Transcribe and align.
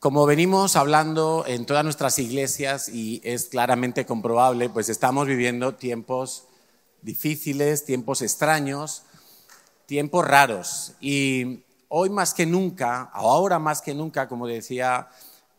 Como 0.00 0.26
venimos 0.26 0.76
hablando 0.76 1.44
en 1.46 1.66
todas 1.66 1.82
nuestras 1.82 2.20
iglesias 2.20 2.88
y 2.88 3.20
es 3.24 3.46
claramente 3.46 4.06
comprobable, 4.06 4.68
pues 4.68 4.88
estamos 4.88 5.26
viviendo 5.26 5.74
tiempos 5.74 6.44
difíciles, 7.02 7.84
tiempos 7.84 8.22
extraños, 8.22 9.02
tiempos 9.86 10.24
raros. 10.24 10.92
Y 11.00 11.64
hoy 11.88 12.10
más 12.10 12.32
que 12.32 12.46
nunca, 12.46 13.10
ahora 13.12 13.58
más 13.58 13.82
que 13.82 13.92
nunca, 13.92 14.28
como 14.28 14.46
decía 14.46 15.08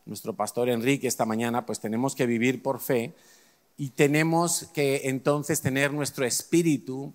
nuestro 0.06 0.34
pastor 0.34 0.70
Enrique 0.70 1.06
esta 1.06 1.26
mañana, 1.26 1.66
pues 1.66 1.78
tenemos 1.78 2.14
que 2.14 2.24
vivir 2.24 2.62
por 2.62 2.80
fe 2.80 3.12
y 3.76 3.90
tenemos 3.90 4.68
que 4.72 5.02
entonces 5.04 5.60
tener 5.60 5.92
nuestro 5.92 6.24
espíritu 6.24 7.12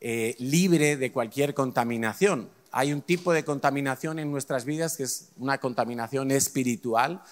eh, 0.00 0.36
libre 0.38 0.96
de 0.96 1.10
cualquier 1.10 1.52
contaminación 1.52 2.48
hay 2.72 2.92
un 2.92 3.02
tipo 3.02 3.32
de 3.32 3.44
contaminación 3.44 4.18
en 4.18 4.30
nuestras 4.30 4.64
vidas 4.64 4.96
que 4.96 5.04
es 5.04 5.30
una 5.38 5.58
contaminación 5.58 6.30
espiritual 6.30 7.22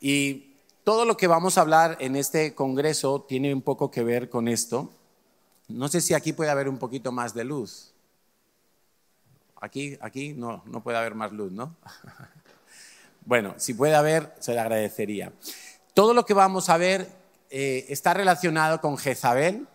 y 0.00 0.54
todo 0.84 1.06
lo 1.06 1.16
que 1.16 1.26
vamos 1.26 1.56
a 1.56 1.62
hablar 1.62 1.96
en 2.00 2.14
este 2.14 2.54
congreso 2.54 3.22
tiene 3.22 3.54
un 3.54 3.62
poco 3.62 3.90
que 3.90 4.04
ver 4.04 4.28
con 4.28 4.48
esto. 4.48 4.90
No 5.68 5.88
sé 5.88 6.02
si 6.02 6.12
aquí 6.12 6.34
puede 6.34 6.50
haber 6.50 6.68
un 6.68 6.78
poquito 6.78 7.10
más 7.10 7.32
de 7.32 7.44
luz. 7.44 7.92
Aquí, 9.60 9.96
aquí 10.02 10.34
no, 10.34 10.62
no 10.66 10.82
puede 10.82 10.98
haber 10.98 11.14
más 11.14 11.32
luz, 11.32 11.52
¿no? 11.52 11.74
bueno, 13.24 13.54
si 13.56 13.72
puede 13.72 13.94
haber, 13.94 14.34
se 14.40 14.52
le 14.52 14.60
agradecería. 14.60 15.32
Todo 15.94 16.12
lo 16.12 16.26
que 16.26 16.34
vamos 16.34 16.68
a 16.68 16.76
ver 16.76 17.08
eh, 17.48 17.86
está 17.88 18.12
relacionado 18.12 18.82
con 18.82 18.98
Jezabel, 18.98 19.66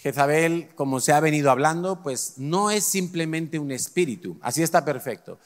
Jezabel, 0.00 0.70
como 0.76 0.98
se 0.98 1.12
ha 1.12 1.20
venido 1.20 1.50
hablando, 1.50 2.02
pues 2.02 2.38
no 2.38 2.70
es 2.70 2.84
simplemente 2.84 3.58
un 3.58 3.70
espíritu, 3.70 4.38
así 4.40 4.62
está 4.62 4.82
perfecto. 4.82 5.38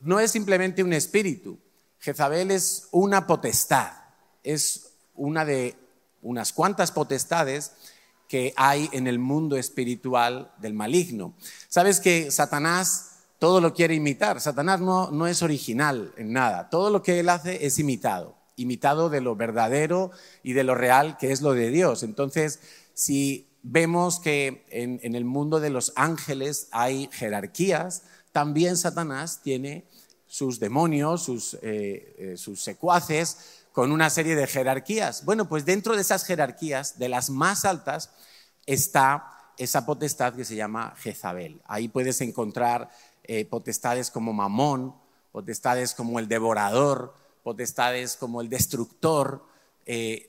No 0.00 0.18
es 0.18 0.32
simplemente 0.32 0.82
un 0.82 0.92
espíritu. 0.92 1.56
Jezabel 2.00 2.50
es 2.50 2.88
una 2.90 3.28
potestad, 3.28 3.92
es 4.42 4.94
una 5.14 5.44
de 5.44 5.76
unas 6.20 6.52
cuantas 6.52 6.90
potestades 6.90 7.70
que 8.26 8.52
hay 8.56 8.88
en 8.90 9.06
el 9.06 9.20
mundo 9.20 9.56
espiritual 9.56 10.52
del 10.58 10.74
maligno. 10.74 11.34
Sabes 11.68 12.00
que 12.00 12.32
Satanás 12.32 13.18
todo 13.38 13.60
lo 13.60 13.72
quiere 13.72 13.94
imitar. 13.94 14.40
Satanás 14.40 14.80
no, 14.80 15.12
no 15.12 15.28
es 15.28 15.42
original 15.42 16.12
en 16.16 16.32
nada. 16.32 16.70
Todo 16.70 16.90
lo 16.90 17.04
que 17.04 17.20
él 17.20 17.28
hace 17.28 17.66
es 17.66 17.78
imitado, 17.78 18.34
imitado 18.56 19.10
de 19.10 19.20
lo 19.20 19.36
verdadero 19.36 20.10
y 20.42 20.54
de 20.54 20.64
lo 20.64 20.74
real 20.74 21.18
que 21.18 21.30
es 21.30 21.40
lo 21.40 21.52
de 21.52 21.70
Dios. 21.70 22.02
Entonces, 22.02 22.58
si 22.94 23.51
vemos 23.62 24.20
que 24.20 24.66
en, 24.70 25.14
el 25.14 25.24
mundo 25.24 25.60
de 25.60 25.70
los 25.70 25.92
ángeles 25.96 26.68
hay 26.72 27.08
jerarquías, 27.12 28.02
también 28.32 28.76
Satanás 28.76 29.40
tiene 29.42 29.84
sus 30.26 30.58
demonios, 30.58 31.22
sus, 31.22 31.54
eh, 31.62 32.14
eh, 32.18 32.36
sus 32.36 32.62
secuaces, 32.62 33.62
con 33.72 33.92
una 33.92 34.10
serie 34.10 34.36
de 34.36 34.46
jerarquías. 34.46 35.24
Bueno, 35.24 35.48
pues 35.48 35.64
dentro 35.64 35.94
de 35.94 36.02
esas 36.02 36.24
jerarquías, 36.24 36.98
de 36.98 37.08
las 37.08 37.30
más 37.30 37.64
altas, 37.64 38.10
está 38.66 39.32
esa 39.56 39.86
potestad 39.86 40.34
que 40.34 40.44
se 40.44 40.56
llama 40.56 40.94
Jezabel. 40.98 41.60
Ahí 41.66 41.88
puedes 41.88 42.20
encontrar 42.20 42.90
eh, 43.24 43.44
potestades 43.44 44.10
como 44.10 44.32
Mamón, 44.32 44.94
potestades 45.30 45.94
como 45.94 46.18
el 46.18 46.28
devorador, 46.28 47.14
potestades 47.42 48.16
como 48.16 48.40
el 48.40 48.48
destructor, 48.48 49.44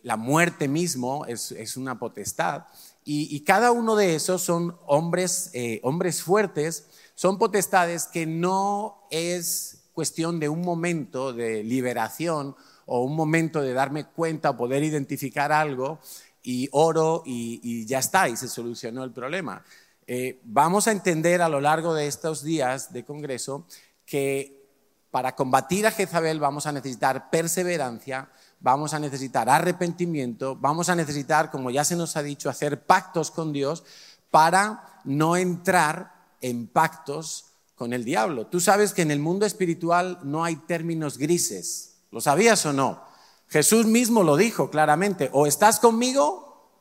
la 0.04 0.18
muerte 0.18 0.68
mismo 0.68 1.26
es, 1.26 1.52
es 1.52 1.78
una 1.78 2.00
potestad. 2.00 2.66
Y, 3.06 3.42
cada 3.42 3.72
uno 3.72 3.96
de 3.96 4.16
esos 4.16 4.42
son 4.42 4.78
hombres, 4.86 5.50
eh, 5.54 5.82
hombres 5.84 6.22
fuertes, 6.22 6.88
son 7.16 7.38
potestades 7.38 8.08
que 8.08 8.26
no 8.26 9.08
es 9.12 9.90
cuestión 9.94 10.40
de 10.40 10.48
un 10.48 10.62
momento 10.62 11.34
de 11.34 11.64
liberación 11.64 12.56
o 12.86 13.04
un 13.04 13.16
momento 13.16 13.62
de 13.62 13.74
darme 13.74 14.06
cuenta 14.06 14.52
o 14.52 14.58
poder 14.58 14.84
identificar 14.84 15.52
algo 15.52 16.00
y 16.42 16.70
oro 16.72 17.24
y, 17.26 17.86
ya 17.86 18.00
está, 18.00 18.30
y 18.30 18.38
se 18.38 18.48
solucionó 18.48 19.04
el 19.04 19.12
problema. 19.12 19.64
Eh, 20.08 20.40
vamos 20.44 20.88
a 20.88 20.92
entender 20.92 21.42
a 21.42 21.50
lo 21.50 21.60
largo 21.60 21.94
de 21.94 22.08
estos 22.08 22.42
días 22.42 22.94
de 22.94 23.04
Congreso 23.04 23.68
que 24.06 24.64
para 25.12 25.36
combatir 25.36 25.86
a 25.86 25.92
Jezabel 25.92 26.40
vamos 26.40 26.66
a 26.68 26.72
necesitar 26.72 27.30
perseverancia, 27.30 28.30
vamos 28.64 28.94
a 28.94 29.00
necesitar 29.00 29.50
arrepentimiento, 29.50 30.56
vamos 30.56 30.90
a 30.90 30.96
necesitar, 30.96 31.52
como 31.52 31.70
ya 31.70 31.84
se 31.84 31.98
nos 31.98 32.16
ha 32.16 32.24
dicho, 32.24 32.50
hacer 32.50 32.86
pactos 32.86 33.30
con 33.30 33.52
Dios 33.52 33.84
para 34.32 35.02
no 35.04 35.36
entrar 35.36 36.14
en 36.42 36.68
pactos 36.68 37.52
con 37.76 37.92
el 37.92 38.06
diablo. 38.06 38.48
Tú 38.48 38.62
sabes 38.62 38.94
que 38.94 39.02
en 39.02 39.12
el 39.12 39.20
mundo 39.20 39.46
espiritual 39.46 40.20
no 40.24 40.46
hay 40.46 40.56
términos 40.56 41.18
grises. 41.18 41.98
¿Lo 42.10 42.22
sabías 42.22 42.66
o 42.66 42.72
no? 42.72 43.04
Jesús 43.50 43.86
mismo 43.86 44.24
lo 44.24 44.38
dijo 44.38 44.70
claramente, 44.70 45.30
o 45.34 45.46
estás 45.46 45.80
conmigo 45.80 46.72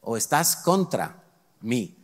o 0.00 0.16
estás 0.16 0.56
contra 0.56 1.22
mí. 1.60 1.98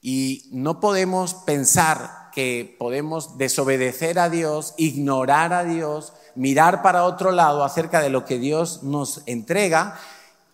Y 0.00 0.48
no 0.52 0.80
podemos 0.80 1.34
pensar 1.34 2.21
que 2.32 2.76
podemos 2.78 3.38
desobedecer 3.38 4.18
a 4.18 4.28
Dios, 4.28 4.74
ignorar 4.76 5.52
a 5.52 5.64
Dios, 5.64 6.12
mirar 6.34 6.82
para 6.82 7.04
otro 7.04 7.30
lado 7.30 7.64
acerca 7.64 8.00
de 8.00 8.10
lo 8.10 8.24
que 8.24 8.38
Dios 8.38 8.82
nos 8.82 9.22
entrega 9.26 9.98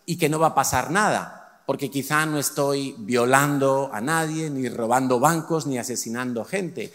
y 0.05 0.16
que 0.16 0.28
no 0.28 0.39
va 0.39 0.49
a 0.49 0.55
pasar 0.55 0.91
nada, 0.91 1.62
porque 1.66 1.91
quizá 1.91 2.27
no 2.27 2.39
estoy 2.39 2.94
violando 2.99 3.91
a 3.93 4.00
nadie, 4.00 4.50
ni 4.50 4.69
robando 4.69 5.21
bancos, 5.21 5.66
ni 5.66 5.78
asesinando 5.78 6.44
gente, 6.44 6.93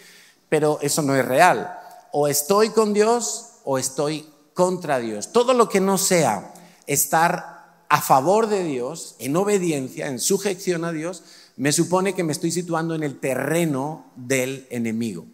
pero 0.48 0.78
eso 0.82 1.02
no 1.02 1.14
es 1.14 1.24
real. 1.24 1.78
O 2.12 2.28
estoy 2.28 2.70
con 2.70 2.92
Dios 2.92 3.50
o 3.64 3.78
estoy 3.78 4.28
contra 4.52 4.98
Dios. 4.98 5.32
Todo 5.32 5.54
lo 5.54 5.68
que 5.68 5.80
no 5.80 5.98
sea 5.98 6.52
estar 6.86 7.54
a 7.88 8.00
favor 8.00 8.48
de 8.48 8.64
Dios, 8.64 9.14
en 9.18 9.36
obediencia, 9.36 10.08
en 10.08 10.18
sujeción 10.18 10.84
a 10.84 10.92
Dios, 10.92 11.22
me 11.56 11.72
supone 11.72 12.14
que 12.14 12.24
me 12.24 12.32
estoy 12.32 12.50
situando 12.50 12.94
en 12.94 13.02
el 13.02 13.18
terreno 13.20 14.06
del 14.16 14.66
enemigo. 14.70 15.26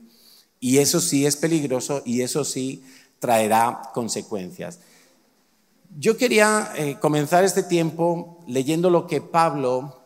Y 0.58 0.78
eso 0.78 1.00
sí 1.00 1.24
es 1.24 1.36
peligroso 1.36 2.02
y 2.04 2.20
eso 2.20 2.44
sí 2.44 2.84
traerá 3.18 3.82
consecuencias. 3.94 4.80
Yo 5.98 6.16
quería 6.16 6.72
eh, 6.76 6.98
comenzar 7.00 7.44
este 7.44 7.62
tiempo 7.62 8.44
leyendo 8.46 8.90
lo 8.90 9.06
que 9.06 9.20
Pablo 9.20 10.00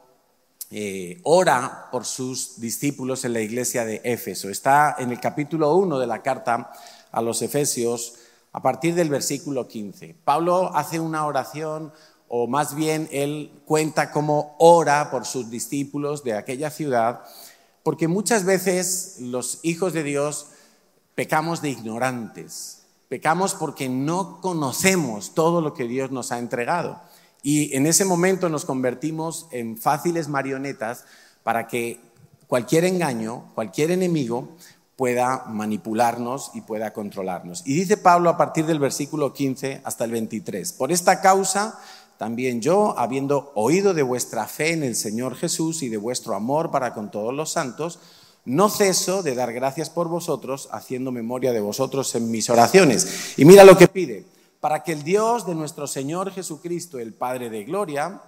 eh, 0.70 1.20
ora 1.24 1.88
por 1.92 2.04
sus 2.04 2.58
discípulos 2.58 3.24
en 3.24 3.32
la 3.32 3.40
iglesia 3.40 3.84
de 3.84 4.00
Éfeso. 4.04 4.48
Está 4.48 4.96
en 4.98 5.10
el 5.10 5.20
capítulo 5.20 5.74
1 5.76 5.98
de 5.98 6.06
la 6.06 6.22
carta 6.22 6.72
a 7.12 7.22
los 7.22 7.42
Efesios, 7.42 8.14
a 8.52 8.62
partir 8.62 8.94
del 8.94 9.08
versículo 9.08 9.68
15. 9.68 10.16
Pablo 10.24 10.74
hace 10.74 10.98
una 11.00 11.26
oración, 11.26 11.92
o 12.36 12.48
más 12.48 12.74
bien 12.74 13.08
él 13.12 13.52
cuenta 13.64 14.10
cómo 14.10 14.56
ora 14.58 15.08
por 15.12 15.24
sus 15.24 15.50
discípulos 15.50 16.24
de 16.24 16.34
aquella 16.34 16.68
ciudad, 16.68 17.20
porque 17.84 18.08
muchas 18.08 18.44
veces 18.44 19.18
los 19.20 19.60
hijos 19.62 19.92
de 19.92 20.02
Dios 20.02 20.46
pecamos 21.14 21.62
de 21.62 21.70
ignorantes. 21.70 22.86
Pecamos 23.08 23.54
porque 23.54 23.88
no 23.88 24.40
conocemos 24.40 25.32
todo 25.34 25.60
lo 25.60 25.74
que 25.74 25.84
Dios 25.84 26.10
nos 26.10 26.32
ha 26.32 26.40
entregado. 26.40 27.00
Y 27.44 27.72
en 27.76 27.86
ese 27.86 28.04
momento 28.04 28.48
nos 28.48 28.64
convertimos 28.64 29.46
en 29.52 29.78
fáciles 29.78 30.26
marionetas 30.26 31.04
para 31.44 31.68
que 31.68 32.00
cualquier 32.48 32.84
engaño, 32.84 33.52
cualquier 33.54 33.92
enemigo 33.92 34.48
pueda 34.96 35.44
manipularnos 35.46 36.50
y 36.54 36.62
pueda 36.62 36.92
controlarnos. 36.92 37.62
Y 37.64 37.74
dice 37.74 37.96
Pablo 37.96 38.28
a 38.28 38.36
partir 38.36 38.66
del 38.66 38.80
versículo 38.80 39.32
15 39.32 39.82
hasta 39.84 40.04
el 40.04 40.10
23, 40.10 40.72
por 40.72 40.90
esta 40.90 41.20
causa 41.20 41.78
también 42.18 42.60
yo, 42.60 42.98
habiendo 42.98 43.52
oído 43.54 43.94
de 43.94 44.02
vuestra 44.02 44.46
fe 44.46 44.72
en 44.72 44.82
el 44.82 44.96
Señor 44.96 45.34
Jesús 45.34 45.82
y 45.82 45.88
de 45.88 45.96
vuestro 45.96 46.34
amor 46.34 46.70
para 46.70 46.94
con 46.94 47.10
todos 47.10 47.34
los 47.34 47.50
santos, 47.50 47.98
no 48.44 48.68
ceso 48.68 49.22
de 49.22 49.34
dar 49.34 49.52
gracias 49.52 49.90
por 49.90 50.08
vosotros, 50.08 50.68
haciendo 50.70 51.10
memoria 51.10 51.52
de 51.52 51.60
vosotros 51.60 52.14
en 52.14 52.30
mis 52.30 52.50
oraciones. 52.50 53.34
Y 53.36 53.44
mira 53.44 53.64
lo 53.64 53.76
que 53.76 53.88
pide, 53.88 54.26
para 54.60 54.82
que 54.82 54.92
el 54.92 55.02
Dios 55.02 55.46
de 55.46 55.54
nuestro 55.54 55.86
Señor 55.86 56.30
Jesucristo, 56.30 56.98
el 56.98 57.14
Padre 57.14 57.50
de 57.50 57.64
Gloria, 57.64 58.22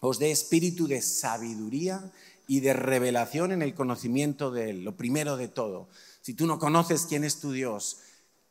os 0.00 0.18
dé 0.18 0.30
espíritu 0.30 0.88
de 0.88 1.02
sabiduría 1.02 2.10
y 2.46 2.60
de 2.60 2.72
revelación 2.72 3.52
en 3.52 3.62
el 3.62 3.74
conocimiento 3.74 4.50
de 4.50 4.70
Él, 4.70 4.84
lo 4.84 4.96
primero 4.96 5.36
de 5.36 5.48
todo. 5.48 5.88
Si 6.22 6.34
tú 6.34 6.46
no 6.46 6.58
conoces 6.58 7.06
quién 7.06 7.22
es 7.22 7.38
tu 7.38 7.52
Dios, 7.52 7.98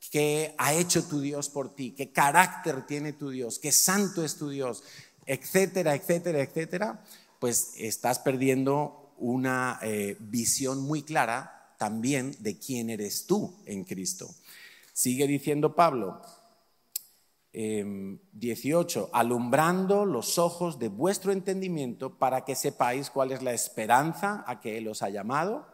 qué 0.09 0.55
ha 0.57 0.73
hecho 0.73 1.03
tu 1.03 1.19
Dios 1.21 1.49
por 1.49 1.75
ti, 1.75 1.91
qué 1.91 2.11
carácter 2.11 2.85
tiene 2.85 3.13
tu 3.13 3.29
Dios, 3.29 3.59
qué 3.59 3.71
santo 3.71 4.23
es 4.23 4.35
tu 4.35 4.49
Dios, 4.49 4.83
etcétera, 5.25 5.95
etcétera, 5.95 6.41
etcétera, 6.41 7.03
pues 7.39 7.73
estás 7.77 8.19
perdiendo 8.19 9.13
una 9.17 9.79
eh, 9.81 10.17
visión 10.19 10.81
muy 10.81 11.03
clara 11.03 11.75
también 11.77 12.35
de 12.39 12.57
quién 12.57 12.89
eres 12.89 13.25
tú 13.25 13.55
en 13.65 13.83
Cristo. 13.83 14.29
Sigue 14.93 15.27
diciendo 15.27 15.75
Pablo, 15.75 16.21
18, 17.51 18.99
em, 18.99 19.09
alumbrando 19.13 20.05
los 20.05 20.37
ojos 20.37 20.77
de 20.77 20.89
vuestro 20.89 21.31
entendimiento 21.31 22.17
para 22.17 22.45
que 22.45 22.55
sepáis 22.55 23.09
cuál 23.09 23.31
es 23.31 23.41
la 23.41 23.53
esperanza 23.53 24.43
a 24.45 24.59
que 24.59 24.77
Él 24.77 24.87
os 24.87 25.01
ha 25.01 25.09
llamado 25.09 25.65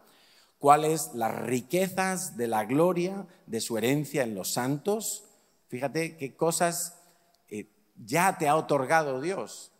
cuáles 0.66 1.12
las 1.14 1.44
riquezas 1.44 2.38
de 2.38 2.48
la 2.48 2.66
gloria 2.66 3.28
de 3.46 3.62
su 3.62 3.78
herencia 3.78 4.24
en 4.24 4.34
los 4.34 4.52
santos. 4.52 5.26
Fíjate 5.68 6.18
qué 6.18 6.36
cosas 6.36 7.04
eh, 7.50 7.70
ya 8.04 8.40
te 8.40 8.48
ha 8.48 8.56
otorgado 8.56 9.22
Dios. 9.22 9.72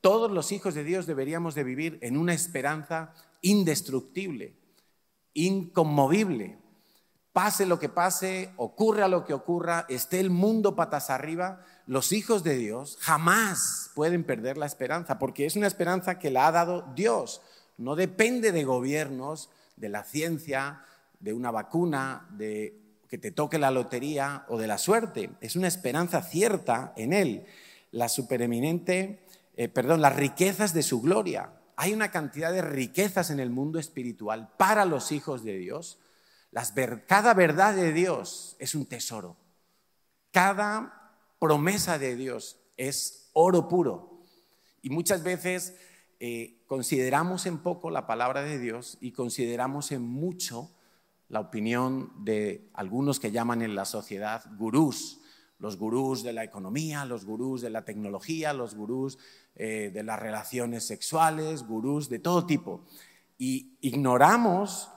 Todos 0.00 0.30
los 0.30 0.50
hijos 0.50 0.72
de 0.72 0.84
Dios 0.84 1.04
deberíamos 1.04 1.54
de 1.54 1.64
vivir 1.64 1.98
en 2.00 2.16
una 2.16 2.32
esperanza 2.32 3.12
indestructible, 3.42 4.56
inconmovible. 5.34 6.56
Pase 7.34 7.66
lo 7.66 7.78
que 7.78 7.90
pase, 7.90 8.54
ocurra 8.56 9.08
lo 9.08 9.26
que 9.26 9.34
ocurra, 9.34 9.84
esté 9.90 10.18
el 10.18 10.30
mundo 10.30 10.74
patas 10.74 11.10
arriba, 11.10 11.62
los 11.86 12.10
hijos 12.10 12.42
de 12.42 12.56
Dios 12.56 12.96
jamás 13.02 13.90
pueden 13.94 14.24
perder 14.24 14.56
la 14.56 14.64
esperanza, 14.64 15.18
porque 15.18 15.44
es 15.44 15.56
una 15.56 15.66
esperanza 15.66 16.18
que 16.18 16.30
la 16.30 16.46
ha 16.46 16.52
dado 16.52 16.90
Dios. 16.94 17.42
No 17.76 17.96
depende 17.96 18.50
de 18.50 18.64
gobiernos, 18.64 19.50
de 19.76 19.88
la 19.88 20.04
ciencia, 20.04 20.84
de 21.18 21.32
una 21.32 21.50
vacuna, 21.50 22.28
de 22.32 22.82
que 23.08 23.18
te 23.18 23.30
toque 23.30 23.58
la 23.58 23.70
lotería 23.70 24.46
o 24.48 24.58
de 24.58 24.66
la 24.66 24.78
suerte. 24.78 25.30
Es 25.40 25.54
una 25.54 25.68
esperanza 25.68 26.22
cierta 26.22 26.94
en 26.96 27.12
Él. 27.12 27.46
La 27.90 28.08
supereminente, 28.08 29.26
eh, 29.54 29.68
perdón, 29.68 30.00
las 30.00 30.16
riquezas 30.16 30.72
de 30.72 30.82
su 30.82 31.02
gloria. 31.02 31.52
Hay 31.76 31.92
una 31.92 32.10
cantidad 32.10 32.52
de 32.52 32.62
riquezas 32.62 33.30
en 33.30 33.38
el 33.38 33.50
mundo 33.50 33.78
espiritual 33.78 34.50
para 34.56 34.84
los 34.84 35.12
hijos 35.12 35.44
de 35.44 35.58
Dios. 35.58 35.98
cada 37.06 37.34
verdad 37.34 37.74
de 37.74 37.92
Dios 37.92 38.56
es 38.58 38.74
un 38.74 38.86
tesoro. 38.86 39.36
Cada 40.30 41.18
promesa 41.38 41.98
de 41.98 42.16
Dios 42.16 42.58
es 42.76 43.28
oro 43.34 43.68
puro. 43.68 44.22
Y 44.80 44.90
muchas 44.90 45.22
veces 45.22 45.74
eh, 46.24 46.62
consideramos 46.68 47.46
en 47.46 47.58
poco 47.58 47.90
la 47.90 48.06
palabra 48.06 48.44
de 48.44 48.60
Dios 48.60 48.96
y 49.00 49.10
consideramos 49.10 49.90
en 49.90 50.02
mucho 50.02 50.70
la 51.28 51.40
opinión 51.40 52.12
de 52.24 52.70
algunos 52.74 53.18
que 53.18 53.32
llaman 53.32 53.60
en 53.60 53.74
la 53.74 53.84
sociedad 53.84 54.44
gurús, 54.56 55.20
los 55.58 55.76
gurús 55.76 56.22
de 56.22 56.32
la 56.32 56.44
economía, 56.44 57.04
los 57.06 57.24
gurús 57.24 57.60
de 57.60 57.70
la 57.70 57.84
tecnología, 57.84 58.52
los 58.52 58.76
gurús 58.76 59.18
eh, 59.56 59.90
de 59.92 60.04
las 60.04 60.20
relaciones 60.20 60.86
sexuales, 60.86 61.66
gurús 61.66 62.08
de 62.08 62.20
todo 62.20 62.46
tipo. 62.46 62.86
Y 63.36 63.76
ignoramos 63.80 64.90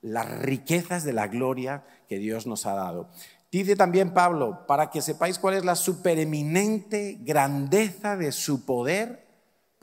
las 0.00 0.28
riquezas 0.40 1.04
de 1.04 1.12
la 1.12 1.28
gloria 1.28 1.84
que 2.08 2.18
Dios 2.18 2.48
nos 2.48 2.66
ha 2.66 2.74
dado. 2.74 3.10
Dice 3.52 3.76
también 3.76 4.12
Pablo, 4.12 4.66
para 4.66 4.90
que 4.90 5.02
sepáis 5.02 5.38
cuál 5.38 5.54
es 5.54 5.64
la 5.64 5.76
supereminente 5.76 7.20
grandeza 7.20 8.16
de 8.16 8.32
su 8.32 8.66
poder 8.66 9.23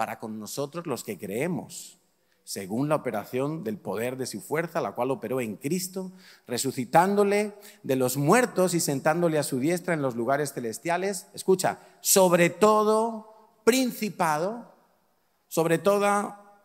para 0.01 0.17
con 0.17 0.39
nosotros 0.39 0.87
los 0.87 1.03
que 1.03 1.19
creemos, 1.19 1.99
según 2.43 2.89
la 2.89 2.95
operación 2.95 3.63
del 3.63 3.77
poder 3.77 4.17
de 4.17 4.25
su 4.25 4.41
fuerza, 4.41 4.81
la 4.81 4.93
cual 4.93 5.11
operó 5.11 5.41
en 5.41 5.57
Cristo, 5.57 6.11
resucitándole 6.47 7.53
de 7.83 7.95
los 7.95 8.17
muertos 8.17 8.73
y 8.73 8.79
sentándole 8.79 9.37
a 9.37 9.43
su 9.43 9.59
diestra 9.59 9.93
en 9.93 10.01
los 10.01 10.15
lugares 10.15 10.53
celestiales. 10.53 11.27
Escucha, 11.35 11.77
sobre 11.99 12.49
todo 12.49 13.59
principado, 13.63 14.73
sobre 15.47 15.77
toda 15.77 16.61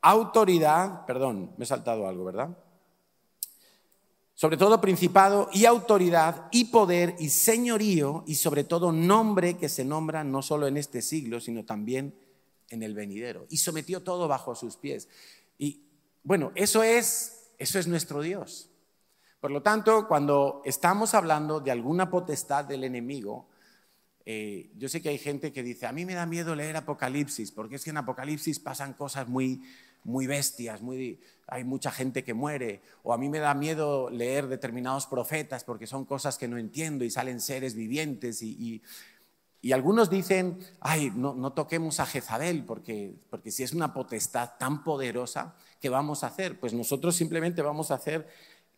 autoridad, 0.00 1.06
perdón, 1.06 1.52
me 1.56 1.62
he 1.62 1.68
saltado 1.68 2.08
algo, 2.08 2.24
¿verdad? 2.24 2.48
Sobre 4.40 4.56
todo 4.56 4.80
principado 4.80 5.50
y 5.52 5.66
autoridad 5.66 6.48
y 6.50 6.64
poder 6.64 7.14
y 7.18 7.28
señorío 7.28 8.24
y 8.26 8.36
sobre 8.36 8.64
todo 8.64 8.90
nombre 8.90 9.58
que 9.58 9.68
se 9.68 9.84
nombra 9.84 10.24
no 10.24 10.40
solo 10.40 10.66
en 10.66 10.78
este 10.78 11.02
siglo, 11.02 11.40
sino 11.40 11.66
también 11.66 12.14
en 12.70 12.82
el 12.82 12.94
venidero. 12.94 13.44
Y 13.50 13.58
sometió 13.58 14.02
todo 14.02 14.28
bajo 14.28 14.54
sus 14.54 14.78
pies. 14.78 15.10
Y 15.58 15.82
bueno, 16.24 16.52
eso 16.54 16.82
es, 16.82 17.50
eso 17.58 17.78
es 17.78 17.86
nuestro 17.86 18.22
Dios. 18.22 18.70
Por 19.42 19.50
lo 19.50 19.60
tanto, 19.60 20.08
cuando 20.08 20.62
estamos 20.64 21.12
hablando 21.12 21.60
de 21.60 21.72
alguna 21.72 22.08
potestad 22.08 22.64
del 22.64 22.84
enemigo, 22.84 23.46
eh, 24.24 24.70
yo 24.78 24.88
sé 24.88 25.02
que 25.02 25.10
hay 25.10 25.18
gente 25.18 25.52
que 25.52 25.62
dice, 25.62 25.86
a 25.86 25.92
mí 25.92 26.06
me 26.06 26.14
da 26.14 26.24
miedo 26.24 26.54
leer 26.54 26.78
Apocalipsis, 26.78 27.52
porque 27.52 27.76
es 27.76 27.84
que 27.84 27.90
en 27.90 27.98
Apocalipsis 27.98 28.58
pasan 28.58 28.94
cosas 28.94 29.28
muy, 29.28 29.60
muy 30.02 30.26
bestias, 30.26 30.80
muy, 30.80 31.20
hay 31.50 31.64
mucha 31.64 31.90
gente 31.90 32.24
que 32.24 32.34
muere, 32.34 32.80
o 33.02 33.12
a 33.12 33.18
mí 33.18 33.28
me 33.28 33.40
da 33.40 33.54
miedo 33.54 34.08
leer 34.08 34.46
determinados 34.46 35.06
profetas 35.06 35.64
porque 35.64 35.86
son 35.86 36.04
cosas 36.04 36.38
que 36.38 36.48
no 36.48 36.58
entiendo 36.58 37.04
y 37.04 37.10
salen 37.10 37.40
seres 37.40 37.74
vivientes 37.74 38.42
y, 38.42 38.82
algunos 39.72 40.08
dicen, 40.08 40.58
ay, 40.80 41.12
no, 41.14 41.52
toquemos 41.52 42.00
a 42.00 42.06
Jezabel 42.06 42.64
porque, 42.64 43.14
porque 43.28 43.50
si 43.50 43.62
es 43.62 43.74
una 43.74 43.92
potestad 43.92 44.52
tan 44.58 44.82
poderosa, 44.82 45.54
¿qué 45.78 45.90
vamos 45.90 46.24
a 46.24 46.28
hacer? 46.28 46.58
Pues 46.58 46.72
nosotros 46.72 47.14
simplemente 47.14 47.60
vamos 47.60 47.90
a 47.90 47.96
hacer 47.96 48.26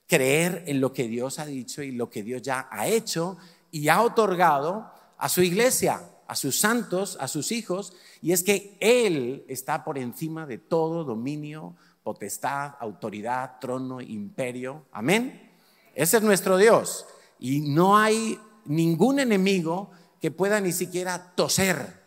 creer 0.08 0.64
en 0.66 0.80
lo 0.80 0.92
que 0.92 1.06
Dios 1.06 1.38
ha 1.38 1.46
dicho 1.46 1.82
y 1.82 1.92
lo 1.92 2.10
que 2.10 2.24
Dios 2.24 2.42
ya 2.42 2.68
ha 2.70 2.88
hecho 2.88 3.36
y 3.70 3.88
ha 3.88 4.02
otorgado 4.02 4.90
a 5.18 5.28
su 5.28 5.42
iglesia 5.42 6.00
a 6.32 6.34
sus 6.34 6.58
santos, 6.58 7.18
a 7.20 7.28
sus 7.28 7.52
hijos, 7.52 7.92
y 8.22 8.32
es 8.32 8.42
que 8.42 8.78
Él 8.80 9.44
está 9.48 9.84
por 9.84 9.98
encima 9.98 10.46
de 10.46 10.56
todo 10.56 11.04
dominio, 11.04 11.76
potestad, 12.02 12.74
autoridad, 12.80 13.58
trono, 13.60 14.00
imperio. 14.00 14.86
Amén. 14.92 15.50
Ese 15.94 16.16
es 16.16 16.22
nuestro 16.22 16.56
Dios. 16.56 17.06
Y 17.38 17.60
no 17.60 17.96
hay 17.96 18.38
ningún 18.64 19.18
enemigo 19.18 19.90
que 20.20 20.30
pueda 20.30 20.60
ni 20.60 20.72
siquiera 20.72 21.34
toser 21.34 22.02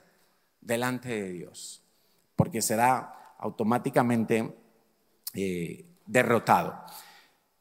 delante 0.62 1.10
de 1.10 1.32
Dios, 1.32 1.84
porque 2.36 2.62
será 2.62 3.36
automáticamente 3.40 4.56
eh, 5.34 5.86
derrotado. 6.06 6.82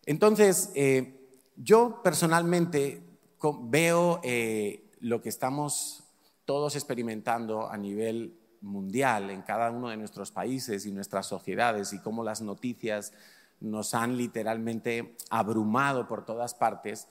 Entonces, 0.06 0.70
eh, 0.74 1.28
yo 1.56 2.00
personalmente 2.02 3.02
veo 3.62 4.20
eh, 4.22 4.90
lo 5.00 5.20
que 5.20 5.28
estamos 5.28 6.04
todos 6.44 6.76
experimentando 6.76 7.68
a 7.68 7.76
nivel 7.76 8.38
mundial 8.64 9.30
en 9.30 9.42
cada 9.42 9.70
uno 9.70 9.90
de 9.90 9.96
nuestros 9.96 10.30
países 10.30 10.86
y 10.86 10.92
nuestras 10.92 11.26
sociedades 11.26 11.92
y 11.92 12.00
cómo 12.00 12.24
las 12.24 12.40
noticias 12.40 13.12
nos 13.60 13.94
han 13.94 14.16
literalmente 14.16 15.16
abrumado 15.30 16.08
por 16.08 16.24
todas 16.24 16.54
partes. 16.54 17.06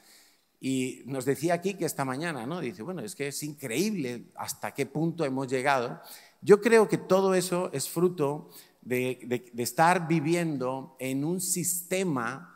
Y 0.59 1.03
nos 1.05 1.25
decía 1.25 1.55
aquí 1.55 1.75
que 1.75 1.85
esta 1.85 2.05
mañana, 2.05 2.45
¿no? 2.45 2.59
Dice, 2.59 2.83
bueno, 2.83 3.01
es 3.01 3.15
que 3.15 3.27
es 3.27 3.43
increíble 3.43 4.25
hasta 4.35 4.73
qué 4.73 4.85
punto 4.85 5.25
hemos 5.25 5.47
llegado. 5.47 6.01
Yo 6.41 6.61
creo 6.61 6.87
que 6.87 6.97
todo 6.97 7.33
eso 7.33 7.69
es 7.73 7.89
fruto 7.89 8.49
de, 8.81 9.49
de 9.53 9.63
estar 9.63 10.07
viviendo 10.07 10.95
en 10.99 11.23
un 11.23 11.39
sistema 11.39 12.49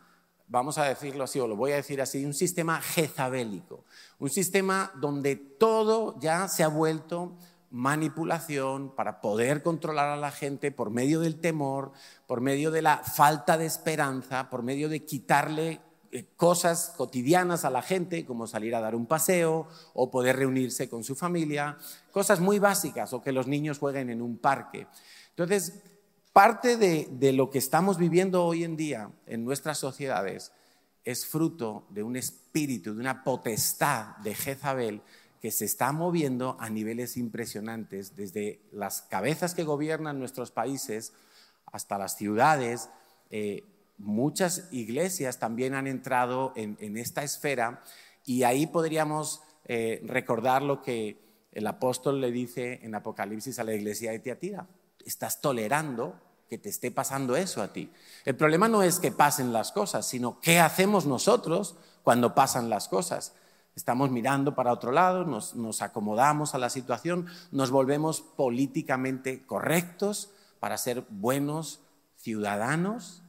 vamos 0.48 0.78
a 0.78 0.86
decirlo 0.86 1.24
así, 1.24 1.40
o 1.40 1.48
lo 1.48 1.56
voy 1.56 1.74
a 1.74 1.76
decir 1.76 2.02
así, 2.02 2.26
un 2.26 2.34
sistema 2.34 2.82
jezabélico, 2.82 3.84
un 4.20 4.30
sistema 4.30 4.92
donde 4.96 5.36
todo 5.36 6.18
ya 6.20 6.48
se 6.48 6.64
ha 6.64 6.70
vuelto 6.70 7.38
manipulación 7.70 8.96
para 8.96 9.22
poder 9.22 9.62
controlar 9.62 10.10
a 10.10 10.18
la 10.18 10.32
gente 10.32 10.72
por 10.72 10.90
medio 10.90 11.20
del 11.20 11.40
temor, 11.40 11.92
por 12.26 12.42
medio 12.42 12.72
de 12.72 12.82
la 12.82 12.98
falta 12.98 13.58
de 13.58 13.66
esperanza, 13.66 14.50
por 14.50 14.64
medio 14.64 14.90
de 14.90 15.06
quitarle 15.06 15.82
eh, 16.12 16.26
cosas 16.36 16.94
cotidianas 16.96 17.66
a 17.66 17.70
la 17.70 17.82
gente, 17.82 18.26
como 18.26 18.48
salir 18.48 18.76
a 18.76 18.82
dar 18.82 18.96
un 18.96 19.06
paseo 19.06 19.68
o 19.94 20.10
poder 20.10 20.38
reunirse 20.38 20.90
con 20.90 21.04
su 21.04 21.16
familia, 21.16 21.78
cosas 22.12 22.40
muy 22.40 22.60
básicas, 22.60 23.12
o 23.14 23.22
que 23.22 23.32
los 23.32 23.48
niños 23.48 23.80
jueguen 23.80 24.10
en 24.10 24.22
un 24.22 24.38
parque. 24.38 24.88
Entonces, 25.30 25.84
Parte 26.38 26.78
de, 26.78 27.34
lo 27.34 27.50
que 27.50 27.58
estamos 27.58 27.98
viviendo 27.98 28.46
hoy 28.46 28.64
en 28.64 28.78
día 28.78 29.10
en 29.26 29.44
nuestras 29.44 29.80
sociedades 29.80 30.52
es 31.04 31.26
fruto 31.26 31.88
de 31.90 32.04
un 32.04 32.16
espíritu, 32.16 32.94
de 32.94 33.00
una 33.00 33.24
potestad 33.24 34.18
de 34.18 34.36
Jezabel 34.36 35.02
que 35.42 35.52
se 35.52 35.66
está 35.66 35.92
moviendo 35.92 36.58
a 36.60 36.70
niveles 36.70 37.18
impresionantes, 37.18 38.16
desde 38.16 38.62
las 38.72 39.02
cabezas 39.04 39.54
que 39.54 39.64
gobiernan 39.64 40.20
nuestros 40.20 40.52
países 40.52 41.14
hasta 41.66 41.98
las 41.98 42.16
ciudades. 42.16 42.90
Eh, 43.30 43.64
muchas 43.98 44.68
iglesias 44.72 45.40
también 45.40 45.74
han 45.74 45.88
entrado 45.88 46.54
en, 46.56 46.98
esta 46.98 47.24
esfera 47.24 47.84
y 48.26 48.44
ahí 48.44 48.68
podríamos 48.68 49.42
eh, 49.66 50.02
recordar 50.06 50.62
lo 50.62 50.82
que 50.82 51.18
el 51.52 51.66
apóstol 51.68 52.22
le 52.22 52.32
dice 52.32 52.80
en 52.84 52.96
Apocalipsis 52.96 53.60
a 53.60 53.64
la 53.64 53.74
iglesia 53.74 54.12
de 54.12 54.20
Tiatira. 54.20 54.68
Estás 55.06 55.42
tolerando 55.42 56.20
que 56.50 56.58
te 56.58 56.70
esté 56.70 56.92
pasando 56.92 57.36
eso 57.36 57.62
a 57.62 57.74
ti. 57.74 57.92
El 58.26 58.36
problema 58.36 58.68
no 58.68 58.84
es 58.84 59.00
que 59.00 59.12
pasen 59.12 59.52
las 59.52 59.72
cosas, 59.72 60.08
sino 60.08 60.40
qué 60.40 60.60
hacemos 60.60 61.06
nosotros 61.06 61.76
cuando 62.04 62.36
pasan 62.36 62.70
las 62.70 62.88
cosas. 62.88 63.34
Estamos 63.78 64.10
mirando 64.10 64.56
para 64.56 64.74
otro 64.74 64.92
lado, 64.92 65.24
nos, 65.24 65.82
acomodamos 65.84 66.56
a 66.56 66.58
la 66.58 66.72
situación, 66.72 67.28
nos 67.52 67.70
volvemos 67.70 68.22
políticamente 68.22 69.46
correctos 69.46 70.32
para 70.60 70.80
ser 70.80 71.04
buenos 71.12 71.82
ciudadanos 72.16 73.22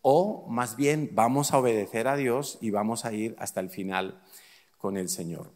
o 0.00 0.46
más 0.48 0.76
bien 0.76 1.10
vamos 1.12 1.52
a 1.52 1.58
obedecer 1.58 2.06
a 2.06 2.14
Dios 2.14 2.56
y 2.60 2.70
vamos 2.70 3.04
a 3.04 3.12
ir 3.12 3.34
hasta 3.40 3.58
el 3.58 3.68
final 3.68 4.22
con 4.78 4.96
el 4.96 5.08
Señor. 5.08 5.50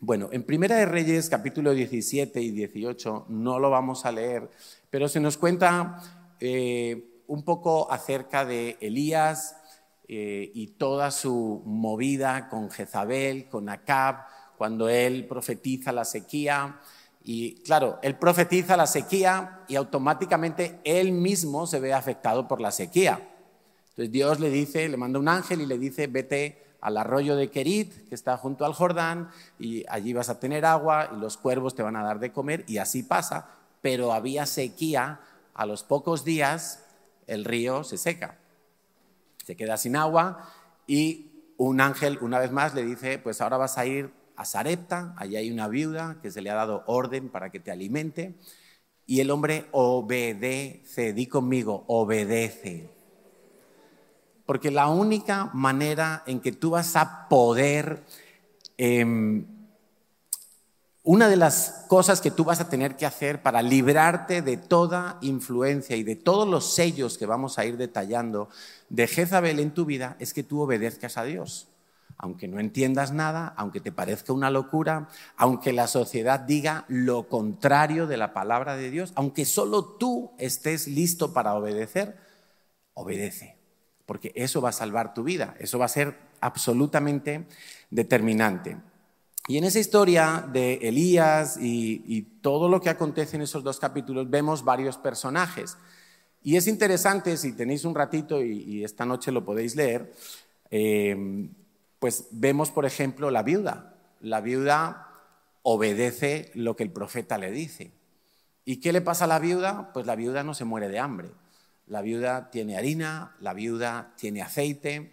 Bueno, 0.00 0.30
en 0.32 0.44
Primera 0.44 0.76
de 0.76 0.86
Reyes 0.86 1.28
capítulo 1.28 1.74
17 1.74 2.40
y 2.40 2.52
18 2.52 3.26
no 3.28 3.58
lo 3.58 3.68
vamos 3.68 4.06
a 4.06 4.12
leer, 4.12 4.50
pero 4.88 5.06
se 5.06 5.20
nos 5.20 5.36
cuenta 5.36 6.00
eh, 6.40 7.22
un 7.26 7.42
poco 7.42 7.92
acerca 7.92 8.46
de 8.46 8.78
Elías 8.80 9.59
eh, 10.12 10.50
y 10.54 10.66
toda 10.66 11.12
su 11.12 11.62
movida 11.64 12.48
con 12.48 12.68
Jezabel, 12.68 13.48
con 13.48 13.68
Acab, 13.68 14.24
cuando 14.58 14.88
él 14.88 15.24
profetiza 15.28 15.92
la 15.92 16.04
sequía. 16.04 16.80
Y 17.22 17.62
claro, 17.62 18.00
él 18.02 18.16
profetiza 18.16 18.76
la 18.76 18.88
sequía 18.88 19.60
y 19.68 19.76
automáticamente 19.76 20.80
él 20.82 21.12
mismo 21.12 21.64
se 21.68 21.78
ve 21.78 21.92
afectado 21.92 22.48
por 22.48 22.60
la 22.60 22.72
sequía. 22.72 23.20
Entonces 23.90 24.10
Dios 24.10 24.40
le 24.40 24.50
dice, 24.50 24.88
le 24.88 24.96
manda 24.96 25.20
un 25.20 25.28
ángel 25.28 25.60
y 25.60 25.66
le 25.66 25.78
dice, 25.78 26.08
vete 26.08 26.60
al 26.80 26.96
arroyo 26.96 27.36
de 27.36 27.48
Kerit, 27.48 28.08
que 28.08 28.16
está 28.16 28.36
junto 28.36 28.64
al 28.64 28.72
Jordán, 28.72 29.30
y 29.60 29.84
allí 29.88 30.12
vas 30.12 30.28
a 30.28 30.40
tener 30.40 30.64
agua 30.64 31.08
y 31.14 31.20
los 31.20 31.36
cuervos 31.36 31.76
te 31.76 31.84
van 31.84 31.94
a 31.94 32.02
dar 32.02 32.18
de 32.18 32.32
comer, 32.32 32.64
y 32.66 32.78
así 32.78 33.04
pasa, 33.04 33.50
pero 33.80 34.12
había 34.12 34.44
sequía, 34.46 35.20
a 35.54 35.66
los 35.66 35.84
pocos 35.84 36.24
días 36.24 36.82
el 37.28 37.44
río 37.44 37.84
se 37.84 37.96
seca, 37.96 38.39
se 39.50 39.56
queda 39.56 39.76
sin 39.76 39.96
agua 39.96 40.48
y 40.86 41.54
un 41.56 41.80
ángel 41.80 42.18
una 42.20 42.38
vez 42.38 42.52
más 42.52 42.72
le 42.72 42.84
dice, 42.84 43.18
pues 43.18 43.40
ahora 43.40 43.56
vas 43.56 43.78
a 43.78 43.84
ir 43.84 44.12
a 44.36 44.44
Sarepta, 44.44 45.12
allí 45.16 45.34
hay 45.34 45.50
una 45.50 45.66
viuda 45.66 46.18
que 46.22 46.30
se 46.30 46.40
le 46.40 46.50
ha 46.50 46.54
dado 46.54 46.84
orden 46.86 47.30
para 47.30 47.50
que 47.50 47.58
te 47.58 47.72
alimente, 47.72 48.36
y 49.06 49.18
el 49.18 49.32
hombre 49.32 49.66
obedece, 49.72 51.12
di 51.12 51.26
conmigo, 51.26 51.82
obedece. 51.88 52.90
Porque 54.46 54.70
la 54.70 54.88
única 54.88 55.50
manera 55.52 56.22
en 56.28 56.38
que 56.38 56.52
tú 56.52 56.70
vas 56.70 56.94
a 56.94 57.28
poder 57.28 58.04
em, 58.78 59.59
una 61.02 61.28
de 61.28 61.36
las 61.36 61.86
cosas 61.88 62.20
que 62.20 62.30
tú 62.30 62.44
vas 62.44 62.60
a 62.60 62.68
tener 62.68 62.96
que 62.96 63.06
hacer 63.06 63.42
para 63.42 63.62
librarte 63.62 64.42
de 64.42 64.58
toda 64.58 65.18
influencia 65.22 65.96
y 65.96 66.02
de 66.02 66.16
todos 66.16 66.46
los 66.46 66.74
sellos 66.74 67.16
que 67.16 67.26
vamos 67.26 67.58
a 67.58 67.64
ir 67.64 67.78
detallando 67.78 68.50
de 68.90 69.06
Jezabel 69.06 69.60
en 69.60 69.72
tu 69.72 69.86
vida 69.86 70.16
es 70.18 70.34
que 70.34 70.42
tú 70.42 70.60
obedezcas 70.60 71.16
a 71.16 71.24
Dios. 71.24 71.68
Aunque 72.18 72.48
no 72.48 72.60
entiendas 72.60 73.12
nada, 73.12 73.54
aunque 73.56 73.80
te 73.80 73.92
parezca 73.92 74.34
una 74.34 74.50
locura, 74.50 75.08
aunque 75.36 75.72
la 75.72 75.86
sociedad 75.86 76.40
diga 76.40 76.84
lo 76.88 77.28
contrario 77.28 78.06
de 78.06 78.18
la 78.18 78.34
palabra 78.34 78.76
de 78.76 78.90
Dios, 78.90 79.12
aunque 79.14 79.46
solo 79.46 79.84
tú 79.84 80.32
estés 80.36 80.86
listo 80.86 81.32
para 81.32 81.54
obedecer, 81.54 82.18
obedece. 82.92 83.56
Porque 84.04 84.32
eso 84.34 84.60
va 84.60 84.68
a 84.68 84.72
salvar 84.72 85.14
tu 85.14 85.22
vida, 85.22 85.54
eso 85.60 85.78
va 85.78 85.86
a 85.86 85.88
ser 85.88 86.18
absolutamente 86.42 87.46
determinante. 87.90 88.76
Y 89.48 89.58
en 89.58 89.64
esa 89.64 89.78
historia 89.78 90.48
de 90.52 90.74
Elías 90.82 91.56
y, 91.60 92.22
todo 92.42 92.68
lo 92.68 92.80
que 92.80 92.88
acontece 92.88 93.36
en 93.36 93.42
esos 93.42 93.62
dos 93.62 93.78
capítulos 93.78 94.30
vemos 94.30 94.64
varios 94.64 94.96
personajes. 94.96 95.76
Y 96.42 96.56
es 96.56 96.66
interesante, 96.66 97.36
si 97.36 97.52
tenéis 97.52 97.84
un 97.84 97.94
ratito 97.94 98.42
y, 98.42 98.84
esta 98.84 99.04
noche 99.04 99.32
lo 99.32 99.44
podéis 99.44 99.76
leer, 99.76 100.12
eh, 100.70 101.48
pues 101.98 102.28
vemos, 102.30 102.70
por 102.70 102.86
ejemplo, 102.86 103.30
la 103.30 103.42
viuda. 103.42 103.94
La 104.20 104.40
viuda 104.40 105.08
obedece 105.62 106.50
lo 106.54 106.76
que 106.76 106.84
el 106.84 106.92
profeta 106.92 107.38
le 107.38 107.50
dice. 107.50 107.92
¿Y 108.64 108.76
qué 108.76 108.92
le 108.92 109.00
pasa 109.00 109.24
a 109.24 109.28
la 109.28 109.38
viuda? 109.38 109.92
Pues 109.92 110.06
la 110.06 110.16
viuda 110.16 110.42
no 110.44 110.54
se 110.54 110.64
muere 110.64 110.88
de 110.88 110.98
hambre. 110.98 111.30
La 111.86 112.02
viuda 112.02 112.50
tiene 112.50 112.76
harina, 112.76 113.34
la 113.40 113.52
viuda 113.52 114.14
tiene 114.16 114.42
aceite, 114.42 115.12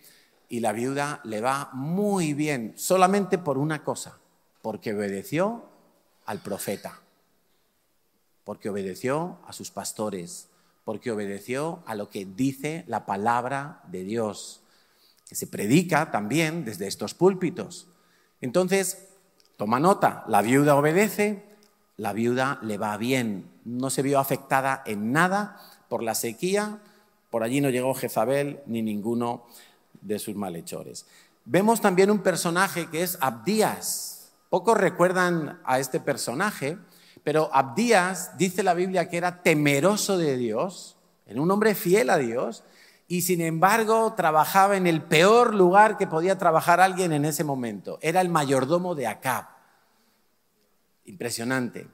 y 0.50 0.60
la 0.62 0.72
viuda 0.72 1.20
le 1.24 1.42
va 1.42 1.70
muy 1.74 2.34
bien, 2.34 2.74
solamente 2.76 3.38
por 3.38 3.58
una 3.58 3.84
cosa, 3.84 4.18
porque 4.62 4.94
obedeció 4.94 5.66
al 6.26 6.40
profeta, 6.40 7.02
porque 8.44 8.70
obedeció 8.70 9.40
a 9.46 9.54
sus 9.54 9.72
pastores, 9.72 10.50
porque 10.86 11.12
obedeció 11.12 11.84
a 11.86 11.96
lo 11.96 12.10
que 12.10 12.26
dice 12.26 12.86
la 12.88 13.06
palabra 13.06 13.82
de 13.88 14.04
Dios, 14.04 14.62
que 15.28 15.36
se 15.36 15.48
predica 15.48 16.12
también 16.12 16.64
desde 16.64 16.88
estos 16.88 17.14
púlpitos. 17.14 17.88
Entonces, 18.40 19.10
toma 19.58 19.80
nota, 19.80 20.24
la 20.28 20.42
viuda 20.42 20.76
obedece, 20.76 21.44
la 21.98 22.14
viuda 22.14 22.60
le 22.62 22.78
va 22.78 22.96
bien, 22.96 23.50
no 23.66 23.90
se 23.90 24.02
vio 24.02 24.20
afectada 24.20 24.82
en 24.86 25.12
nada 25.12 25.60
por 25.90 26.04
la 26.04 26.16
sequía, 26.16 26.80
por 27.30 27.44
allí 27.44 27.60
no 27.60 27.70
llegó 27.70 27.94
Jezabel 27.94 28.62
ni 28.66 28.82
ninguno 28.82 29.46
de 30.08 30.20
sus 30.20 30.36
malhechores. 30.36 31.06
Vemos 31.46 31.82
también 31.82 32.10
un 32.10 32.20
personaje 32.20 32.90
que 32.90 33.04
es 33.04 33.18
Abdías. 33.22 34.32
Pocos 34.50 34.78
recuerdan 34.78 35.60
a 35.66 35.80
este 35.80 36.00
personaje, 36.00 36.78
pero 37.24 37.50
Abdías 37.54 38.38
dice 38.38 38.64
la 38.64 38.74
Biblia 38.74 39.10
que 39.10 39.18
era 39.18 39.44
temeroso 39.44 40.18
de 40.18 40.38
Dios, 40.38 40.98
era 41.26 41.42
un 41.42 41.52
hombre 41.52 41.76
fiel 41.76 42.10
a 42.10 42.18
Dios, 42.18 42.64
y 43.10 43.22
sin 43.22 43.42
embargo 43.42 44.14
trabajaba 44.16 44.76
en 44.78 44.88
el 44.88 45.02
peor 45.02 45.54
lugar 45.54 45.98
que 45.98 46.08
podía 46.08 46.38
trabajar 46.38 46.80
alguien 46.80 47.14
en 47.14 47.26
ese 47.26 47.44
momento. 47.44 48.00
Era 48.02 48.22
el 48.22 48.30
mayordomo 48.30 48.96
de 48.96 49.08
Acab. 49.08 49.46
Impresionante. 51.06 51.88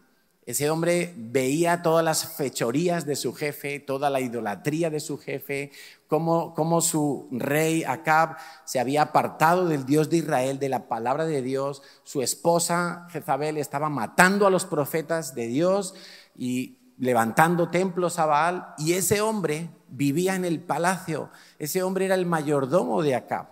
Ese 0.46 0.70
hombre 0.70 1.14
veía 1.16 1.82
todas 1.82 2.04
las 2.04 2.36
fechorías 2.36 3.06
de 3.06 3.16
su 3.16 3.34
jefe, 3.34 3.80
toda 3.80 4.10
la 4.10 4.20
idolatría 4.20 4.90
de 4.90 5.00
su 5.00 5.18
jefe, 5.18 5.72
cómo, 6.08 6.82
su 6.82 7.30
rey 7.32 7.86
Acab 7.86 8.36
se 8.66 8.82
había 8.82 9.04
apartado 9.04 9.68
del 9.68 9.86
Dios 9.86 10.10
de 10.10 10.18
Israel, 10.18 10.60
de 10.60 10.68
la 10.68 10.90
palabra 10.90 11.26
de 11.26 11.42
Dios. 11.42 11.82
Su 12.04 12.22
esposa 12.22 13.08
Jezabel 13.10 13.58
estaba 13.58 13.88
matando 13.88 14.46
a 14.46 14.50
los 14.50 14.66
profetas 14.66 15.34
de 15.34 15.48
Dios 15.48 15.96
y 16.36 16.78
levantando 16.98 17.70
templos 17.70 18.20
a 18.20 18.26
Baal. 18.26 18.74
Y 18.78 18.94
ese 18.94 19.22
hombre 19.22 19.70
vivía 19.88 20.36
en 20.36 20.44
el 20.44 20.60
palacio. 20.60 21.30
Ese 21.58 21.84
hombre 21.84 22.06
era 22.06 22.16
el 22.16 22.26
mayordomo 22.26 23.02
de 23.02 23.16
Acab. 23.16 23.48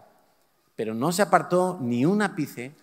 Pero 0.75 0.93
no 0.93 1.13
se 1.13 1.21
apartó 1.21 1.77
ni 1.79 2.05
un 2.05 2.21
ápice 2.21 2.75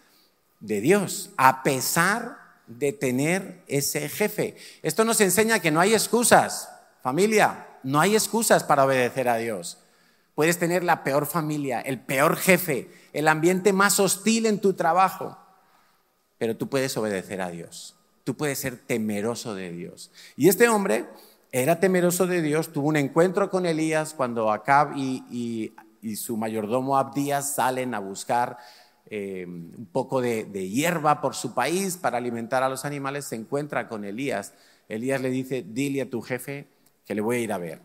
de 0.61 0.81
Dios, 0.81 1.31
a 1.37 1.63
pesar 1.63 2.48
de 2.69 2.93
tener 2.93 3.63
ese 3.67 4.09
jefe. 4.09 4.57
Esto 4.83 5.05
nos 5.05 5.21
enseña 5.21 5.61
que 5.61 5.71
no 5.71 5.81
hay 5.81 5.95
excusas, 5.95 6.69
familia, 7.03 7.67
no 7.83 8.01
hay 8.01 8.15
excusas 8.15 8.63
para 8.65 8.85
obedecer 8.85 9.29
a 9.29 9.37
Dios. 9.37 9.79
Puedes 10.35 10.59
tener 10.59 10.85
la 10.85 11.03
peor 11.03 11.27
familia, 11.27 11.81
el 11.81 11.99
peor 11.99 12.37
jefe, 12.37 12.91
el 13.13 13.27
ambiente 13.27 13.73
más 13.73 13.99
hostil 13.99 14.47
en 14.47 14.61
tu 14.61 14.75
trabajo, 14.75 15.37
pero 16.37 16.57
tú 16.57 16.69
puedes 16.69 16.97
obedecer 16.97 17.41
a 17.41 17.51
Dios. 17.51 17.97
Tú 18.23 18.37
puedes 18.37 18.59
ser 18.59 18.77
temeroso 18.77 19.55
de 19.55 19.73
Dios. 19.73 20.11
Y 20.37 20.49
este 20.49 20.69
hombre 20.69 21.07
era 21.51 21.81
temeroso 21.81 22.27
de 22.27 22.43
Dios, 22.43 22.73
tuvo 22.73 22.89
un 22.89 22.97
encuentro 22.97 23.51
con 23.51 23.65
Elías 23.65 24.13
cuando 24.15 24.53
Acab 24.53 24.93
y, 24.97 25.73
y 26.03 26.17
su 26.17 26.37
mayordomo 26.37 26.99
Abdías 26.99 27.55
salen 27.55 27.95
a 27.95 27.99
buscar 27.99 28.59
eh, 29.11 29.47
un 29.47 29.89
poco 29.91 30.21
de, 30.21 30.45
hierba 30.69 31.21
por 31.23 31.35
su 31.35 31.55
país 31.55 31.97
para 31.97 32.19
alimentar 32.19 32.63
a 32.63 32.69
los 32.69 32.85
animales, 32.85 33.25
se 33.25 33.37
encuentra 33.37 33.89
con 33.89 34.05
Elías. 34.05 34.53
Elías 34.89 35.21
le 35.21 35.31
dice, 35.31 35.65
dile 35.67 36.03
a 36.03 36.11
tu 36.11 36.21
jefe 36.21 36.69
que 37.07 37.15
le 37.15 37.23
voy 37.23 37.37
a 37.37 37.41
ir 37.41 37.53
a 37.53 37.59
ver. 37.59 37.81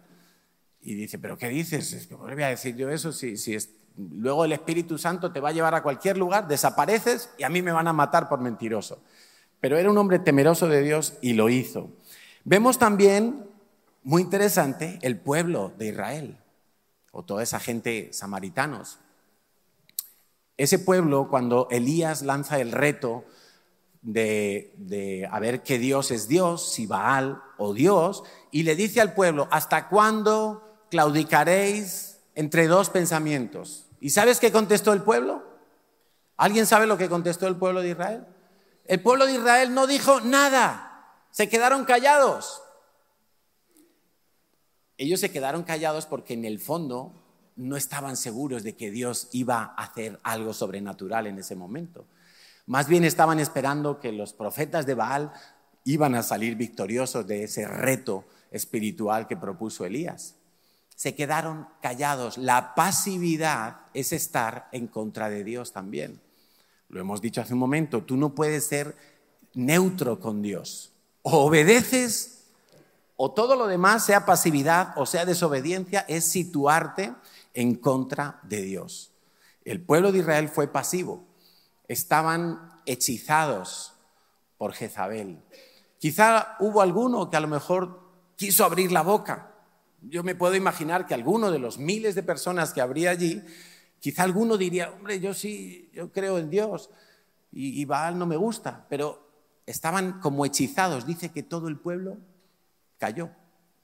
Y 0.82 0.96
dice, 0.96 1.18
pero 1.20 1.38
¿qué 1.38 1.48
dices? 1.48 2.08
¿Cómo 2.12 2.28
le 2.28 2.34
voy 2.36 2.44
a 2.44 2.50
decir 2.50 2.76
yo 2.76 2.90
eso? 2.90 3.12
Si, 3.12 3.38
si 3.38 3.56
es... 3.56 3.70
Luego 3.96 4.44
el 4.44 4.52
Espíritu 4.52 4.98
Santo 4.98 5.32
te 5.32 5.40
va 5.40 5.50
a 5.50 5.52
llevar 5.54 5.76
a 5.76 5.84
cualquier 5.84 6.18
lugar, 6.18 6.48
desapareces 6.48 7.30
y 7.38 7.44
a 7.44 7.50
mí 7.50 7.62
me 7.62 7.72
van 7.72 7.88
a 7.88 7.94
matar 7.94 8.28
por 8.28 8.42
mentiroso. 8.42 9.02
Pero 9.62 9.78
era 9.78 9.90
un 9.90 9.98
hombre 9.98 10.20
temeroso 10.20 10.68
de 10.68 10.82
Dios 10.82 11.14
y 11.22 11.34
lo 11.34 11.48
hizo. 11.48 11.90
Vemos 12.44 12.80
también, 12.80 13.46
muy 14.04 14.24
interesante, 14.24 15.00
el 15.04 15.18
pueblo 15.18 15.72
de 15.78 15.88
Israel, 15.88 16.38
o 17.12 17.24
toda 17.24 17.44
esa 17.44 17.60
gente 17.60 18.10
samaritanos. 18.12 19.00
Ese 20.58 20.80
pueblo, 20.80 21.30
cuando 21.30 21.68
Elías 21.72 22.22
lanza 22.22 22.60
el 22.60 22.72
reto 22.72 23.26
de, 24.04 25.28
a 25.32 25.40
ver 25.40 25.64
qué 25.64 25.80
Dios 25.80 26.12
es 26.12 26.28
Dios, 26.28 26.72
si 26.72 26.86
Baal 26.86 27.42
o 27.58 27.74
Dios, 27.74 28.24
y 28.52 28.64
le 28.64 28.76
dice 28.76 29.02
al 29.02 29.14
pueblo, 29.14 29.48
¿hasta 29.52 29.90
cuándo 29.90 30.86
claudicaréis 30.92 32.20
entre 32.36 32.68
dos 32.68 32.90
pensamientos? 32.90 33.88
¿Y 34.00 34.12
sabes 34.12 34.40
qué 34.40 34.52
contestó 34.52 34.94
el 34.94 35.02
pueblo? 35.02 35.44
¿Alguien 36.38 36.66
sabe 36.66 36.86
lo 36.86 36.98
que 36.98 37.10
contestó 37.10 37.48
el 37.48 37.56
pueblo 37.56 37.82
de 37.82 37.90
Israel? 37.90 38.28
El 38.86 39.02
pueblo 39.02 39.26
de 39.26 39.34
Israel 39.34 39.74
no 39.74 39.88
dijo 39.88 40.20
nada, 40.22 41.18
se 41.32 41.48
quedaron 41.48 41.86
callados. 41.86 42.62
Ellos 44.98 45.20
se 45.20 45.32
quedaron 45.32 45.64
callados 45.64 46.06
porque 46.06 46.34
en 46.34 46.46
el 46.46 46.60
fondo 46.60 47.23
no 47.56 47.78
estaban 47.78 48.18
seguros 48.18 48.64
de 48.64 48.76
que 48.76 48.92
Dios 48.92 49.30
iba 49.32 49.74
a 49.78 49.84
hacer 49.84 50.20
algo 50.24 50.54
sobrenatural 50.54 51.28
en 51.28 51.40
ese 51.40 51.56
momento. 51.56 52.06
Más 52.66 52.88
bien 52.88 53.04
estaban 53.04 53.40
esperando 53.40 54.00
que 54.00 54.12
los 54.12 54.34
profetas 54.34 54.86
de 54.86 54.96
Baal 54.96 55.32
iban 55.84 56.16
a 56.16 56.24
salir 56.24 56.56
victoriosos 56.56 57.28
de 57.28 57.44
ese 57.44 57.68
reto 57.68 58.26
espiritual 58.52 59.28
que 59.28 59.36
propuso 59.36 59.86
Elías. 59.86 60.36
Se 60.96 61.16
quedaron 61.16 61.68
callados. 61.82 62.38
La 62.38 62.76
pasividad 62.76 63.82
es 63.94 64.14
estar 64.14 64.70
en 64.72 64.88
contra 64.88 65.30
de 65.30 65.44
Dios 65.44 65.74
también. 65.74 66.22
Lo 66.88 67.02
hemos 67.02 67.22
dicho 67.22 67.42
hace 67.42 67.54
un 67.54 67.60
momento, 67.60 68.04
tú 68.04 68.16
no 68.16 68.36
puedes 68.36 68.68
ser 68.68 68.96
neutro 69.54 70.20
con 70.20 70.42
Dios. 70.42 70.94
O 71.24 71.46
obedeces 71.46 72.46
o 73.16 73.32
todo 73.32 73.56
lo 73.56 73.68
demás, 73.68 74.06
sea 74.06 74.26
pasividad 74.26 74.94
o 74.96 75.06
sea 75.06 75.26
desobediencia, 75.26 76.06
es 76.08 76.26
situarte 76.26 77.14
en 77.54 77.76
contra 77.76 78.40
de 78.44 78.62
Dios. 78.62 79.12
El 79.66 79.82
pueblo 79.82 80.12
de 80.12 80.20
Israel 80.20 80.50
fue 80.50 80.68
pasivo, 80.68 81.26
estaban 81.88 82.82
hechizados 82.86 83.94
por 84.58 84.74
Jezabel. 84.74 85.42
Quizá 85.98 86.58
hubo 86.60 86.82
alguno 86.82 87.30
que 87.30 87.38
a 87.38 87.42
lo 87.42 87.48
mejor 87.48 88.02
quiso 88.36 88.66
abrir 88.66 88.92
la 88.92 89.04
boca. 89.04 89.52
Yo 90.02 90.24
me 90.24 90.36
puedo 90.36 90.56
imaginar 90.56 91.06
que 91.06 91.14
alguno 91.14 91.50
de 91.50 91.60
los 91.60 91.78
miles 91.78 92.16
de 92.16 92.24
personas 92.24 92.74
que 92.74 92.82
habría 92.82 93.12
allí, 93.12 93.42
quizá 94.00 94.24
alguno 94.24 94.58
diría, 94.58 94.92
hombre, 94.92 95.20
yo 95.20 95.34
sí, 95.34 95.90
yo 95.94 96.12
creo 96.12 96.38
en 96.38 96.50
Dios 96.50 96.90
y, 97.56 97.86
Baal 97.86 98.18
no 98.18 98.26
me 98.26 98.36
gusta, 98.36 98.86
pero 98.90 99.30
estaban 99.66 100.20
como 100.20 100.46
hechizados. 100.46 101.06
Dice 101.06 101.32
que 101.32 101.44
todo 101.44 101.68
el 101.68 101.80
pueblo 101.80 102.18
cayó. 102.98 103.30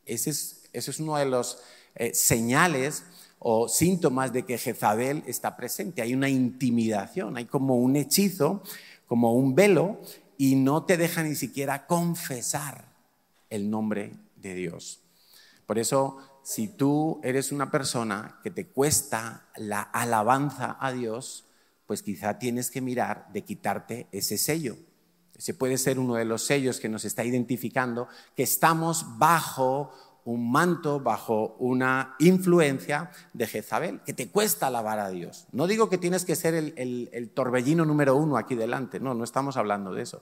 Ese 0.06 0.32
es, 0.32 0.70
es 0.74 1.00
uno 1.00 1.18
de 1.18 1.26
los 1.26 1.62
eh, 1.96 2.14
señales 2.14 3.04
o 3.40 3.68
síntomas 3.70 4.34
de 4.34 4.44
que 4.44 4.58
Jezabel 4.58 5.24
está 5.26 5.56
presente. 5.56 6.02
Hay 6.02 6.14
una 6.14 6.30
intimidación, 6.30 7.38
hay 7.38 7.46
como 7.46 7.78
un 7.78 7.96
hechizo, 7.96 8.62
como 9.08 9.34
un 9.34 9.56
velo, 9.56 10.02
y 10.38 10.56
no 10.56 10.84
te 10.84 10.98
deja 10.98 11.24
ni 11.24 11.36
siquiera 11.36 11.88
confesar 11.88 12.86
el 13.50 13.70
nombre 13.70 14.14
de 14.36 14.54
Dios. 14.54 15.02
Por 15.66 15.80
eso, 15.80 16.18
si 16.44 16.68
tú 16.68 17.20
eres 17.24 17.52
una 17.52 17.72
persona 17.72 18.40
que 18.44 18.52
te 18.52 18.68
cuesta 18.68 19.48
la 19.56 19.82
alabanza 19.82 20.78
a 20.80 20.92
Dios, 20.92 21.46
pues 21.86 22.04
quizá 22.04 22.40
tienes 22.40 22.70
que 22.70 22.82
mirar 22.82 23.32
de 23.34 23.44
quitarte 23.44 24.08
ese 24.12 24.38
sello. 24.38 24.78
Ese 25.36 25.54
puede 25.54 25.78
ser 25.78 26.00
uno 26.00 26.16
de 26.16 26.26
los 26.26 26.46
sellos 26.46 26.80
que 26.80 26.90
nos 26.90 27.06
está 27.06 27.24
identificando 27.24 28.08
que 28.36 28.44
estamos 28.44 29.18
bajo 29.18 29.92
un 30.32 30.52
manto, 30.52 31.00
bajo 31.00 31.56
una 31.60 32.16
influencia 32.20 33.12
de 33.34 33.48
Jezabel, 33.48 34.02
que 34.02 34.14
te 34.14 34.30
cuesta 34.30 34.68
alabar 34.68 35.00
a 35.00 35.10
Dios. 35.10 35.48
No 35.52 35.66
digo 35.66 35.90
que 35.90 35.98
tienes 35.98 36.24
que 36.24 36.36
ser 36.36 36.54
el, 36.54 37.32
torbellino 37.34 37.84
número 37.84 38.16
uno 38.16 38.38
aquí 38.38 38.56
delante, 38.56 39.00
no, 39.00 39.14
no 39.14 39.24
estamos 39.24 39.58
hablando 39.58 39.94
de 39.94 40.04
eso. 40.04 40.22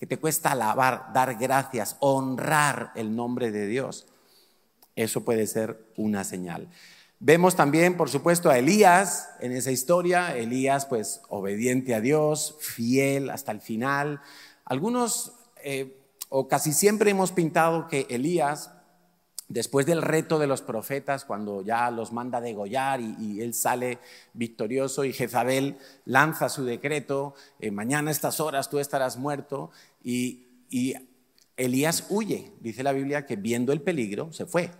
Que 0.00 0.06
te 0.06 0.18
cuesta 0.18 0.52
alabar, 0.52 1.12
dar 1.14 1.36
gracias, 1.36 1.96
honrar 2.00 2.90
el 2.96 3.14
nombre 3.14 3.52
de 3.52 3.66
Dios. 3.66 4.06
Eso 4.96 5.24
puede 5.24 5.46
ser 5.46 5.86
una 5.96 6.24
señal. 6.24 6.68
Vemos 7.20 7.54
también, 7.54 7.96
por 7.96 8.10
supuesto, 8.10 8.50
a 8.50 8.58
Elías 8.58 9.30
en 9.40 9.52
esa 9.52 9.70
historia. 9.70 10.36
Elías, 10.36 10.84
pues, 10.86 11.22
obediente 11.28 11.94
a 11.94 12.00
Dios, 12.00 12.56
fiel 12.60 13.30
hasta 13.30 13.52
el 13.52 13.60
final. 13.60 14.20
Algunos, 14.64 15.32
eh, 15.62 15.96
o 16.28 16.48
casi 16.48 16.72
siempre 16.72 17.12
hemos 17.12 17.30
pintado 17.30 17.86
que 17.86 18.06
Elías 18.10 18.73
después 19.48 19.86
del 19.86 20.02
reto 20.02 20.38
de 20.38 20.46
los 20.46 20.62
profetas, 20.62 21.24
cuando 21.24 21.62
ya 21.62 21.90
los 21.90 22.12
manda 22.12 22.40
degollar 22.40 23.00
y, 23.00 23.40
él 23.40 23.54
sale 23.54 23.98
victorioso 24.32 25.04
y 25.04 25.12
Jezabel 25.12 25.76
lanza 26.04 26.48
su 26.48 26.64
decreto, 26.64 27.34
eh, 27.60 27.70
mañana 27.70 28.10
a 28.10 28.12
estas 28.12 28.40
horas 28.40 28.70
tú 28.70 28.78
estarás 28.78 29.16
muerto, 29.16 29.70
y, 30.02 30.46
y 30.70 30.94
Elías 31.56 32.06
huye. 32.08 32.52
Dice 32.60 32.82
la 32.82 32.92
Biblia 32.92 33.26
que 33.26 33.36
viendo 33.36 33.72
el 33.72 33.82
peligro 33.82 34.32
se 34.32 34.46
fue. 34.46 34.70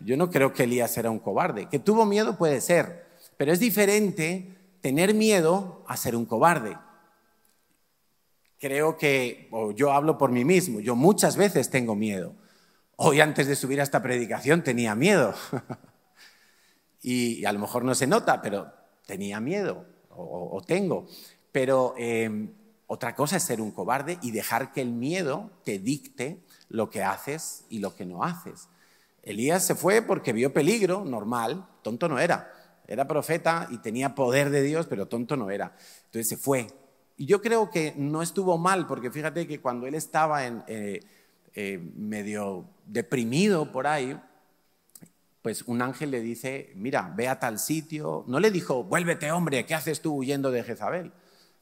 Yo 0.00 0.16
no 0.16 0.30
creo 0.30 0.52
que 0.52 0.64
Elías 0.64 0.96
era 0.96 1.10
un 1.10 1.18
cobarde. 1.18 1.68
Que 1.68 1.78
tuvo 1.78 2.06
miedo 2.06 2.36
puede 2.36 2.60
ser, 2.60 3.06
pero 3.36 3.52
es 3.52 3.58
diferente 3.58 4.54
tener 4.80 5.14
miedo 5.14 5.82
a 5.88 5.96
ser 5.96 6.14
un 6.14 6.24
cobarde. 6.24 6.76
Creo 8.60 8.96
que, 8.96 9.48
o 9.50 9.72
yo 9.72 9.92
hablo 9.92 10.18
por 10.18 10.30
mí 10.30 10.44
mismo, 10.44 10.80
yo 10.80 10.96
muchas 10.96 11.36
veces 11.36 11.70
tengo 11.70 11.94
miedo 11.94 12.34
Hoy 13.00 13.20
antes 13.20 13.46
de 13.46 13.54
subir 13.54 13.78
a 13.78 13.84
esta 13.84 14.02
predicación 14.02 14.64
tenía 14.64 14.96
miedo. 14.96 15.32
y, 17.00 17.44
a 17.44 17.52
lo 17.52 17.60
mejor 17.60 17.84
no 17.84 17.94
se 17.94 18.08
nota, 18.08 18.42
pero 18.42 18.72
tenía 19.06 19.38
miedo 19.38 19.86
o, 20.10 20.60
tengo. 20.66 21.06
Pero 21.52 21.94
em, 21.96 22.52
otra 22.88 23.14
cosa 23.14 23.36
es 23.36 23.44
ser 23.44 23.60
un 23.60 23.70
cobarde 23.70 24.18
y 24.20 24.32
dejar 24.32 24.72
que 24.72 24.80
el 24.80 24.90
miedo 24.90 25.48
te 25.64 25.78
dicte 25.78 26.42
lo 26.70 26.90
que 26.90 27.04
haces 27.04 27.66
y 27.68 27.78
lo 27.78 27.94
que 27.94 28.04
no 28.04 28.24
haces. 28.24 28.68
Elías 29.22 29.64
se 29.64 29.76
fue 29.76 30.02
porque 30.02 30.32
vio 30.32 30.52
peligro, 30.52 31.04
normal, 31.04 31.68
tonto 31.82 32.08
no 32.08 32.18
era. 32.18 32.52
Era 32.88 33.06
profeta 33.06 33.68
y 33.70 33.78
tenía 33.78 34.16
poder 34.16 34.50
de 34.50 34.62
Dios, 34.62 34.86
pero 34.88 35.06
tonto 35.06 35.36
no 35.36 35.52
era. 35.52 35.72
Entonces 36.06 36.28
se 36.28 36.36
fue. 36.36 36.66
Y 37.16 37.26
yo 37.26 37.40
creo 37.42 37.70
que 37.70 37.94
no 37.96 38.22
estuvo 38.22 38.58
mal, 38.58 38.88
porque 38.88 39.12
fíjate 39.12 39.46
que 39.46 39.60
cuando 39.60 39.86
él 39.86 39.94
estaba 39.94 40.46
en, 40.46 40.64
eh, 40.66 41.00
eh, 41.54 41.78
medio 41.96 42.66
deprimido 42.86 43.72
por 43.72 43.86
ahí, 43.86 44.18
pues 45.42 45.62
un 45.62 45.82
ángel 45.82 46.10
le 46.10 46.20
dice, 46.20 46.72
mira, 46.74 47.12
ve 47.16 47.28
a 47.28 47.38
tal 47.38 47.58
sitio. 47.58 48.24
No 48.26 48.40
le 48.40 48.50
dijo, 48.50 48.84
vuélvete 48.84 49.30
hombre, 49.30 49.64
¿qué 49.66 49.74
haces 49.74 50.00
tú 50.00 50.14
huyendo 50.14 50.50
de 50.50 50.62
Jezabel? 50.62 51.12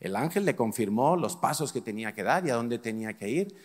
El 0.01 0.17
ángel 0.17 0.45
le 0.45 0.57
confirmó 0.57 1.17
los 1.17 1.37
pasos 1.37 1.73
que 1.73 1.81
tenía 1.81 2.13
que 2.13 2.23
dar 2.23 2.47
y 2.47 2.51
a 2.51 2.55
dónde 2.55 2.79
tenía 2.79 3.17
que 3.17 3.29
ir 3.29 3.57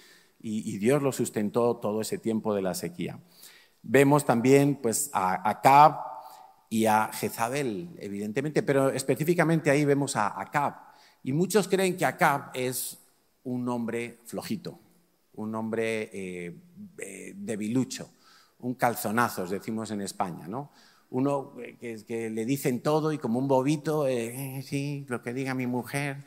y, 0.43 0.77
Dios 0.77 1.01
lo 1.01 1.11
sustentó 1.11 1.75
todo 1.77 2.01
ese 2.01 2.17
tiempo 2.17 2.55
de 2.55 2.61
la 2.61 2.73
sequía. 2.73 3.19
Vemos 3.83 4.25
también 4.25 4.75
pues 4.75 5.09
a 5.13 5.47
Acab 5.49 5.99
y 6.69 6.85
a 6.85 7.11
Jezabel, 7.13 7.89
evidentemente, 7.99 8.63
pero 8.63 8.89
específicamente 8.89 9.69
ahí 9.69 9.85
vemos 9.85 10.15
a 10.15 10.39
Acab. 10.39 10.75
Y 11.23 11.33
muchos 11.33 11.67
creen 11.67 11.95
que 11.95 12.05
Acab 12.05 12.49
es 12.53 12.97
un 13.43 13.67
hombre 13.69 14.19
flojito, 14.25 14.79
un 15.41 15.55
hombre 15.55 16.09
eh, 16.13 16.55
eh, 16.99 17.33
debilucho, 17.35 18.09
un 18.59 18.75
calzonazos, 18.75 19.49
decimos 19.49 19.91
en 19.91 20.01
España, 20.01 20.47
¿no? 20.47 20.71
Uno 21.09 21.53
que, 21.79 22.29
le 22.29 22.45
dicen 22.45 22.81
todo 22.81 23.11
y 23.11 23.17
como 23.17 23.39
un 23.39 23.47
bobito, 23.47 24.07
eh, 24.07 24.63
sí, 24.65 25.05
lo 25.09 25.21
que 25.21 25.33
diga 25.33 25.53
mi 25.53 25.67
mujer, 25.67 26.23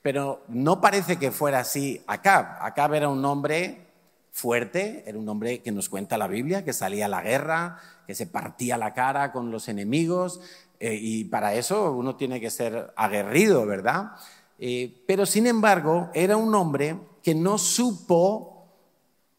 pero 0.00 0.44
no 0.48 0.80
parece 0.80 1.16
que 1.18 1.32
fuera 1.32 1.60
así 1.60 2.00
Acab. 2.06 2.46
Acab 2.60 2.94
era 2.94 3.08
un 3.08 3.24
hombre 3.24 3.86
fuerte, 4.30 5.02
era 5.06 5.18
un 5.18 5.28
hombre 5.28 5.60
que 5.60 5.72
nos 5.72 5.88
cuenta 5.88 6.16
la 6.16 6.28
Biblia, 6.28 6.64
que 6.64 6.72
salía 6.72 7.06
a 7.06 7.08
la 7.08 7.22
guerra, 7.22 7.80
que 8.06 8.14
se 8.14 8.26
partía 8.26 8.78
la 8.78 8.94
cara 8.94 9.32
con 9.32 9.50
los 9.50 9.68
enemigos, 9.68 10.40
y 10.80 11.24
para 11.24 11.54
eso 11.54 11.90
uno 11.92 12.14
tiene 12.14 12.40
que 12.40 12.50
ser 12.50 12.92
aguerrido, 12.94 13.66
¿verdad? 13.66 14.12
pero 15.06 15.26
sin 15.26 15.48
embargo, 15.48 16.10
era 16.14 16.36
un 16.36 16.54
hombre 16.54 16.96
que 17.22 17.34
no 17.34 17.58
supo 17.58 18.57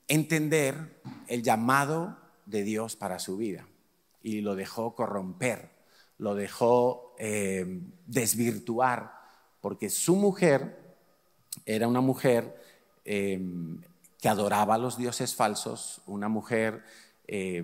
entender 0.10 1.02
el 1.28 1.44
llamado 1.44 2.18
de 2.46 2.64
Dios 2.64 2.96
para 2.96 3.20
su 3.20 3.38
vida 3.38 3.68
y 4.22 4.42
lo 4.42 4.56
dejó 4.56 4.96
corromper, 4.96 5.70
lo 6.18 6.36
dejó 6.36 7.16
eh, 7.18 7.82
desvirtuar, 8.06 9.14
porque 9.62 9.90
su 9.90 10.16
mujer 10.16 10.78
era 11.66 11.88
una 11.88 12.02
mujer 12.02 12.60
eh, 13.06 13.40
que 14.20 14.30
adoraba 14.30 14.76
a 14.76 14.78
los 14.80 14.98
dioses 14.98 15.36
falsos, 15.36 16.02
una 16.06 16.28
mujer 16.28 16.84
eh, 17.28 17.64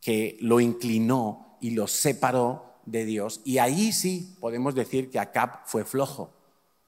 que 0.00 0.38
lo 0.40 0.60
inclinó 0.60 1.58
y 1.60 1.70
lo 1.70 1.86
separó 1.86 2.76
de 2.86 3.04
Dios. 3.04 3.40
Y 3.44 3.58
ahí 3.58 3.92
sí 3.92 4.36
podemos 4.40 4.74
decir 4.74 5.10
que 5.10 5.18
Acab 5.18 5.66
fue 5.66 5.84
flojo, 5.84 6.32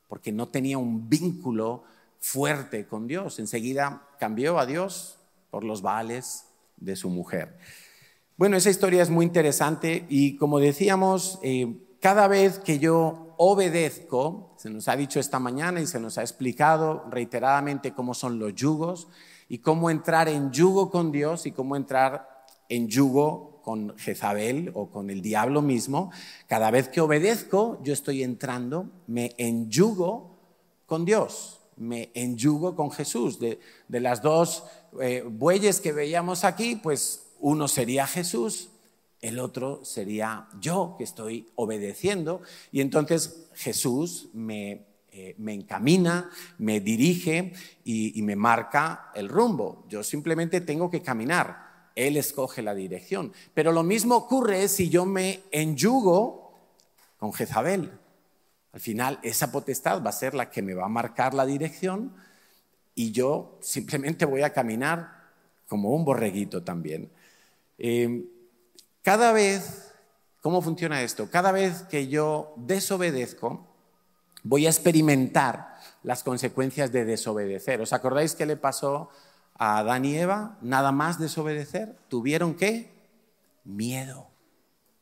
porque 0.08 0.32
no 0.32 0.48
tenía 0.48 0.78
un 0.78 1.08
vínculo 1.08 1.84
fuerte 2.22 2.86
con 2.86 3.08
Dios. 3.08 3.40
Enseguida 3.40 4.08
cambió 4.18 4.58
a 4.58 4.64
Dios 4.64 5.18
por 5.50 5.64
los 5.64 5.82
vales 5.82 6.46
de 6.76 6.94
su 6.94 7.10
mujer. 7.10 7.58
Bueno, 8.36 8.56
esa 8.56 8.70
historia 8.70 9.02
es 9.02 9.10
muy 9.10 9.26
interesante 9.26 10.06
y 10.08 10.36
como 10.36 10.60
decíamos, 10.60 11.40
eh, 11.42 11.76
cada 12.00 12.28
vez 12.28 12.60
que 12.60 12.78
yo 12.78 13.34
obedezco, 13.38 14.54
se 14.56 14.70
nos 14.70 14.86
ha 14.86 14.96
dicho 14.96 15.18
esta 15.18 15.40
mañana 15.40 15.80
y 15.80 15.86
se 15.86 15.98
nos 15.98 16.16
ha 16.16 16.22
explicado 16.22 17.04
reiteradamente 17.10 17.92
cómo 17.92 18.14
son 18.14 18.38
los 18.38 18.54
yugos 18.54 19.08
y 19.48 19.58
cómo 19.58 19.90
entrar 19.90 20.28
en 20.28 20.52
yugo 20.52 20.90
con 20.90 21.10
Dios 21.10 21.44
y 21.44 21.50
cómo 21.50 21.74
entrar 21.74 22.44
en 22.68 22.86
yugo 22.86 23.60
con 23.64 23.98
Jezabel 23.98 24.70
o 24.74 24.90
con 24.90 25.10
el 25.10 25.22
diablo 25.22 25.60
mismo, 25.60 26.10
cada 26.46 26.70
vez 26.70 26.88
que 26.88 27.00
obedezco, 27.00 27.80
yo 27.82 27.92
estoy 27.92 28.22
entrando, 28.22 28.90
me 29.06 29.34
enyugo 29.38 30.38
con 30.86 31.04
Dios 31.04 31.61
me 31.76 32.10
enyugo 32.14 32.74
con 32.76 32.90
Jesús. 32.90 33.38
De, 33.38 33.58
las 33.88 34.22
dos 34.22 34.64
eh, 35.00 35.24
bueyes 35.26 35.80
que 35.80 35.92
veíamos 35.92 36.44
aquí, 36.44 36.76
pues 36.76 37.26
uno 37.40 37.68
sería 37.68 38.06
Jesús, 38.06 38.70
el 39.20 39.38
otro 39.38 39.84
sería 39.84 40.48
yo 40.60 40.96
que 40.98 41.04
estoy 41.04 41.48
obedeciendo. 41.54 42.42
Y 42.72 42.80
entonces 42.80 43.46
Jesús 43.54 44.28
me, 44.32 44.86
eh, 45.12 45.36
encamina, 45.46 46.30
me 46.58 46.80
dirige 46.80 47.52
y, 47.84 48.18
y 48.18 48.22
me 48.22 48.36
marca 48.36 49.12
el 49.14 49.28
rumbo. 49.28 49.84
Yo 49.88 50.02
simplemente 50.02 50.60
tengo 50.60 50.90
que 50.90 51.02
caminar. 51.02 51.90
Él 51.94 52.16
escoge 52.16 52.62
la 52.62 52.74
dirección. 52.74 53.32
Pero 53.54 53.70
lo 53.70 53.82
mismo 53.82 54.16
ocurre 54.16 54.66
si 54.68 54.88
yo 54.88 55.04
me 55.04 55.42
enyugo 55.50 56.42
con 57.18 57.32
Jezabel. 57.32 58.01
Al 58.72 58.80
final, 58.80 59.18
esa 59.22 59.52
potestad 59.52 60.02
va 60.02 60.10
a 60.10 60.12
ser 60.12 60.34
la 60.34 60.50
que 60.50 60.62
me 60.62 60.74
va 60.74 60.86
a 60.86 60.88
marcar 60.88 61.34
la 61.34 61.44
dirección 61.44 62.14
y 62.94 63.12
yo 63.12 63.58
simplemente 63.60 64.24
voy 64.24 64.42
a 64.42 64.52
caminar 64.52 65.22
como 65.68 65.90
un 65.90 66.04
borreguito 66.04 66.62
también. 66.62 67.10
Eh, 67.78 68.24
cada 69.02 69.32
vez, 69.32 69.92
¿cómo 70.40 70.62
funciona 70.62 71.02
esto? 71.02 71.30
Cada 71.30 71.52
vez 71.52 71.82
que 71.82 72.08
yo 72.08 72.54
desobedezco, 72.56 73.66
voy 74.42 74.66
a 74.66 74.70
experimentar 74.70 75.76
las 76.02 76.22
consecuencias 76.22 76.92
de 76.92 77.04
desobedecer. 77.04 77.80
¿Os 77.80 77.92
acordáis 77.92 78.34
qué 78.34 78.46
le 78.46 78.56
pasó 78.56 79.10
a 79.54 79.78
Adán 79.78 80.04
y 80.04 80.16
Eva? 80.16 80.56
Nada 80.60 80.92
más 80.92 81.18
desobedecer. 81.18 81.96
¿Tuvieron 82.08 82.54
qué? 82.54 82.90
Miedo. 83.64 84.28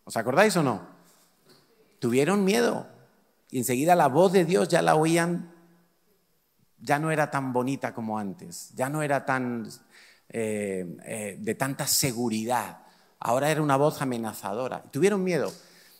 ¿Os 0.05 0.17
acordáis 0.17 0.57
o 0.57 0.63
no? 0.63 0.87
Tuvieron 1.99 2.45
miedo. 2.45 2.87
Y 3.51 3.59
enseguida 3.59 3.95
la 3.95 4.09
voz 4.09 4.33
de 4.33 4.45
Dios 4.45 4.69
ya 4.69 4.83
la 4.83 4.95
oían, 4.95 5.53
ya 6.79 6.99
no 6.99 7.11
era 7.11 7.31
tan 7.31 7.53
bonita 7.53 7.93
como 7.93 8.19
antes, 8.19 8.71
ya 8.75 8.89
no 8.89 9.03
era 9.03 9.25
tan 9.25 9.69
eh, 10.29 10.97
eh, 11.05 11.37
de 11.41 11.55
tanta 11.55 11.87
seguridad. 11.87 12.79
Ahora 13.19 13.51
era 13.51 13.61
una 13.61 13.77
voz 13.77 14.01
amenazadora. 14.01 14.83
Tuvieron 14.91 15.25
miedo. 15.25 15.53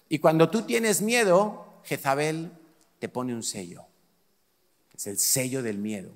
Y 0.09 0.21
cuando 0.21 0.49
tú 0.49 0.63
tienes 0.63 1.03
miedo, 1.03 1.81
Jezabel 1.85 2.53
te 2.99 3.09
pone 3.09 3.35
un 3.35 3.43
sello. 3.43 3.85
Es 4.95 5.07
el 5.07 5.19
sello 5.19 5.63
del 5.63 5.79
miedo. 5.79 6.13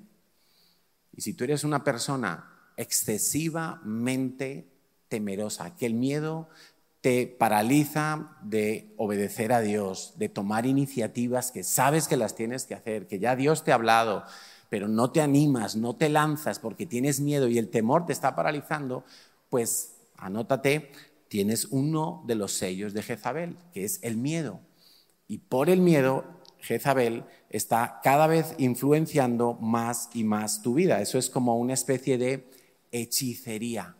Y 1.13 1.21
si 1.21 1.33
tú 1.33 1.43
eres 1.43 1.63
una 1.63 1.83
persona 1.83 2.71
excesivamente 2.77 4.67
temerosa, 5.07 5.75
que 5.75 5.85
el 5.85 5.93
miedo 5.93 6.49
te 7.05 7.27
paraliza 7.27 8.35
de 8.41 8.91
obedecer 8.97 9.53
a 9.53 9.61
Dios, 9.61 10.15
de 10.17 10.27
tomar 10.27 10.65
iniciativas 10.65 11.51
que 11.51 11.63
sabes 11.63 12.07
que 12.07 12.17
las 12.17 12.33
tienes 12.33 12.65
que 12.65 12.73
hacer, 12.73 13.05
que 13.05 13.19
ya 13.19 13.35
Dios 13.35 13.63
te 13.63 13.71
ha 13.71 13.75
hablado, 13.75 14.23
pero 14.71 14.87
no 14.87 15.11
te 15.11 15.21
animas, 15.21 15.75
no 15.75 15.95
te 15.95 16.09
lanzas 16.09 16.57
porque 16.57 16.87
tienes 16.87 17.19
miedo 17.19 17.47
y 17.47 17.59
el 17.59 17.69
temor 17.69 18.07
te 18.07 18.11
está 18.11 18.35
paralizando, 18.35 19.03
pues 19.51 19.97
anótate, 20.17 20.91
tienes 21.27 21.65
uno 21.65 22.23
de 22.25 22.33
los 22.33 22.53
sellos 22.53 22.95
de 22.95 23.03
Jezabel, 23.03 23.55
que 23.71 23.83
es 23.83 23.99
el 24.01 24.17
miedo. 24.17 24.61
Y 25.27 25.37
por 25.37 25.69
el 25.69 25.81
miedo 25.81 26.25
Jezabel 26.59 27.23
está 27.51 27.99
cada 28.01 28.25
vez 28.25 28.55
influenciando 28.57 29.53
más 29.53 30.09
y 30.15 30.23
más 30.23 30.63
tu 30.63 30.73
vida. 30.73 30.99
Eso 31.03 31.19
es 31.19 31.29
como 31.29 31.59
una 31.59 31.75
especie 31.75 32.17
de 32.17 32.49
hechicería. 32.91 33.95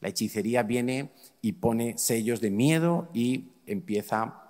La 0.00 0.08
hechicería 0.08 0.62
viene 0.62 1.12
y 1.42 1.52
pone 1.52 1.98
sellos 1.98 2.40
de 2.40 2.50
miedo 2.50 3.08
y 3.12 3.48
empieza 3.66 4.42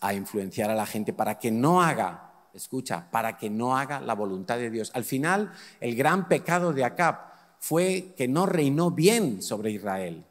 a 0.00 0.12
influenciar 0.12 0.68
a 0.68 0.74
la 0.74 0.84
gente 0.84 1.12
para 1.12 1.38
que 1.38 1.52
no 1.52 1.80
haga, 1.80 2.48
escucha, 2.52 3.08
para 3.10 3.38
que 3.38 3.48
no 3.48 3.76
haga 3.76 4.00
la 4.00 4.14
voluntad 4.14 4.58
de 4.58 4.70
Dios. 4.70 4.90
Al 4.94 5.04
final, 5.04 5.52
el 5.80 5.94
gran 5.94 6.26
pecado 6.26 6.72
de 6.72 6.84
Acab 6.84 7.30
fue 7.60 8.12
que 8.16 8.26
no 8.26 8.44
reinó 8.44 8.90
bien 8.90 9.40
sobre 9.40 9.70
Israel. 9.70 10.24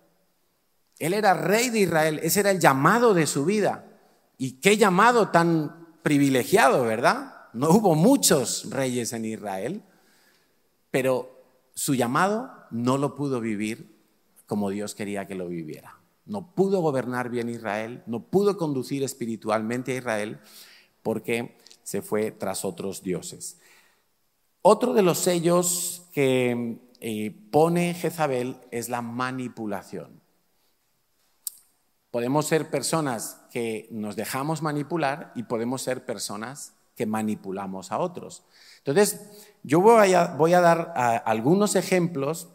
Él 0.99 1.13
era 1.13 1.33
rey 1.33 1.69
de 1.69 1.79
Israel, 1.79 2.19
ese 2.21 2.41
era 2.41 2.51
el 2.51 2.59
llamado 2.59 3.13
de 3.13 3.25
su 3.25 3.45
vida. 3.45 3.85
Y 4.37 4.59
qué 4.59 4.75
llamado 4.75 5.29
tan 5.29 5.87
privilegiado, 6.03 6.83
¿verdad? 6.83 7.35
No 7.53 7.69
hubo 7.69 7.95
muchos 7.95 8.69
reyes 8.69 9.13
en 9.13 9.23
Israel, 9.23 9.81
pero 10.91 11.39
su 11.73 11.95
llamado 11.95 12.51
no 12.69 12.97
lo 12.97 13.15
pudo 13.15 13.39
vivir 13.39 13.98
como 14.49 14.71
Dios 14.71 14.95
quería 14.95 15.27
que 15.27 15.35
lo 15.35 15.47
viviera. 15.47 15.95
No 16.25 16.55
pudo 16.55 16.81
gobernar 16.81 17.29
bien 17.29 17.49
Israel, 17.49 18.01
no 18.07 18.23
pudo 18.23 18.57
conducir 18.57 19.03
espiritualmente 19.03 19.93
a 19.93 19.97
Israel 19.97 20.39
porque 21.03 21.55
se 21.83 22.01
fue 22.01 22.31
tras 22.31 22.65
otros 22.65 23.03
dioses. 23.03 23.59
Otro 24.63 24.93
de 24.93 25.03
los 25.03 25.19
sellos 25.19 26.07
que 26.13 26.79
eh, 26.99 27.31
pone 27.51 27.93
Jezabel 27.93 28.57
es 28.71 28.89
la 28.89 29.03
manipulación. 29.03 30.19
Podemos 32.09 32.47
ser 32.47 32.71
personas 32.71 33.39
que 33.51 33.87
nos 33.91 34.15
dejamos 34.15 34.63
manipular 34.63 35.31
y 35.35 35.43
podemos 35.43 35.83
ser 35.83 36.07
personas 36.07 36.73
que 36.95 37.05
manipulamos 37.05 37.91
a 37.91 37.99
otros. 37.99 38.43
Entonces, 38.79 39.21
yo 39.61 39.79
voy 39.79 40.13
a, 40.15 40.61
dar 40.61 40.93
algunos 41.23 41.75
ejemplos 41.75 42.49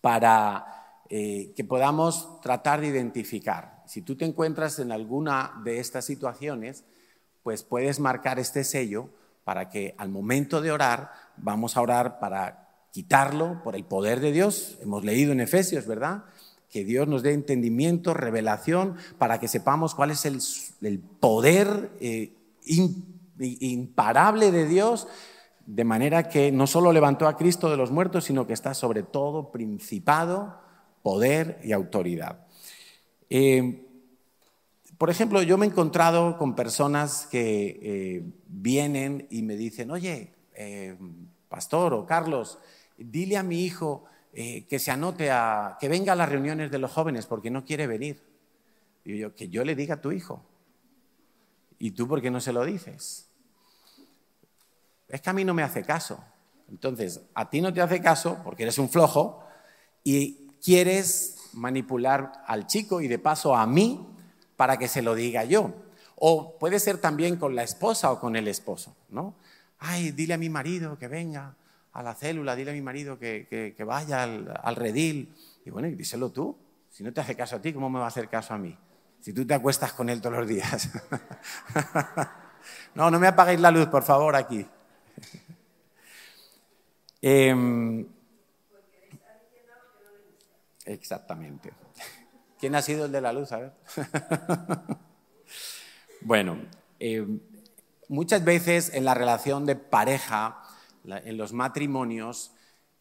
para 0.00 0.73
eh, 1.10 1.52
que 1.54 1.64
podamos 1.64 2.40
tratar 2.40 2.80
de 2.80 2.88
identificar. 2.88 3.82
Si 3.86 4.02
tú 4.02 4.16
te 4.16 4.24
encuentras 4.24 4.78
en 4.78 4.92
alguna 4.92 5.60
de 5.64 5.78
estas 5.78 6.04
situaciones, 6.04 6.84
pues 7.42 7.62
puedes 7.62 8.00
marcar 8.00 8.38
este 8.38 8.64
sello 8.64 9.10
para 9.44 9.68
que 9.68 9.94
al 9.98 10.08
momento 10.08 10.60
de 10.60 10.72
orar, 10.72 11.12
vamos 11.36 11.76
a 11.76 11.82
orar 11.82 12.18
para 12.18 12.86
quitarlo 12.90 13.60
por 13.62 13.76
el 13.76 13.84
poder 13.84 14.20
de 14.20 14.32
Dios. 14.32 14.78
Hemos 14.80 15.04
leído 15.04 15.32
en 15.32 15.40
Efesios, 15.40 15.86
¿verdad? 15.86 16.24
que 16.74 16.84
Dios 16.84 17.06
nos 17.06 17.22
dé 17.22 17.32
entendimiento, 17.32 18.14
revelación, 18.14 18.96
para 19.16 19.38
que 19.38 19.46
sepamos 19.46 19.94
cuál 19.94 20.10
es 20.10 20.24
el, 20.24 20.98
poder 20.98 21.92
eh, 22.00 22.34
imparable 23.38 24.50
de 24.50 24.66
Dios, 24.66 25.06
de 25.66 25.84
manera 25.84 26.28
que 26.28 26.50
no 26.50 26.66
solo 26.66 26.92
levantó 26.92 27.28
a 27.28 27.36
Cristo 27.36 27.70
de 27.70 27.76
los 27.76 27.92
muertos, 27.92 28.24
sino 28.24 28.48
que 28.48 28.54
está 28.54 28.74
sobre 28.74 29.04
todo 29.04 29.52
principado, 29.52 30.63
poder 31.04 31.60
y 31.62 31.72
autoridad. 31.72 32.46
Eh, 33.28 33.84
por 34.96 35.10
ejemplo, 35.10 35.42
yo 35.42 35.58
me 35.58 35.66
he 35.66 35.68
encontrado 35.68 36.38
con 36.38 36.56
personas 36.56 37.28
que 37.30 37.78
eh, 37.82 38.22
vienen 38.46 39.26
y 39.28 39.42
me 39.42 39.54
dicen, 39.54 39.90
oye, 39.90 40.32
pastor 41.50 41.92
o 41.92 42.06
Carlos, 42.06 42.58
dile 42.96 43.36
a 43.36 43.42
mi 43.42 43.64
hijo, 43.64 44.06
eh, 44.32 44.64
que 44.66 44.78
se 44.78 44.90
anote 44.90 45.30
a, 45.30 45.76
que 45.78 45.90
venga 45.90 46.14
a 46.14 46.16
las 46.16 46.30
reuniones 46.30 46.70
de 46.70 46.78
los 46.78 46.90
jóvenes 46.90 47.26
porque 47.26 47.50
no 47.50 47.66
quiere 47.66 47.86
venir. 47.86 48.22
Y 49.04 49.18
yo, 49.18 49.34
que 49.34 49.50
yo 49.50 49.62
le 49.62 49.74
diga 49.74 49.96
a 49.96 50.00
tu 50.00 50.10
hijo. 50.10 50.42
¿Y 51.78 51.90
tú 51.90 52.08
por 52.08 52.22
qué 52.22 52.30
no 52.30 52.40
se 52.40 52.54
lo 52.54 52.64
dices? 52.64 53.28
Es 55.06 55.20
que 55.20 55.28
a 55.28 55.34
mí 55.34 55.44
no 55.44 55.52
me 55.52 55.62
hace 55.62 55.82
caso. 55.82 56.24
Entonces, 56.70 57.20
a 57.34 57.50
ti 57.50 57.60
no 57.60 57.74
te 57.74 57.82
hace 57.82 58.00
caso 58.00 58.38
porque 58.42 58.62
eres 58.62 58.78
un 58.78 58.88
flojo 58.88 59.44
y 60.02 60.43
quieres 60.64 61.36
manipular 61.52 62.42
al 62.46 62.66
chico 62.66 63.02
y 63.02 63.08
de 63.08 63.18
paso 63.18 63.54
a 63.54 63.66
mí 63.66 64.08
para 64.56 64.78
que 64.78 64.88
se 64.88 65.02
lo 65.02 65.14
diga 65.14 65.44
yo. 65.44 65.74
O 66.16 66.58
puede 66.58 66.80
ser 66.80 66.98
también 66.98 67.36
con 67.36 67.54
la 67.54 67.62
esposa 67.62 68.10
o 68.10 68.18
con 68.18 68.34
el 68.34 68.48
esposo, 68.48 68.96
¿no? 69.10 69.34
Ay, 69.78 70.12
dile 70.12 70.34
a 70.34 70.38
mi 70.38 70.48
marido 70.48 70.98
que 70.98 71.06
venga 71.08 71.54
a 71.92 72.02
la 72.02 72.14
célula, 72.14 72.56
dile 72.56 72.70
a 72.70 72.74
mi 72.74 72.80
marido 72.80 73.18
que, 73.18 73.76
vaya 73.86 74.22
al, 74.22 74.76
redil. 74.76 75.34
Y 75.66 75.70
bueno, 75.70 75.88
díselo 75.88 76.30
tú. 76.30 76.56
Si 76.90 77.02
no 77.02 77.12
te 77.12 77.20
hace 77.20 77.36
caso 77.36 77.56
a 77.56 77.60
ti, 77.60 77.72
¿cómo 77.72 77.90
me 77.90 77.98
va 77.98 78.06
a 78.06 78.08
hacer 78.08 78.28
caso 78.28 78.54
a 78.54 78.58
mí? 78.58 78.76
Si 79.20 79.32
tú 79.32 79.46
te 79.46 79.54
acuestas 79.54 79.92
con 79.92 80.08
él 80.08 80.20
todos 80.20 80.38
los 80.38 80.48
días. 80.48 80.90
no, 82.94 83.10
no 83.10 83.20
me 83.20 83.26
apaguéis 83.26 83.60
la 83.60 83.70
luz, 83.70 83.86
por 83.88 84.02
favor, 84.02 84.34
aquí. 84.34 84.66
Em, 87.26 88.06
exactamente. 90.84 91.72
¿Quién 92.58 92.74
ha 92.74 92.82
sido 92.82 93.06
el 93.06 93.12
de 93.12 93.20
la 93.20 93.32
luz? 93.32 93.52
A 93.52 93.58
ver. 93.58 93.72
bueno, 96.22 96.56
em, 96.98 97.40
muchas 98.08 98.44
veces 98.44 98.92
en 98.94 99.04
la 99.04 99.14
relación 99.14 99.66
de 99.66 99.76
pareja 99.76 100.62
en 101.04 101.36
los 101.36 101.52
matrimonios 101.52 102.52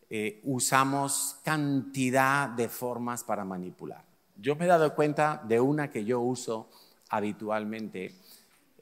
eh, 0.10 0.42
usamos 0.44 1.38
cantidad 1.44 2.50
de 2.50 2.70
formas 2.70 3.24
para 3.24 3.46
manipular. 3.46 4.04
Yo 4.36 4.56
me 4.56 4.66
he 4.66 4.68
dado 4.68 4.94
cuenta 4.94 5.42
de 5.48 5.60
una 5.60 5.90
que 5.90 6.06
yo 6.06 6.20
uso 6.20 6.70
habitualmente, 7.10 8.14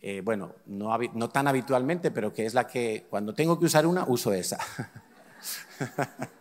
eh, 0.02 0.22
bueno, 0.24 0.56
no, 0.66 0.98
no, 1.14 1.30
tan 1.30 1.48
habitualmente, 1.48 2.12
pero 2.12 2.34
que 2.34 2.46
es 2.46 2.54
la 2.54 2.68
que 2.68 3.06
cuando 3.10 3.34
tengo 3.34 3.60
que 3.60 3.66
usar 3.66 3.86
una, 3.86 4.06
uso 4.06 4.34
esa. 4.34 4.58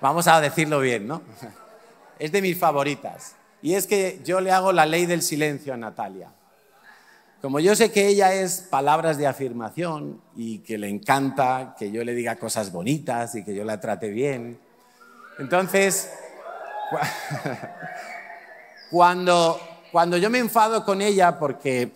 Vamos 0.00 0.28
a 0.28 0.40
decirlo 0.40 0.80
bien, 0.80 1.06
¿no? 1.06 1.22
Es 2.18 2.32
de 2.32 2.42
mis 2.42 2.58
favoritas. 2.58 3.36
Y 3.62 3.74
es 3.74 3.86
que 3.86 4.20
yo 4.24 4.40
le 4.40 4.50
hago 4.50 4.72
la 4.72 4.86
ley 4.86 5.06
del 5.06 5.22
silencio 5.22 5.72
a 5.72 5.76
Natalia. 5.76 6.32
Como 7.40 7.60
yo 7.60 7.76
sé 7.76 7.92
que 7.92 8.08
ella 8.08 8.34
es 8.34 8.62
palabras 8.62 9.18
de 9.18 9.28
afirmación 9.28 10.20
y 10.34 10.58
que 10.58 10.78
le 10.78 10.88
encanta 10.88 11.76
que 11.78 11.92
yo 11.92 12.02
le 12.02 12.14
diga 12.14 12.34
cosas 12.34 12.72
bonitas 12.72 13.36
y 13.36 13.44
que 13.44 13.54
yo 13.54 13.64
la 13.64 13.80
trate 13.80 14.08
bien, 14.08 14.58
entonces, 15.38 16.10
cuando, 18.90 19.60
cuando 19.92 20.16
yo 20.16 20.30
me 20.30 20.38
enfado 20.38 20.84
con 20.84 21.00
ella 21.00 21.38
porque 21.38 21.92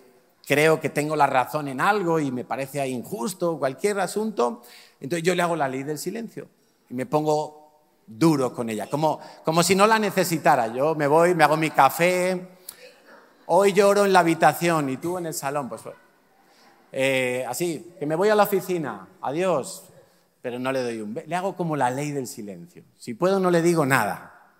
creo 0.46 0.80
que 0.80 0.90
tengo 0.90 1.16
la 1.16 1.26
razón 1.26 1.66
en 1.66 1.80
algo 1.80 2.20
y 2.20 2.30
me 2.30 2.44
parece 2.44 2.86
injusto 2.86 3.58
cualquier 3.58 3.98
asunto, 3.98 4.62
entonces 5.00 5.24
yo 5.24 5.34
le 5.34 5.42
hago 5.42 5.56
la 5.56 5.68
ley 5.68 5.82
del 5.82 5.98
silencio 5.98 6.46
y 6.88 6.94
me 6.94 7.06
pongo 7.06 7.61
duro 8.18 8.54
con 8.54 8.70
ella, 8.70 8.88
como, 8.88 9.20
como 9.44 9.62
si 9.62 9.74
no 9.74 9.86
la 9.86 9.98
necesitara. 9.98 10.68
Yo 10.68 10.94
me 10.94 11.06
voy, 11.06 11.34
me 11.34 11.44
hago 11.44 11.56
mi 11.56 11.70
café, 11.70 12.52
Hoy 13.46 13.72
lloro 13.72 14.06
en 14.06 14.12
la 14.12 14.20
habitación 14.20 14.88
y 14.88 14.96
tú 14.96 15.18
en 15.18 15.26
el 15.26 15.34
salón. 15.34 15.68
Pues, 15.68 15.82
eh, 16.92 17.44
así, 17.48 17.94
que 17.98 18.06
me 18.06 18.14
voy 18.14 18.28
a 18.28 18.34
la 18.34 18.44
oficina, 18.44 19.08
adiós. 19.20 19.84
pero 20.40 20.58
no 20.58 20.72
le 20.72 20.82
doy 20.82 21.00
un 21.00 21.14
beso. 21.14 21.28
Le 21.28 21.36
hago 21.36 21.56
como 21.56 21.76
la 21.76 21.90
ley 21.90 22.12
del 22.12 22.26
silencio. 22.26 22.84
Si 22.96 23.14
puedo, 23.14 23.40
no 23.40 23.50
le 23.50 23.60
digo 23.60 23.84
nada. 23.84 24.54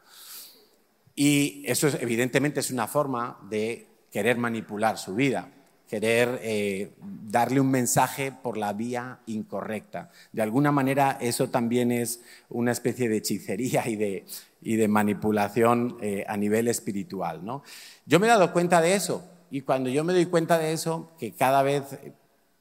Y 1.15 1.65
eso 1.67 1.89
es, 1.89 1.95
evidentemente 2.01 2.61
es 2.61 2.71
una 2.71 2.87
forma 2.87 3.39
de 3.49 3.89
querer 4.11 4.37
manipular 4.37 4.99
su 4.99 5.15
vida, 5.15 5.49
querer 5.93 6.41
eh, 6.43 6.91
darle 7.29 7.61
un 7.61 7.71
mensaje 7.71 8.33
por 8.33 8.57
la 8.57 8.73
vía 8.73 9.19
incorrecta. 9.27 10.11
De 10.33 10.41
alguna 10.41 10.73
manera 10.73 11.19
eso 11.21 11.51
también 11.51 11.93
es 11.93 12.23
una 12.49 12.73
especie 12.73 13.11
de 13.11 13.19
hechicería 13.19 13.87
y 13.87 13.97
de, 13.97 14.25
y 14.63 14.77
de 14.77 14.89
manipulación 14.89 15.99
eh, 16.01 16.25
a 16.27 16.39
nivel 16.39 16.69
espiritual. 16.69 17.45
¿no? 17.45 17.63
Yo 18.07 18.19
me 18.19 18.27
he 18.27 18.31
dado 18.31 18.55
cuenta 18.55 18.81
de 18.81 18.95
eso 18.95 19.23
y 19.51 19.61
cuando 19.61 19.91
yo 19.91 20.03
me 20.03 20.15
doy 20.15 20.25
cuenta 20.25 20.59
de 20.59 20.73
eso, 20.73 21.11
que 21.19 21.33
cada 21.33 21.63
vez 21.63 21.83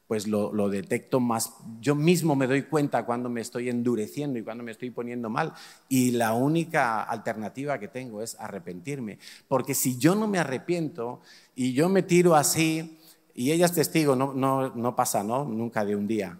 pues 0.06 0.26
lo, 0.26 0.52
lo, 0.52 0.68
detecto 0.68 1.18
más, 1.18 1.54
yo 1.80 1.94
mismo 1.94 2.36
me 2.36 2.46
doy 2.46 2.64
cuenta 2.64 3.06
cuando 3.06 3.30
me 3.30 3.40
estoy 3.40 3.70
endureciendo 3.70 4.38
y 4.38 4.42
cuando 4.42 4.62
me 4.62 4.72
estoy 4.72 4.90
poniendo 4.90 5.30
mal. 5.30 5.54
Y 5.88 6.10
la 6.10 6.34
única 6.34 7.02
alternativa 7.02 7.78
que 7.78 7.88
tengo 7.88 8.20
es 8.20 8.38
arrepentirme. 8.38 9.18
Porque 9.48 9.72
si 9.72 9.96
yo 9.96 10.14
no 10.14 10.28
me 10.28 10.38
arrepiento 10.38 11.22
y 11.54 11.72
yo 11.72 11.88
me 11.88 12.02
tiro 12.02 12.34
así, 12.34 12.98
y 13.34 13.52
ella 13.52 13.66
es 13.66 13.72
testigo, 13.72 14.14
no, 14.14 14.34
no, 14.34 14.74
no 14.74 14.94
pasa, 14.94 15.22
¿no? 15.22 15.44
Nunca 15.44 15.84
de 15.84 15.96
un 15.96 16.06
día, 16.06 16.36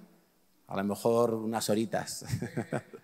a 0.69 0.77
lo 0.77 0.85
mejor 0.85 1.35
unas 1.35 1.69
horitas. 1.71 2.25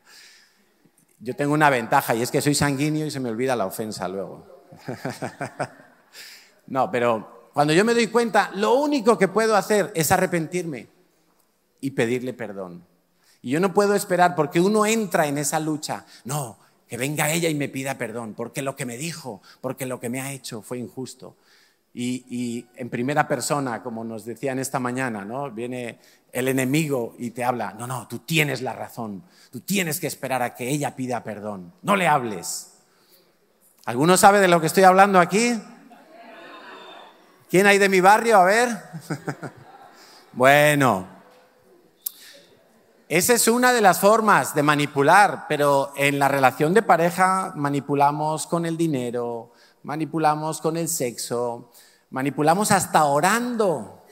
yo 1.21 1.35
tengo 1.35 1.55
una 1.55 1.71
ventaja 1.71 2.15
y 2.15 2.23
es 2.23 2.31
que 2.31 2.41
soy 2.41 2.55
sanguíneo 2.55 3.07
y 3.07 3.11
se 3.11 3.21
me 3.21 3.31
olvida 3.31 3.57
la 3.57 3.67
ofensa 3.67 4.09
luego. 4.09 4.47
no, 6.67 6.91
pero 6.91 7.51
cuando 7.53 7.73
yo 7.73 7.85
me 7.85 7.95
doy 7.95 8.09
cuenta, 8.09 8.51
lo 8.55 8.75
único 8.75 9.19
que 9.19 9.29
puedo 9.29 9.57
hacer 9.57 9.91
es 9.95 10.13
arrepentirme 10.13 10.89
y 11.81 11.91
pedirle 11.93 12.33
perdón. 12.33 12.85
Y 13.41 13.51
yo 13.51 13.61
no 13.61 13.73
puedo 13.73 13.95
esperar 13.95 14.35
porque 14.35 14.61
uno 14.61 14.85
entra 14.85 15.27
en 15.27 15.39
esa 15.39 15.61
lucha. 15.61 16.05
No, 16.25 16.59
que 16.87 16.97
venga 16.97 17.31
ella 17.31 17.49
y 17.49 17.55
me 17.55 17.69
pida 17.69 17.99
perdón, 17.99 18.35
porque 18.35 18.63
lo 18.63 18.77
que 18.77 18.87
me 18.87 18.97
dijo, 18.97 19.43
porque 19.61 19.87
lo 19.87 20.01
que 20.01 20.09
me 20.09 20.21
ha 20.21 20.33
hecho 20.33 20.63
fue 20.63 20.79
injusto. 20.79 21.37
Y, 21.95 22.67
en 22.77 22.91
primera 22.91 23.27
persona, 23.27 23.83
como 23.83 24.05
nos 24.05 24.25
decían 24.25 24.59
esta 24.59 24.79
mañana, 24.79 25.25
¿no? 25.25 25.51
viene 25.51 25.99
el 26.33 26.49
enemigo 26.49 27.15
y 27.19 27.31
te 27.31 27.43
habla, 27.43 27.73
no, 27.73 27.87
no, 27.87 28.07
tú 28.07 28.21
tienes 28.21 28.63
la 28.63 28.73
razón, 28.73 29.25
tú 29.51 29.61
tienes 29.61 29.99
que 29.99 30.07
esperar 30.07 30.43
a 30.43 30.55
que 30.55 30.69
ella 30.69 30.95
pida 30.95 31.25
perdón, 31.25 31.73
no 31.83 31.97
le 31.97 32.07
hables. 32.07 32.75
¿Alguno 33.87 34.17
sabe 34.17 34.39
de 34.39 34.49
lo 34.49 34.61
que 34.61 34.67
estoy 34.67 34.85
hablando 34.85 35.19
aquí? 35.19 35.59
¿Quién 37.51 37.67
hay 37.67 37.79
de 37.79 37.89
mi 37.89 38.01
barrio? 38.01 38.37
A 38.37 38.45
ver. 38.45 38.69
bueno, 40.33 41.09
esa 43.09 43.33
es 43.33 43.49
una 43.49 43.73
de 43.73 43.81
las 43.81 44.01
formas 44.01 44.55
de 44.55 44.63
manipular, 44.63 45.47
pero 45.49 45.95
en 45.97 46.19
la 46.19 46.29
relación 46.29 46.75
de 46.75 46.83
pareja 46.83 47.55
manipulamos 47.57 48.47
con 48.47 48.67
el 48.67 48.77
dinero, 48.77 49.53
manipulamos 49.83 50.61
con 50.61 50.77
el 50.77 50.89
sexo, 50.89 51.71
manipulamos 52.11 52.71
hasta 52.71 53.05
orando. 53.05 54.05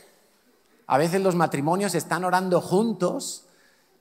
A 0.87 0.99
veces 0.99 1.21
los 1.21 1.35
matrimonios 1.35 1.95
están 1.95 2.25
orando 2.25 2.61
juntos 2.61 3.47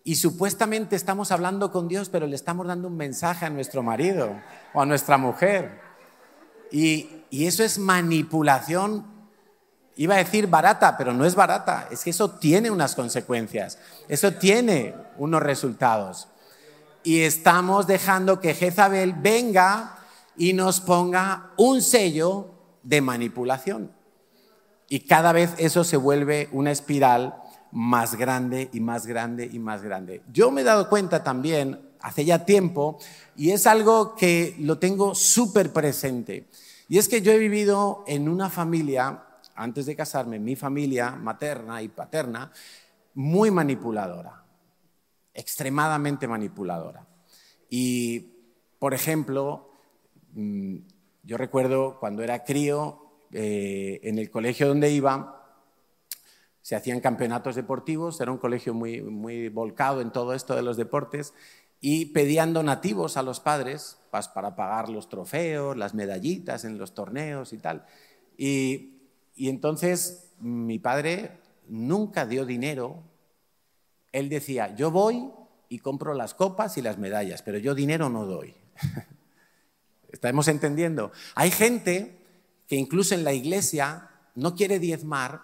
y 0.04 0.16
supuestamente 0.16 0.96
estamos 0.96 1.32
hablando 1.32 1.72
con 1.72 1.88
Dios, 1.88 2.10
pero 2.10 2.28
le 2.28 2.36
estamos 2.36 2.68
dando 2.68 2.88
un 2.88 2.96
mensaje 2.98 3.46
a 3.46 3.50
nuestro 3.50 3.82
marido 3.82 4.40
o 4.74 4.82
a 4.82 4.86
nuestra 4.86 5.18
mujer. 5.18 5.82
Y, 6.72 7.10
eso 7.32 7.64
es 7.64 7.78
manipulación 7.80 9.14
Iba 9.98 10.16
a 10.16 10.18
decir 10.18 10.48
barata, 10.48 10.98
pero 10.98 11.14
no 11.14 11.26
es 11.26 11.36
barata, 11.36 11.88
es 11.90 12.04
que 12.04 12.10
eso 12.10 12.32
tiene 12.32 12.70
unas 12.70 12.96
consecuencias, 12.96 13.78
eso 14.10 14.34
tiene 14.34 14.94
unos 15.18 15.42
resultados. 15.42 16.28
Y 17.04 17.22
estamos 17.22 17.88
dejando 17.88 18.42
que 18.42 18.54
Jezabel 18.54 19.14
venga 19.14 19.96
y 20.38 20.54
nos 20.54 20.82
ponga 20.82 21.54
un 21.58 21.82
sello 21.82 22.52
de 22.84 23.02
manipulación. 23.02 23.92
Y 24.88 25.02
cada 25.02 25.32
vez 25.32 25.54
eso 25.58 25.84
se 25.84 25.98
vuelve 25.98 26.50
una 26.52 26.72
espiral 26.72 27.36
más 27.72 28.16
grande 28.16 28.70
y 28.72 28.80
más 28.80 29.06
grande 29.06 29.50
y 29.52 29.60
más 29.60 29.82
grande. 29.82 30.22
Yo 30.32 30.52
me 30.52 30.62
he 30.62 30.64
dado 30.64 30.90
cuenta 30.90 31.24
también, 31.24 31.90
hace 32.00 32.24
ya 32.24 32.46
tiempo, 32.46 33.00
y 33.36 33.52
es 33.52 33.68
algo 33.68 34.16
que 34.16 34.56
lo 34.60 34.78
tengo 34.78 35.16
súper 35.16 35.74
presente, 35.74 36.48
y 36.88 37.00
es 37.00 37.10
que 37.10 37.22
yo 37.22 37.32
he 37.32 37.38
vivido 37.38 38.04
en 38.08 38.30
una 38.30 38.50
familia 38.50 39.24
antes 39.56 39.86
de 39.86 39.96
casarme, 39.96 40.40
mi 40.40 40.56
familia 40.56 41.12
materna 41.12 41.82
y 41.82 41.88
paterna, 41.88 42.52
muy 43.16 43.50
manipuladora, 43.50 44.44
extremadamente 45.34 46.28
manipuladora. 46.28 47.08
Y, 47.70 48.20
por 48.78 48.94
ejemplo, 48.94 49.75
yo 50.36 51.38
recuerdo 51.38 51.98
cuando 52.00 52.24
era 52.24 52.44
crío, 52.44 53.02
eh, 53.32 54.00
en 54.04 54.20
el 54.20 54.30
colegio 54.30 54.68
donde 54.68 54.92
iba, 54.92 55.60
se 56.62 56.76
hacían 56.76 57.00
campeonatos 57.00 57.56
deportivos, 57.56 58.20
era 58.22 58.32
un 58.32 58.38
colegio 58.38 58.74
muy, 58.74 59.02
muy 59.02 59.50
volcado 59.50 60.02
en 60.02 60.12
todo 60.12 60.34
esto 60.34 60.56
de 60.56 60.62
los 60.62 60.78
deportes, 60.78 61.34
y 61.80 62.08
pedían 62.08 62.54
donativos 62.54 63.18
a 63.18 63.24
los 63.24 63.40
padres 63.40 63.98
pues, 64.12 64.28
para 64.28 64.56
pagar 64.56 64.90
los 64.90 65.10
trofeos, 65.10 65.78
las 65.78 65.94
medallitas 65.94 66.66
en 66.66 66.78
los 66.78 66.94
torneos 66.94 67.54
y 67.54 67.58
tal. 67.58 67.86
Y 68.38 69.50
entonces 69.50 70.32
mi 70.40 70.80
padre 70.80 71.40
nunca 71.68 72.26
dio 72.26 72.46
dinero. 72.46 73.04
Él 74.12 74.30
decía, 74.30 74.74
yo 74.76 74.92
voy 74.92 75.30
y 75.70 75.80
compro 75.80 76.14
las 76.14 76.34
copas 76.34 76.78
y 76.78 76.82
las 76.82 76.98
medallas, 76.98 77.42
pero 77.42 77.58
yo 77.58 77.76
dinero 77.76 78.10
no 78.10 78.26
doy. 78.26 78.56
¿Estamos 80.16 80.48
entendiendo? 80.48 81.12
Hay 81.36 81.52
gente 81.52 82.16
que 82.70 82.78
incluso 82.78 83.14
en 83.14 83.26
la 83.26 83.34
iglesia 83.34 84.08
no 84.36 84.56
quiere 84.56 84.80
diezmar, 84.80 85.42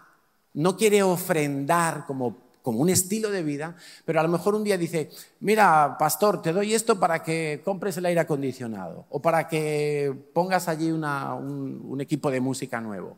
no 0.54 0.78
quiere 0.78 1.04
ofrendar 1.04 2.06
como, 2.08 2.38
como 2.62 2.80
un 2.80 2.88
estilo 2.88 3.32
de 3.32 3.44
vida, 3.44 3.76
pero 4.06 4.22
a 4.22 4.24
lo 4.24 4.30
mejor 4.30 4.56
un 4.56 4.64
día 4.64 4.78
dice, 4.78 5.10
mira, 5.42 5.98
pastor, 6.00 6.42
te 6.42 6.54
doy 6.54 6.74
esto 6.74 6.98
para 7.02 7.22
que 7.22 7.62
compres 7.66 7.98
el 7.98 8.06
aire 8.06 8.22
acondicionado 8.22 9.08
o 9.10 9.22
para 9.22 9.50
que 9.50 10.16
pongas 10.34 10.70
allí 10.70 10.90
un 10.90 11.98
equipo 12.00 12.32
de 12.32 12.40
música 12.40 12.80
nuevo. 12.80 13.18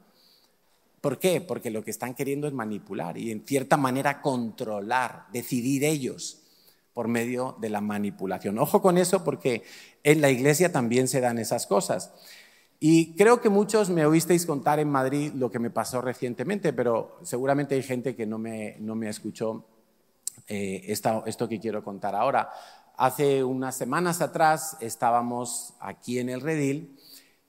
¿Por 1.02 1.20
qué? 1.20 1.40
Porque 1.40 1.70
lo 1.70 1.84
que 1.84 1.92
están 1.92 2.16
queriendo 2.16 2.48
es 2.48 2.54
manipular 2.54 3.16
y 3.16 3.30
en 3.30 3.46
cierta 3.46 3.78
manera 3.78 4.24
controlar, 4.24 5.28
decidir 5.32 5.84
ellos 5.84 6.43
por 6.94 7.08
medio 7.08 7.58
de 7.60 7.70
la 7.70 7.82
manipulación. 7.82 8.60
Ojo 8.60 8.82
con 8.82 8.98
eso 8.98 9.24
porque 9.24 9.64
en 10.04 10.22
la 10.22 10.30
iglesia 10.30 10.72
también 10.72 11.08
se 11.08 11.22
dan 11.22 11.40
esas 11.40 11.68
cosas. 11.68 12.14
Y 12.80 13.16
creo 13.16 13.42
que 13.42 13.50
muchos 13.50 13.90
me 13.90 14.06
oísteis 14.06 14.46
contar 14.46 14.80
en 14.80 14.90
Madrid 14.90 15.32
lo 15.36 15.50
que 15.50 15.60
me 15.60 15.70
pasó 15.70 16.02
recientemente, 16.02 16.74
pero 16.74 17.18
seguramente 17.24 17.76
hay 17.76 17.84
gente 17.84 18.16
que 18.16 18.26
no 18.26 18.38
me, 18.38 18.76
no 18.80 18.96
me 18.96 19.10
escuchó 19.10 19.66
eh, 20.48 20.84
esto 20.88 21.50
que 21.50 21.60
quiero 21.60 21.84
contar 21.84 22.16
ahora. 22.16 22.50
Hace 22.98 23.44
unas 23.44 23.76
semanas 23.76 24.22
atrás 24.22 24.78
estábamos 24.82 25.74
aquí 25.80 26.20
en 26.20 26.30
el 26.30 26.42
Redil 26.42 26.98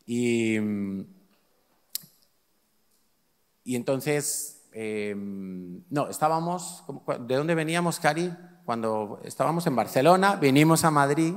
y 0.06 0.58
y 3.64 3.76
entonces, 3.76 4.62
em, 4.72 5.82
no, 5.88 6.08
estábamos, 6.08 6.84
¿de 7.20 7.34
dónde 7.34 7.54
veníamos, 7.54 7.98
Cari? 7.98 8.30
Cuando 8.64 9.20
estábamos 9.24 9.66
en 9.66 9.76
Barcelona, 9.76 10.36
vinimos 10.36 10.84
a 10.84 10.90
Madrid. 10.90 11.34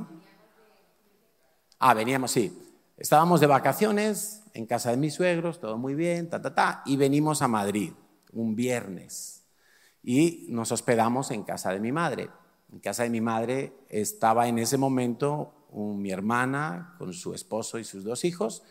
Ah, 1.78 1.92
veníamos, 1.92 2.30
sí. 2.30 2.56
Estábamos 2.96 3.40
de 3.40 3.46
vacaciones 3.46 4.42
en 4.54 4.66
casa 4.66 4.90
de 4.90 4.96
mis 4.96 5.14
suegros, 5.14 5.60
todo 5.60 5.76
muy 5.76 5.94
bien, 5.94 6.30
ta, 6.30 6.40
ta, 6.40 6.54
ta, 6.54 6.82
y 6.86 6.96
venimos 6.96 7.42
a 7.42 7.48
Madrid 7.48 7.92
un 8.32 8.56
viernes. 8.56 9.44
Y 10.02 10.46
nos 10.48 10.72
hospedamos 10.72 11.30
en 11.30 11.42
casa 11.42 11.70
de 11.72 11.80
mi 11.80 11.92
madre. 11.92 12.30
En 12.72 12.80
casa 12.80 13.02
de 13.02 13.10
mi 13.10 13.20
madre 13.20 13.74
estaba 13.88 14.48
en 14.48 14.58
ese 14.58 14.78
momento 14.78 15.52
mi 15.72 16.10
hermana 16.10 16.94
con 16.98 17.12
su 17.12 17.34
esposo 17.34 17.78
y 17.78 17.84
sus 17.84 18.04
dos 18.04 18.24
hijos 18.24 18.62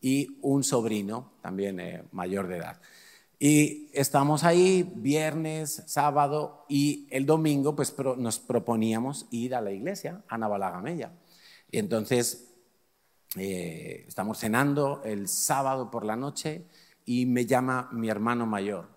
y 0.00 0.38
un 0.40 0.64
sobrino 0.64 1.32
también 1.42 1.78
eh, 1.80 2.04
mayor 2.12 2.48
de 2.48 2.56
edad. 2.56 2.80
Y 3.40 3.88
estamos 3.92 4.42
ahí 4.42 4.82
viernes, 4.96 5.84
sábado 5.86 6.64
y 6.68 7.06
el 7.10 7.24
domingo 7.24 7.76
pues 7.76 7.94
nos 8.16 8.40
proponíamos 8.40 9.26
ir 9.30 9.54
a 9.54 9.60
la 9.60 9.70
iglesia, 9.70 10.22
a 10.28 10.36
Navalagamella. 10.38 11.12
Y 11.70 11.78
entonces 11.78 12.48
eh, 13.36 14.04
estamos 14.08 14.38
cenando 14.38 15.02
el 15.04 15.28
sábado 15.28 15.88
por 15.88 16.04
la 16.04 16.16
noche 16.16 16.64
y 17.04 17.26
me 17.26 17.46
llama 17.46 17.88
mi 17.92 18.08
hermano 18.08 18.44
mayor. 18.44 18.88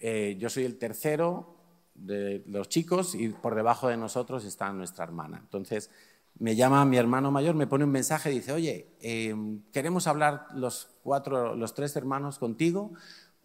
Eh, 0.00 0.36
yo 0.40 0.50
soy 0.50 0.64
el 0.64 0.76
tercero 0.76 1.54
de 1.94 2.42
los 2.46 2.68
chicos 2.68 3.14
y 3.14 3.28
por 3.28 3.54
debajo 3.54 3.86
de 3.88 3.96
nosotros 3.96 4.44
está 4.44 4.72
nuestra 4.72 5.04
hermana. 5.04 5.38
Entonces 5.38 5.90
me 6.38 6.56
llama 6.56 6.84
mi 6.84 6.96
hermano 6.96 7.30
mayor, 7.30 7.54
me 7.54 7.66
pone 7.66 7.84
un 7.84 7.90
mensaje 7.90 8.30
y 8.30 8.36
dice, 8.36 8.52
oye, 8.52 8.88
em, 9.00 9.62
queremos 9.72 10.06
hablar 10.06 10.48
los 10.54 10.90
cuatro, 11.02 11.54
los 11.54 11.74
tres 11.74 11.96
hermanos 11.96 12.38
contigo 12.38 12.92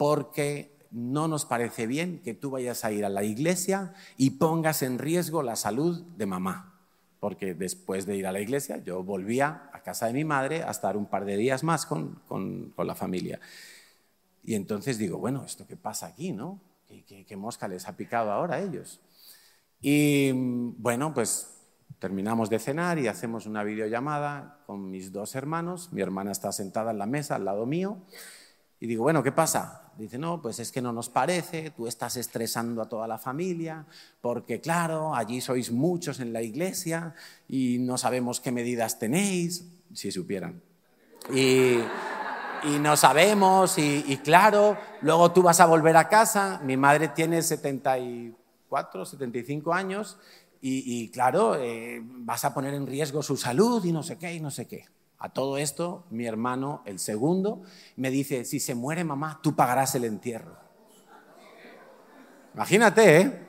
porque 0.01 0.87
no 0.89 1.27
nos 1.27 1.45
parece 1.45 1.85
bien 1.85 2.23
que 2.23 2.33
tú 2.33 2.49
vayas 2.49 2.83
a 2.85 2.91
ir 2.91 3.05
a 3.05 3.09
la 3.09 3.23
iglesia 3.23 3.93
y 4.17 4.31
pongas 4.31 4.81
en 4.81 4.97
riesgo 4.97 5.43
la 5.43 5.55
salud 5.55 6.01
de 6.17 6.25
mamá. 6.25 6.73
Porque 7.19 7.53
después 7.53 8.07
de 8.07 8.17
ir 8.17 8.25
a 8.25 8.31
la 8.31 8.39
iglesia 8.39 8.77
yo 8.77 9.03
volvía 9.03 9.69
a 9.71 9.83
casa 9.83 10.07
de 10.07 10.13
mi 10.13 10.25
madre 10.25 10.63
a 10.63 10.71
estar 10.71 10.97
un 10.97 11.05
par 11.05 11.23
de 11.25 11.37
días 11.37 11.63
más 11.63 11.85
con, 11.85 12.19
la 12.79 12.95
familia. 12.95 13.39
Y 14.43 14.55
entonces 14.55 14.97
digo, 14.97 15.19
bueno, 15.19 15.43
¿esto 15.45 15.67
qué 15.67 15.77
pasa 15.77 16.07
aquí, 16.07 16.31
no? 16.31 16.59
¿Qué, 16.87 17.37
mosca 17.37 17.67
les 17.67 17.87
ha 17.87 17.95
picado 17.95 18.31
ahora 18.31 18.55
a 18.55 18.59
ellos? 18.59 19.01
Y 19.81 20.31
bueno, 20.33 21.13
pues 21.13 21.59
terminamos 21.99 22.49
de 22.49 22.57
cenar 22.57 22.97
y 22.97 23.07
hacemos 23.07 23.45
una 23.45 23.63
videollamada 23.63 24.63
con 24.65 24.89
mis 24.89 25.11
dos 25.11 25.35
hermanos. 25.35 25.93
Mi 25.93 26.01
hermana 26.01 26.31
está 26.31 26.51
sentada 26.51 26.89
en 26.89 26.97
la 26.97 27.05
mesa 27.05 27.35
al 27.35 27.45
lado 27.45 27.67
mío. 27.67 27.99
Y 28.81 28.87
digo, 28.87 29.03
bueno, 29.03 29.21
¿qué 29.21 29.31
pasa? 29.31 29.91
Dice, 29.95 30.17
no, 30.17 30.41
pues 30.41 30.57
es 30.59 30.71
que 30.71 30.81
no 30.81 30.91
nos 30.91 31.07
parece, 31.07 31.69
tú 31.69 31.85
estás 31.85 32.17
estresando 32.17 32.81
a 32.81 32.89
toda 32.89 33.07
la 33.07 33.19
familia, 33.19 33.85
porque 34.21 34.59
claro, 34.59 35.13
allí 35.13 35.39
sois 35.39 35.71
muchos 35.71 36.19
en 36.19 36.33
la 36.33 36.41
iglesia 36.41 37.13
y 37.47 37.77
no 37.77 37.99
sabemos 37.99 38.39
qué 38.39 38.51
medidas 38.51 38.97
tenéis, 38.97 39.67
si 39.93 40.11
supieran. 40.11 40.63
Y, 41.31 41.77
no 42.79 42.97
sabemos, 42.97 43.77
y, 43.77 44.19
claro, 44.23 44.77
luego 45.01 45.31
tú 45.31 45.43
vas 45.43 45.59
a 45.59 45.67
volver 45.67 45.95
a 45.95 46.09
casa, 46.09 46.59
mi 46.63 46.75
madre 46.75 47.09
tiene 47.09 47.43
74, 47.43 49.05
75 49.05 49.73
años, 49.73 50.17
y, 50.59 51.09
claro, 51.09 51.55
eh, 51.55 52.01
vas 52.03 52.45
a 52.45 52.53
poner 52.53 52.73
en 52.73 52.87
riesgo 52.87 53.21
su 53.21 53.37
salud 53.37 53.85
y 53.85 53.91
no 53.91 54.01
sé 54.01 54.17
qué, 54.17 54.33
y 54.33 54.39
no 54.39 54.49
sé 54.49 54.67
qué. 54.67 54.85
A 55.23 55.29
todo 55.29 55.59
esto, 55.59 56.03
mi 56.09 56.25
hermano, 56.25 56.81
el 56.85 56.97
segundo, 56.97 57.61
me 57.95 58.09
dice, 58.09 58.43
si 58.43 58.59
se 58.59 58.73
muere 58.73 59.03
mamá, 59.03 59.39
tú 59.43 59.55
pagarás 59.55 59.93
el 59.93 60.05
entierro. 60.05 60.57
Imagínate, 62.55 63.21
¿eh? 63.21 63.47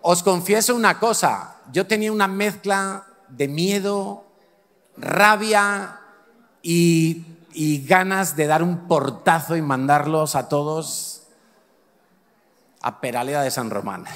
Os 0.00 0.22
confieso 0.22 0.74
una 0.74 0.98
cosa, 0.98 1.56
yo 1.70 1.86
tenía 1.86 2.10
una 2.10 2.26
mezcla 2.26 3.06
de 3.28 3.48
miedo, 3.48 4.24
rabia 4.96 6.00
y, 6.62 7.26
ganas 7.86 8.34
de 8.34 8.46
dar 8.46 8.62
un 8.62 8.88
portazo 8.88 9.56
y 9.56 9.62
mandarlos 9.62 10.36
a 10.36 10.48
todos 10.48 11.24
a 12.80 12.98
Peraleda 12.98 13.42
de 13.42 13.50
San 13.50 13.68
Román. 13.68 14.06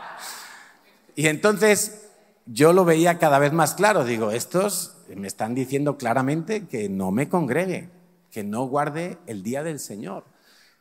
y 1.16 1.28
entonces 1.28 2.05
yo 2.46 2.72
lo 2.72 2.84
veía 2.84 3.18
cada 3.18 3.38
vez 3.38 3.52
más 3.52 3.74
claro. 3.74 4.04
Digo, 4.04 4.30
estos 4.30 4.96
me 5.14 5.26
están 5.26 5.54
diciendo 5.54 5.98
claramente 5.98 6.66
que 6.66 6.88
no 6.88 7.10
me 7.10 7.28
congregue, 7.28 7.90
que 8.30 8.44
no 8.44 8.66
guarde 8.66 9.18
el 9.26 9.42
día 9.42 9.62
del 9.62 9.78
Señor, 9.78 10.24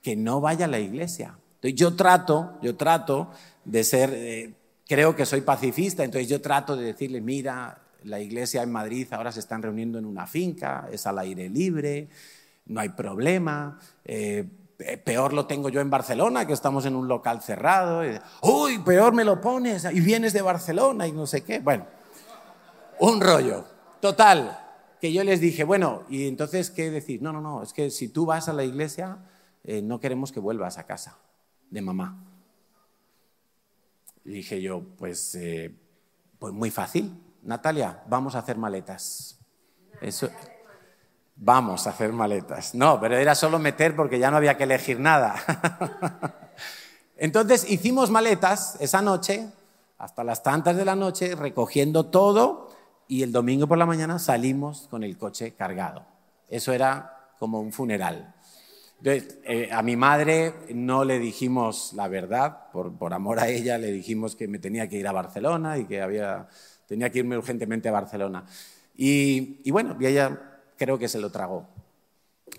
que 0.01 0.15
no 0.15 0.41
vaya 0.41 0.65
a 0.65 0.69
la 0.69 0.79
iglesia. 0.79 1.37
Entonces 1.55 1.75
yo 1.79 1.95
trato, 1.95 2.57
yo 2.61 2.75
trato 2.75 3.31
de 3.63 3.83
ser, 3.83 4.11
eh, 4.13 4.53
creo 4.87 5.15
que 5.15 5.25
soy 5.25 5.41
pacifista, 5.41 6.03
entonces 6.03 6.29
yo 6.29 6.41
trato 6.41 6.75
de 6.75 6.85
decirle, 6.85 7.21
mira, 7.21 7.81
la 8.03 8.19
iglesia 8.19 8.61
en 8.61 8.71
Madrid 8.71 9.07
ahora 9.11 9.31
se 9.31 9.39
están 9.39 9.63
reuniendo 9.63 9.97
en 9.97 10.05
una 10.05 10.27
finca, 10.27 10.87
es 10.91 11.07
al 11.07 11.17
aire 11.17 11.49
libre, 11.49 12.07
no 12.67 12.79
hay 12.81 12.89
problema. 12.89 13.79
Eh, 14.03 14.45
peor 15.03 15.33
lo 15.33 15.45
tengo 15.45 15.69
yo 15.69 15.81
en 15.81 15.89
Barcelona, 15.89 16.45
que 16.45 16.53
estamos 16.53 16.85
en 16.85 16.95
un 16.95 17.07
local 17.07 17.41
cerrado. 17.41 18.01
Uy, 18.41 18.79
peor 18.79 19.13
me 19.13 19.23
lo 19.23 19.39
pones 19.39 19.85
y 19.85 19.99
vienes 20.01 20.33
de 20.33 20.41
Barcelona 20.41 21.07
y 21.07 21.11
no 21.11 21.25
sé 21.25 21.43
qué. 21.43 21.59
Bueno, 21.59 21.85
un 22.99 23.21
rollo. 23.21 23.65
Total, 23.99 24.59
que 24.99 25.11
yo 25.11 25.23
les 25.23 25.39
dije, 25.39 25.63
bueno, 25.63 26.03
y 26.09 26.27
entonces, 26.27 26.69
¿qué 26.69 26.91
decir? 26.91 27.21
No, 27.21 27.31
no, 27.33 27.41
no, 27.41 27.63
es 27.63 27.73
que 27.73 27.89
si 27.89 28.09
tú 28.09 28.25
vas 28.25 28.49
a 28.49 28.53
la 28.53 28.63
iglesia, 28.63 29.17
eh, 29.63 29.81
no 29.81 29.99
queremos 29.99 30.31
que 30.31 30.39
vuelvas 30.39 30.77
a 30.77 30.85
casa 30.85 31.17
de 31.69 31.81
mamá. 31.81 32.23
Y 34.23 34.31
dije 34.31 34.61
yo, 34.61 34.83
pues, 34.97 35.35
eh, 35.35 35.75
pues 36.39 36.53
muy 36.53 36.71
fácil. 36.71 37.21
Natalia, 37.43 38.03
vamos 38.07 38.35
a 38.35 38.39
hacer 38.39 38.57
maletas. 38.57 39.39
Eso, 40.01 40.29
Vamos 41.37 41.85
a 41.85 41.89
hacer 41.89 42.13
maletas. 42.13 42.75
No, 42.75 42.99
pero 42.99 43.17
era 43.17 43.35
solo 43.35 43.59
meter 43.59 43.95
porque 43.95 44.19
ya 44.19 44.31
no 44.31 44.37
había 44.37 44.55
que 44.55 44.63
elegir 44.63 44.99
nada. 44.99 45.35
Entonces 47.17 47.69
hicimos 47.69 48.09
maletas 48.09 48.77
esa 48.79 49.01
noche, 49.01 49.49
hasta 49.97 50.23
las 50.23 50.43
tantas 50.43 50.77
de 50.77 50.85
la 50.85 50.95
noche, 50.95 51.35
recogiendo 51.35 52.05
todo 52.05 52.69
y 53.07 53.23
el 53.23 53.31
domingo 53.31 53.67
por 53.67 53.77
la 53.77 53.85
mañana 53.85 54.17
salimos 54.17 54.87
con 54.89 55.03
el 55.03 55.17
coche 55.17 55.53
cargado. 55.53 56.05
Eso 56.49 56.71
era 56.71 57.31
como 57.37 57.59
un 57.59 57.71
funeral. 57.71 58.33
Entonces, 58.99 59.39
eh, 59.43 59.69
a 59.71 59.81
mi 59.81 59.95
madre 59.95 60.53
no 60.73 61.03
le 61.03 61.19
dijimos 61.19 61.91
la 61.93 62.07
verdad, 62.07 62.71
por, 62.71 63.13
amor 63.13 63.39
a 63.39 63.49
ella 63.49 63.77
le 63.77 63.91
dijimos 63.91 64.35
que 64.35 64.47
me 64.47 64.57
tenía 64.57 64.87
que 64.87 64.97
ir 64.97 65.07
a 65.07 65.11
Barcelona 65.11 65.77
y 65.77 65.85
que 65.85 66.01
había, 66.01 66.47
tenía 66.87 67.11
que 67.11 67.19
irme 67.19 67.37
urgentemente 67.37 67.89
a 67.89 67.91
Barcelona. 67.91 68.45
Y, 68.95 69.59
y 69.63 69.71
bueno, 69.71 69.97
y 69.99 70.05
ella 70.05 70.54
creo 70.77 70.97
que 70.97 71.07
se 71.07 71.19
lo 71.19 71.31
tragó. 71.31 71.67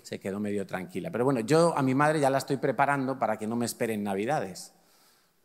Se 0.03 0.19
quedó 0.19 0.39
medio 0.39 0.65
tranquila. 0.65 1.11
Pero 1.11 1.25
bueno, 1.25 1.39
yo 1.41 1.77
a 1.77 1.81
mi 1.81 1.95
madre 1.95 2.19
ya 2.19 2.29
la 2.29 2.37
estoy 2.37 2.57
preparando 2.57 3.17
para 3.19 3.37
que 3.37 3.47
no 3.47 3.55
me 3.55 3.65
esperen 3.65 4.03
Navidades, 4.03 4.73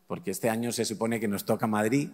porque 0.06 0.30
este 0.30 0.50
año 0.50 0.72
se 0.72 0.85
supone 0.85 1.20
que 1.20 1.28
nos 1.28 1.44
toca 1.44 1.66
Madrid 1.66 2.11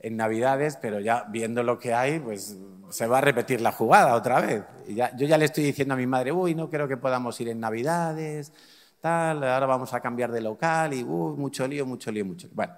en 0.00 0.16
Navidades, 0.16 0.76
pero 0.80 1.00
ya 1.00 1.24
viendo 1.28 1.62
lo 1.62 1.78
que 1.78 1.94
hay, 1.94 2.18
pues 2.20 2.56
se 2.90 3.06
va 3.06 3.18
a 3.18 3.20
repetir 3.20 3.60
la 3.60 3.72
jugada 3.72 4.14
otra 4.14 4.40
vez. 4.40 4.62
yo 4.88 5.26
ya 5.26 5.38
le 5.38 5.44
estoy 5.44 5.64
diciendo 5.64 5.94
a 5.94 5.96
mi 5.96 6.06
madre, 6.06 6.32
uy, 6.32 6.54
no 6.54 6.70
creo 6.70 6.86
que 6.86 6.96
podamos 6.96 7.40
ir 7.40 7.48
en 7.48 7.60
Navidades, 7.60 8.52
tal, 9.00 9.42
ahora 9.44 9.66
vamos 9.66 9.92
a 9.94 10.00
cambiar 10.00 10.32
de 10.32 10.40
local 10.40 10.94
y, 10.94 11.02
uy, 11.02 11.36
mucho 11.36 11.66
lío, 11.66 11.86
mucho 11.86 12.10
lío, 12.10 12.24
mucho 12.24 12.46
lío. 12.46 12.54
Bueno, 12.54 12.74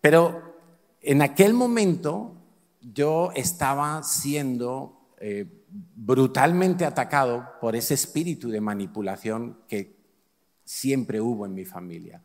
pero 0.00 0.56
en 1.02 1.22
aquel 1.22 1.54
momento 1.54 2.34
yo 2.80 3.30
estaba 3.34 4.02
siendo 4.02 4.97
eh, 5.20 5.46
brutalmente 5.96 6.84
atacado 6.84 7.46
por 7.60 7.74
ese 7.74 7.94
espíritu 7.94 8.50
de 8.50 8.60
manipulación 8.60 9.58
que 9.68 9.96
siempre 10.64 11.20
hubo 11.20 11.44
en 11.46 11.54
mi 11.54 11.64
familia. 11.64 12.22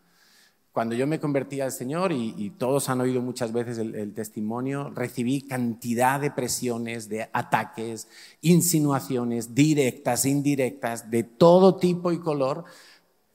Cuando 0.73 0.95
yo 0.95 1.05
me 1.05 1.19
convertí 1.19 1.61
al 1.61 1.71
Señor, 1.71 2.11
y, 2.11 2.49
todos 2.57 2.89
han 2.89 2.99
oído 2.99 3.21
muchas 3.21 3.53
veces 3.53 3.77
el, 3.77 4.13
testimonio, 4.13 4.89
recibí 4.89 5.43
cantidad 5.43 6.19
de 6.19 6.31
presiones, 6.31 7.09
de 7.09 7.29
ataques, 7.31 8.07
insinuaciones 8.41 9.53
directas, 9.53 10.25
indirectas, 10.25 11.11
de 11.11 11.23
todo 11.23 11.75
tipo 11.75 12.11
y 12.11 12.19
color, 12.19 12.65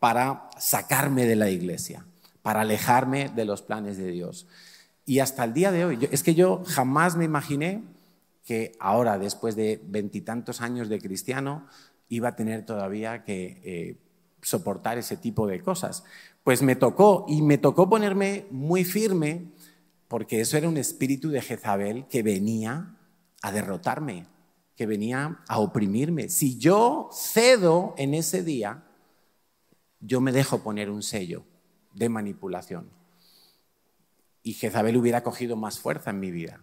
para 0.00 0.50
sacarme 0.58 1.26
de 1.26 1.36
la 1.36 1.48
iglesia, 1.48 2.04
para 2.42 2.62
alejarme 2.62 3.28
de 3.28 3.44
los 3.44 3.62
planes 3.62 3.98
de 3.98 4.10
Dios. 4.10 4.48
Y 5.06 5.20
hasta 5.20 5.44
el 5.44 5.54
día 5.54 5.70
de 5.70 5.84
hoy, 5.84 6.08
es 6.10 6.24
que 6.24 6.34
yo 6.34 6.64
jamás 6.66 7.16
me 7.16 7.24
imaginé 7.24 7.84
que 8.48 8.72
ahora, 8.80 9.18
después 9.18 9.56
de 9.56 9.78
veintitantos 9.84 10.62
años 10.62 10.88
de 10.88 10.98
cristiano, 10.98 11.66
iba 12.08 12.30
a 12.30 12.34
tener 12.34 12.64
todavía 12.64 13.22
que 13.22 13.60
eh, 13.62 13.98
soportar 14.40 14.96
ese 14.96 15.18
tipo 15.18 15.46
de 15.46 15.60
cosas. 15.60 16.02
Pues 16.44 16.62
me 16.62 16.74
tocó, 16.74 17.26
y 17.28 17.42
me 17.42 17.58
tocó 17.58 17.90
ponerme 17.90 18.46
muy 18.50 18.84
firme, 18.84 19.52
porque 20.08 20.40
eso 20.40 20.56
era 20.56 20.66
un 20.66 20.78
espíritu 20.78 21.28
de 21.28 21.42
Jezabel 21.42 22.06
que 22.08 22.22
venía 22.22 22.96
a 23.42 23.52
derrotarme, 23.52 24.24
que 24.76 24.86
venía 24.86 25.40
a 25.46 25.58
oprimirme. 25.58 26.30
Si 26.30 26.56
yo 26.56 27.10
cedo 27.12 27.94
en 27.98 28.14
ese 28.14 28.42
día, 28.42 28.82
yo 30.00 30.22
me 30.22 30.32
dejo 30.32 30.62
poner 30.62 30.88
un 30.88 31.02
sello 31.02 31.44
de 31.92 32.08
manipulación. 32.08 32.88
Y 34.42 34.54
Jezabel 34.54 34.96
hubiera 34.96 35.22
cogido 35.22 35.54
más 35.54 35.78
fuerza 35.78 36.08
en 36.08 36.20
mi 36.20 36.30
vida. 36.30 36.62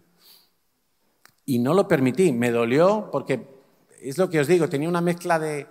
Y 1.46 1.60
no 1.60 1.74
lo 1.74 1.88
permití, 1.88 2.32
me 2.32 2.52
dolió 2.52 3.10
porque 3.12 3.48
es 4.02 4.18
lo 4.18 4.30
que 4.30 4.40
os 4.40 4.48
digo, 4.48 4.70
tenía 4.70 4.90
una 4.90 5.02
mezcla 5.02 5.40
de, 5.40 5.68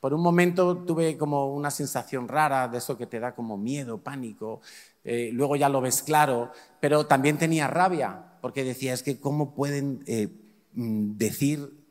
por 0.00 0.14
un 0.14 0.20
momento 0.20 0.78
tuve 0.84 1.16
como 1.16 1.52
una 1.54 1.70
sensación 1.70 2.28
rara 2.28 2.68
de 2.68 2.78
eso 2.78 2.96
que 2.96 3.06
te 3.06 3.20
da 3.20 3.34
como 3.34 3.56
miedo, 3.56 3.98
pánico, 3.98 4.60
eh, 5.04 5.30
luego 5.32 5.56
ya 5.56 5.68
lo 5.68 5.80
ves 5.80 6.02
claro, 6.02 6.52
pero 6.80 7.06
también 7.06 7.38
tenía 7.38 7.68
rabia, 7.68 8.38
porque 8.40 8.64
decía, 8.64 8.92
es 8.92 9.02
que 9.02 9.18
cómo 9.18 9.54
pueden 9.54 10.02
eh, 10.06 10.28
mm, 10.74 11.16
decir 11.16 11.84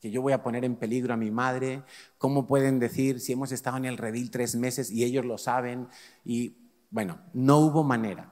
que 0.00 0.10
yo 0.10 0.22
voy 0.22 0.32
a 0.32 0.42
poner 0.42 0.64
en 0.64 0.74
peligro 0.74 1.14
a 1.14 1.16
mi 1.16 1.30
madre, 1.30 1.84
cómo 2.18 2.46
pueden 2.46 2.80
decir 2.80 3.20
si 3.20 3.32
hemos 3.32 3.52
estado 3.52 3.76
en 3.76 3.84
el 3.84 3.96
redil 3.96 4.32
tres 4.32 4.56
meses 4.56 4.90
y 4.90 5.04
ellos 5.04 5.24
lo 5.24 5.38
saben, 5.38 5.86
y 6.24 6.56
bueno, 6.90 7.20
no 7.32 7.58
hubo 7.58 7.84
manera. 7.84 8.31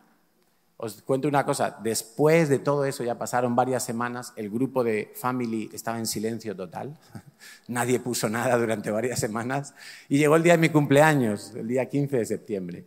Os 0.83 1.03
cuento 1.03 1.29
una 1.29 1.45
cosa, 1.45 1.77
después 1.83 2.49
de 2.49 2.59
todo 2.59 2.87
eso, 2.87 3.05
ya 3.05 3.19
pasaron 3.19 3.55
varias 3.55 3.85
semanas, 3.85 4.33
el 4.37 4.49
grupo 4.49 4.83
de 4.83 5.13
Family 5.15 5.69
estaba 5.75 5.99
en 5.99 6.07
silencio 6.07 6.57
total, 6.57 6.97
nadie 7.69 8.01
puso 8.01 8.31
nada 8.31 8.57
durante 8.57 8.91
varias 8.91 9.21
semanas, 9.21 9.75
y 10.09 10.17
llegó 10.17 10.37
el 10.37 10.43
día 10.43 10.55
de 10.55 10.59
mi 10.59 10.71
cumpleaños, 10.71 11.53
el 11.55 11.69
día 11.69 11.87
15 11.87 12.17
de 12.17 12.25
septiembre, 12.25 12.85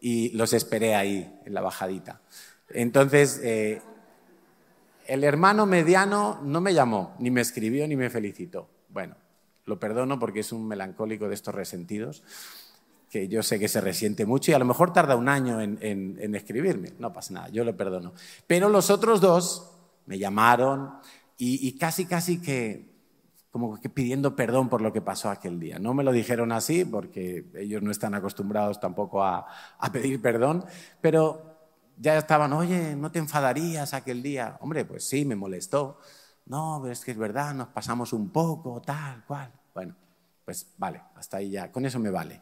y 0.00 0.30
los 0.30 0.54
esperé 0.54 0.94
ahí, 0.94 1.30
en 1.44 1.52
la 1.52 1.60
bajadita. 1.60 2.22
Entonces, 2.70 3.38
eh, 3.42 3.82
el 5.08 5.24
hermano 5.24 5.66
mediano 5.66 6.40
no 6.42 6.62
me 6.62 6.72
llamó, 6.72 7.14
ni 7.18 7.30
me 7.30 7.42
escribió, 7.42 7.86
ni 7.86 7.96
me 7.96 8.08
felicitó. 8.08 8.66
Bueno, 8.88 9.14
lo 9.66 9.78
perdono 9.78 10.18
porque 10.18 10.40
es 10.40 10.52
un 10.52 10.66
melancólico 10.66 11.28
de 11.28 11.34
estos 11.34 11.54
resentidos, 11.54 12.22
que 13.10 13.26
yo 13.26 13.42
sé 13.42 13.58
que 13.58 13.68
se 13.68 13.80
resiente 13.80 14.24
mucho 14.24 14.52
y 14.52 14.54
a 14.54 14.58
lo 14.58 14.64
mejor 14.64 14.92
tarda 14.92 15.16
un 15.16 15.28
año 15.28 15.60
en, 15.60 16.34
escribirme. 16.34 16.92
No 16.98 17.12
pasa 17.12 17.34
nada, 17.34 17.48
yo 17.48 17.64
lo 17.64 17.76
perdono. 17.76 18.12
Pero 18.46 18.68
los 18.68 18.88
otros 18.88 19.20
dos 19.20 19.72
me 20.06 20.18
llamaron 20.18 20.94
y, 21.36 21.76
casi, 21.76 22.06
casi 22.06 22.40
que 22.40 22.88
como 23.50 23.80
que 23.80 23.88
pidiendo 23.88 24.36
perdón 24.36 24.68
por 24.68 24.80
lo 24.80 24.92
que 24.92 25.00
pasó 25.00 25.28
aquel 25.28 25.58
día. 25.58 25.80
No 25.80 25.92
me 25.92 26.04
lo 26.04 26.12
dijeron 26.12 26.52
así 26.52 26.84
porque 26.84 27.50
ellos 27.56 27.82
no 27.82 27.90
están 27.90 28.14
acostumbrados 28.14 28.78
tampoco 28.78 29.24
a, 29.24 29.44
a 29.78 29.90
pedir 29.90 30.22
perdón, 30.22 30.64
pero 31.00 31.50
ya 31.98 32.16
estaban, 32.16 32.52
oye, 32.52 32.94
¿no 32.94 33.10
te 33.10 33.18
enfadarías 33.18 33.92
aquel 33.92 34.22
día? 34.22 34.56
Hombre, 34.60 34.84
pues 34.84 35.04
sí, 35.04 35.24
me 35.24 35.34
molestó. 35.34 35.98
No, 36.46 36.78
pero 36.80 36.92
es 36.92 37.04
que 37.04 37.10
es 37.10 37.18
verdad, 37.18 37.54
nos 37.54 37.68
pasamos 37.68 38.12
un 38.12 38.30
poco, 38.30 38.80
tal, 38.80 39.24
cual. 39.24 39.52
Bueno, 39.74 39.96
pues 40.44 40.74
vale, 40.78 41.02
hasta 41.14 41.36
ahí 41.38 41.50
ya, 41.50 41.70
con 41.70 41.84
eso 41.84 41.98
me 41.98 42.10
vale, 42.10 42.40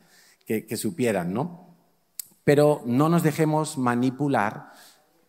que, 0.49 0.76
supieran, 0.78 1.34
¿no? 1.34 1.76
Pero 2.42 2.82
no 2.86 3.11
nos 3.11 3.22
dejemos 3.22 3.76
manipular 3.76 4.72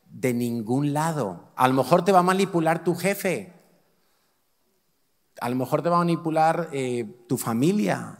de 0.09 0.33
ningún 0.33 0.93
lado. 0.93 1.51
A 1.57 1.67
lo 1.67 1.73
mejor 1.73 2.05
te 2.05 2.13
va 2.13 2.19
a 2.19 2.23
manipular 2.23 2.85
tu 2.85 2.95
jefe, 2.95 3.51
a 5.41 5.49
lo 5.49 5.57
mejor 5.57 5.81
te 5.81 5.89
va 5.89 5.97
a 5.97 5.99
manipular 5.99 6.69
eh, 6.71 7.05
tu 7.27 7.37
familia, 7.37 8.19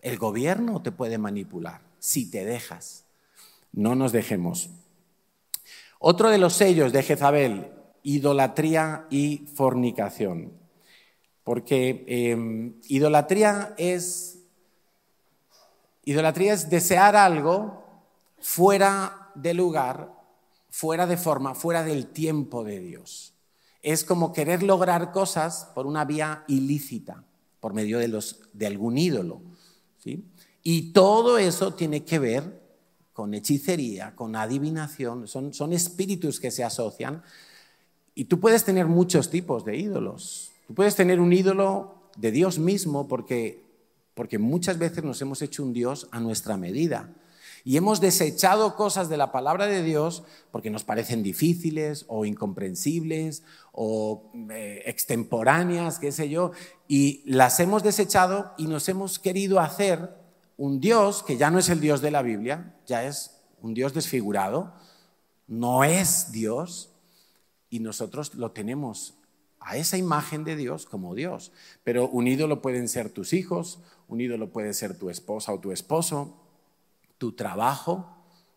el 0.00 0.18
gobierno 0.18 0.80
te 0.82 0.92
puede 0.92 1.18
manipular, 1.18 1.80
si 1.98 2.30
te 2.30 2.44
dejas. 2.44 3.06
No 3.72 3.96
nos 3.96 4.12
dejemos. 4.12 4.70
Otro 5.98 6.30
de 6.30 6.38
los 6.38 6.54
sellos 6.54 6.92
de 6.92 7.02
Jezabel, 7.02 7.72
idolatría 8.04 9.06
y 9.10 9.48
fornicación. 9.54 10.52
Porque 11.42 12.04
em, 12.06 12.80
idolatría 12.88 13.74
es 13.78 14.29
idolatría 16.04 16.54
es 16.54 16.70
desear 16.70 17.16
algo 17.16 17.84
fuera 18.38 19.30
de 19.34 19.54
lugar, 19.54 20.12
fuera 20.68 21.06
de 21.06 21.16
forma, 21.16 21.54
fuera 21.54 21.82
del 21.82 22.06
tiempo 22.06 22.64
de 22.64 22.80
Dios. 22.80 23.34
Es 23.82 24.04
como 24.04 24.32
querer 24.32 24.62
lograr 24.62 25.12
cosas 25.12 25.70
por 25.74 25.86
una 25.86 26.04
vía 26.04 26.44
ilícita, 26.48 27.24
por 27.60 27.72
medio 27.74 27.98
de, 27.98 28.66
algún 28.66 28.98
ídolo. 28.98 29.40
¿sí? 29.98 30.24
Y 30.62 30.92
todo 30.92 31.38
eso 31.38 31.74
tiene 31.74 32.04
que 32.04 32.18
ver 32.18 32.60
con 33.12 33.34
hechicería, 33.34 34.14
con 34.14 34.36
adivinación, 34.36 35.28
son 35.28 35.72
espíritus 35.72 36.40
que 36.40 36.50
se 36.50 36.64
asocian. 36.64 37.22
Y 38.14 38.24
tú 38.24 38.40
puedes 38.40 38.64
tener 38.64 38.86
muchos 38.86 39.30
tipos 39.30 39.64
de 39.64 39.76
ídolos. 39.76 40.52
Tú 40.66 40.74
puedes 40.74 40.94
tener 40.94 41.20
un 41.20 41.32
ídolo 41.32 42.10
de 42.16 42.30
Dios 42.30 42.58
mismo 42.58 43.08
porque, 43.08 43.64
porque 44.14 44.38
muchas 44.38 44.78
veces 44.78 45.04
nos 45.04 45.20
hemos 45.22 45.42
hecho 45.42 45.62
un 45.62 45.72
Dios 45.72 46.08
a 46.10 46.20
nuestra 46.20 46.56
medida. 46.56 47.10
Y 47.62 47.76
hemos 47.76 48.00
desechado 48.00 48.74
cosas 48.74 49.08
de 49.08 49.16
la 49.16 49.32
palabra 49.32 49.66
de 49.66 49.82
Dios 49.82 50.22
porque 50.50 50.70
nos 50.70 50.84
parecen 50.84 51.22
difíciles 51.22 52.06
o 52.08 52.24
incomprensibles 52.24 53.42
o 53.72 54.30
eh, 54.50 54.82
extemporáneas, 54.86 55.98
qué 55.98 56.10
sé 56.10 56.30
yo, 56.30 56.52
y 56.88 57.22
las 57.26 57.60
hemos 57.60 57.82
desechado 57.82 58.52
y 58.56 58.66
nos 58.66 58.88
hemos 58.88 59.18
querido 59.18 59.60
hacer 59.60 60.16
un 60.56 60.80
Dios 60.80 61.22
que 61.22 61.36
ya 61.36 61.50
no 61.50 61.58
es 61.58 61.68
el 61.68 61.80
Dios 61.80 62.00
de 62.00 62.10
la 62.10 62.22
Biblia, 62.22 62.74
ya 62.86 63.04
es 63.04 63.42
un 63.60 63.74
Dios 63.74 63.92
desfigurado, 63.92 64.74
no 65.46 65.84
es 65.84 66.32
Dios, 66.32 66.90
y 67.68 67.80
nosotros 67.80 68.34
lo 68.34 68.50
tenemos 68.52 69.14
a 69.60 69.76
esa 69.76 69.98
imagen 69.98 70.44
de 70.44 70.56
Dios 70.56 70.86
como 70.86 71.14
Dios. 71.14 71.52
Pero 71.84 72.08
un 72.08 72.26
ídolo 72.26 72.60
pueden 72.62 72.88
ser 72.88 73.10
tus 73.10 73.32
hijos, 73.32 73.80
un 74.08 74.20
ídolo 74.20 74.50
puede 74.50 74.74
ser 74.74 74.98
tu 74.98 75.10
esposa 75.10 75.52
o 75.52 75.60
tu 75.60 75.70
esposo, 75.70 76.36
tu 77.18 77.32
trabajo, 77.32 78.08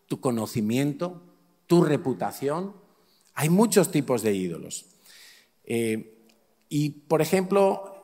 tu 0.08 0.20
conocimiento, 0.20 1.22
tu 1.66 1.84
reputación. 1.84 2.74
Hay 3.34 3.50
muchos 3.50 3.90
tipos 3.90 4.22
de 4.22 4.34
ídolos. 4.34 4.86
Eh, 5.64 6.26
y, 6.68 6.90
por 6.90 7.22
ejemplo, 7.22 7.94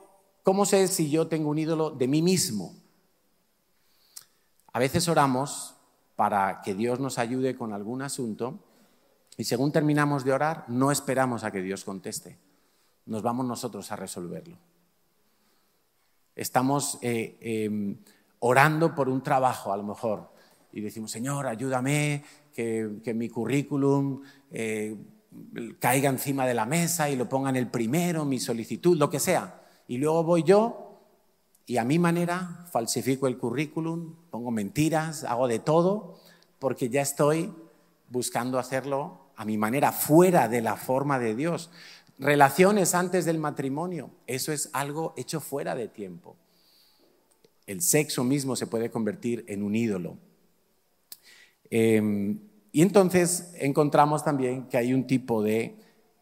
¿cómo 0.43 0.65
sé 0.67 0.87
si 0.89 1.11
yo 1.11 1.27
tengo 1.27 1.51
un 1.51 1.59
ídolo 1.59 1.91
de 1.91 2.09
mí 2.09 2.23
mismo? 2.23 2.75
A 4.73 4.79
veces 4.79 5.09
oramos 5.09 5.75
para 6.17 6.61
que 6.63 6.75
Dios 6.75 7.01
nos 7.01 7.19
ayude 7.19 7.57
con 7.57 7.73
algún 7.73 8.03
asunto 8.03 8.59
y 9.37 9.45
según 9.45 9.73
terminamos 9.73 10.25
de 10.25 10.33
orar 10.33 10.65
no 10.69 10.93
esperamos 10.93 11.45
a 11.45 11.51
que 11.51 11.63
Dios 11.63 11.85
conteste, 11.85 12.37
nos 13.11 13.23
vamos 13.23 13.45
nosotros 13.45 13.91
a 13.91 13.97
resolverlo. 13.97 14.57
Estamos 16.37 16.97
eh, 17.03 17.37
em, 17.41 17.97
orando 18.39 18.95
por 18.95 19.09
un 19.09 19.21
trabajo 19.21 19.73
a 19.73 19.77
lo 19.77 19.83
mejor 19.83 20.31
y 20.73 20.81
decimos, 20.81 21.11
Señor, 21.11 21.49
ayúdame, 21.49 22.23
que, 22.55 23.13
mi 23.15 23.29
currículum 23.29 24.23
eh, 24.53 24.97
caiga 25.81 26.09
encima 26.09 26.47
de 26.47 26.55
la 26.55 26.67
mesa 26.67 27.11
y 27.11 27.17
lo 27.17 27.29
ponga 27.29 27.51
en 27.51 27.57
el 27.57 27.69
primero, 27.69 28.25
mi 28.25 28.39
solicitud, 28.39 28.97
lo 28.97 29.11
que 29.11 29.19
sea. 29.19 29.61
Y 29.89 29.99
luego 29.99 30.23
voy 30.23 30.45
yo 30.45 31.01
y 31.67 31.79
a 31.79 31.85
mi 31.85 31.99
manera 31.99 32.65
falsifico 32.71 33.27
el 33.27 33.39
currículum, 33.39 34.15
pongo 34.31 34.53
mentiras, 34.53 35.25
hago 35.25 35.49
de 35.49 35.59
todo, 35.59 36.17
porque 36.61 36.89
ya 36.89 37.03
estoy 37.03 37.53
buscando 38.09 38.61
hacerlo 38.61 39.21
a 39.41 39.45
mi 39.47 39.57
manera, 39.57 39.91
fuera 39.91 40.49
de 40.49 40.61
la 40.61 40.77
forma 40.77 41.19
de 41.19 41.35
Dios. 41.35 41.71
Relaciones 42.21 42.95
antes 42.95 43.25
del 43.25 43.39
matrimonio, 43.39 44.11
eso 44.27 44.53
es 44.53 44.69
algo 44.75 45.15
hecho 45.17 45.41
fuera 45.41 45.75
de 45.75 45.89
tiempo. 45.89 46.37
El 47.67 47.81
sexo 47.81 48.25
mismo 48.25 48.57
se 48.57 48.67
puede 48.67 48.91
convertir 48.91 49.43
en 49.49 49.63
un 49.63 49.75
ídolo. 49.75 50.19
Em, 51.71 52.39
y 52.73 52.83
entonces 52.83 53.55
encontramos 53.55 54.23
también 54.23 54.69
que 54.69 54.77
hay 54.77 54.93
un 54.93 55.07
tipo 55.07 55.43
de 55.43 55.77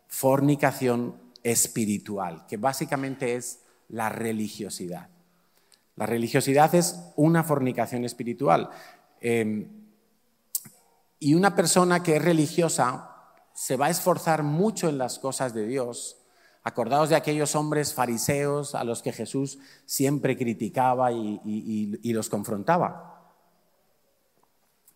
fornicación 0.06 1.16
espiritual, 1.42 2.46
que 2.46 2.58
básicamente 2.58 3.34
es 3.34 3.64
la 3.88 4.08
religiosidad. 4.08 5.08
La 5.96 6.06
religiosidad 6.06 6.72
es 6.76 7.00
una 7.16 7.42
fornicación 7.42 8.04
espiritual. 8.04 8.70
Em, 9.20 9.66
y 11.18 11.34
una 11.34 11.56
persona 11.56 12.04
que 12.04 12.14
es 12.14 12.22
religiosa 12.22 13.07
se 13.58 13.76
va 13.76 13.86
a 13.86 13.90
esforzar 13.90 14.44
mucho 14.44 14.88
en 14.88 14.98
las 14.98 15.18
cosas 15.18 15.52
de 15.52 15.66
Dios. 15.66 16.16
Acordaos 16.62 17.08
de 17.08 17.16
aquellos 17.16 17.56
hombres 17.56 17.92
fariseos 17.92 18.76
a 18.76 18.84
los 18.84 19.02
que 19.02 19.12
Jesús 19.12 19.58
siempre 19.84 20.38
criticaba 20.38 21.10
y, 21.10 22.12
los 22.12 22.28
confrontaba. 22.28 23.34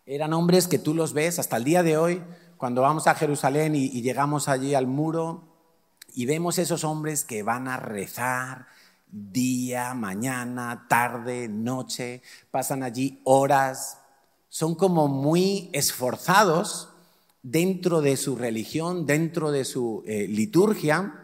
Eran 0.06 0.32
hombres 0.32 0.68
que 0.68 0.78
tú 0.78 0.94
los 0.94 1.12
ves 1.12 1.40
hasta 1.40 1.56
el 1.56 1.64
día 1.64 1.82
de 1.82 1.96
hoy, 1.96 2.22
cuando 2.56 2.82
vamos 2.82 3.08
a 3.08 3.16
Jerusalén 3.16 3.74
y, 3.74 4.00
llegamos 4.00 4.46
allí 4.46 4.76
al 4.76 4.86
muro 4.86 5.42
y 6.14 6.26
vemos 6.26 6.56
esos 6.58 6.84
hombres 6.84 7.24
que 7.24 7.42
van 7.42 7.66
a 7.66 7.78
rezar, 7.78 8.68
día, 9.08 9.92
mañana, 9.94 10.86
tarde, 10.88 11.48
noche, 11.48 12.22
pasan 12.52 12.84
allí 12.84 13.20
horas, 13.24 13.98
son 14.48 14.76
como 14.76 15.08
muy 15.08 15.68
esforzados 15.72 16.91
dentro 17.42 18.00
de 18.00 18.16
su 18.16 18.36
religión, 18.36 19.06
dentro 19.06 19.50
de 19.50 19.64
su 19.64 20.02
eh, 20.06 20.26
liturgia, 20.28 21.18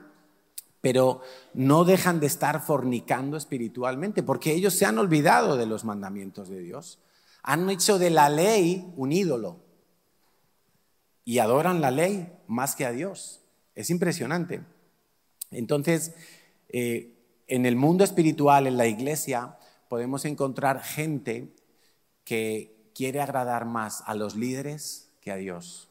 pero 0.81 1.23
no 1.55 1.85
dejan 1.85 2.21
de 2.21 2.27
estar 2.27 2.65
fornicando 2.65 3.37
espiritualmente, 3.37 4.23
porque 4.23 4.53
ellos 4.53 4.75
se 4.75 4.85
han 4.85 4.99
olvidado 4.99 5.57
de 5.57 5.67
los 5.67 5.85
mandamientos 5.85 6.49
de 6.49 6.61
Dios, 6.61 6.99
han 7.43 7.69
hecho 7.71 7.99
de 7.99 8.11
la 8.11 8.29
ley 8.29 8.93
un 8.97 9.13
ídolo 9.13 9.61
y 11.25 11.39
adoran 11.39 11.81
la 11.81 11.91
ley 11.91 12.33
más 12.47 12.75
que 12.75 12.87
a 12.87 12.93
Dios. 12.93 13.41
Es 13.75 13.91
impresionante. 13.91 14.63
Entonces, 15.51 16.15
eh, 16.69 17.15
en 17.47 17.65
el 17.65 17.77
mundo 17.77 18.05
espiritual, 18.05 18.67
en 18.67 18.77
la 18.77 18.87
iglesia, 18.87 19.59
podemos 19.89 20.25
encontrar 20.25 20.83
gente 20.83 21.55
que 22.25 22.91
quiere 22.95 23.21
agradar 23.21 23.65
más 23.65 24.03
a 24.07 24.15
los 24.15 24.37
líderes 24.37 25.11
que 25.21 25.31
a 25.31 25.37
Dios. 25.37 25.88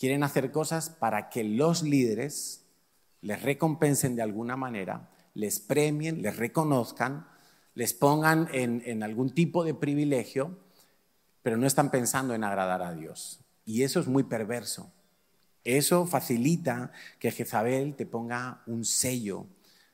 Quieren 0.00 0.22
hacer 0.22 0.50
cosas 0.50 0.88
para 0.88 1.28
que 1.28 1.44
los 1.44 1.82
líderes 1.82 2.64
les 3.20 3.42
recompensen 3.42 4.16
de 4.16 4.22
alguna 4.22 4.56
manera, 4.56 5.10
les 5.34 5.60
premien, 5.60 6.22
les 6.22 6.38
reconozcan, 6.38 7.28
les 7.74 7.92
pongan 7.92 8.48
en, 8.50 9.02
algún 9.02 9.34
tipo 9.34 9.62
de 9.62 9.74
privilegio, 9.74 10.58
pero 11.42 11.58
no 11.58 11.66
están 11.66 11.90
pensando 11.90 12.32
en 12.32 12.44
agradar 12.44 12.80
a 12.80 12.94
Dios. 12.94 13.40
Y 13.66 13.82
eso 13.82 14.00
es 14.00 14.06
muy 14.06 14.22
perverso. 14.22 14.90
Eso 15.64 16.06
facilita 16.06 16.92
que 17.18 17.30
Jezabel 17.30 17.94
te 17.94 18.06
ponga 18.06 18.62
un 18.66 18.86
sello 18.86 19.48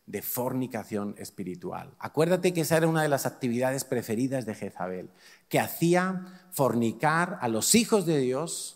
de 0.07 0.23
fornicación 0.23 1.17
espiritual. 1.19 1.97
Acuérdate 1.99 2.55
que 2.55 2.61
esa 2.61 2.77
era 2.77 2.87
una 2.87 3.03
de 3.03 3.09
las 3.09 3.27
actividades 3.27 3.83
preferidas 3.83 4.47
de 4.47 4.55
Jezabel, 4.55 5.11
que 5.49 5.59
hacía 5.59 6.49
fornicar 6.53 7.39
a 7.41 7.49
los 7.49 7.75
hijos 7.75 8.07
de 8.07 8.19
Dios 8.19 8.76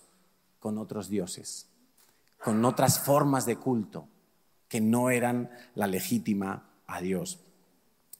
con 0.61 0.79
otros 0.79 1.09
dioses, 1.09 1.67
con 2.43 2.65
otras 2.65 3.01
formas 3.01 3.47
de 3.47 3.57
culto 3.57 4.07
que 4.69 4.81
no 4.81 5.11
eran 5.11 5.51
la 5.75 5.89
legítima 5.89 6.71
a 6.87 7.01
Dios. 7.01 7.41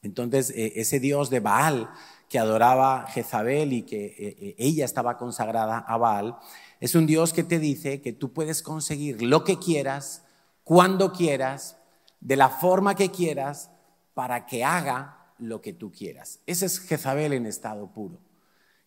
Entonces, 0.01 0.49
eh, 0.49 0.73
ese 0.75 0.99
dios 0.99 1.29
de 1.29 1.39
Baal 1.39 1.89
que 2.27 2.39
adoraba 2.39 3.07
Jezabel 3.07 3.73
y 3.73 3.83
que 3.83 4.05
eh, 4.05 4.15
eh, 4.17 4.55
ella 4.57 4.85
estaba 4.85 5.17
consagrada 5.17 5.79
a 5.79 5.97
Baal, 5.97 6.37
es 6.79 6.95
un 6.95 7.05
dios 7.05 7.33
que 7.33 7.43
te 7.43 7.59
dice 7.59 8.01
que 8.01 8.13
tú 8.13 8.33
puedes 8.33 8.63
conseguir 8.63 9.21
lo 9.21 9.43
que 9.43 9.59
quieras, 9.59 10.23
cuando 10.63 11.13
quieras, 11.13 11.77
de 12.19 12.35
la 12.35 12.49
forma 12.49 12.95
que 12.95 13.11
quieras, 13.11 13.69
para 14.13 14.45
que 14.45 14.63
haga 14.63 15.33
lo 15.37 15.61
que 15.61 15.73
tú 15.73 15.91
quieras. 15.91 16.39
Ese 16.45 16.65
es 16.65 16.79
Jezabel 16.79 17.33
en 17.33 17.45
estado 17.45 17.87
puro. 17.87 18.19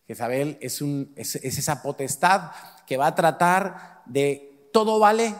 Jezabel 0.07 0.57
es, 0.61 0.81
es 0.81 1.35
esa 1.35 1.81
potestad 1.81 2.51
que 2.85 2.97
va 2.97 3.07
a 3.07 3.15
tratar 3.15 4.03
de 4.05 4.69
todo 4.71 4.99
vale 4.99 5.33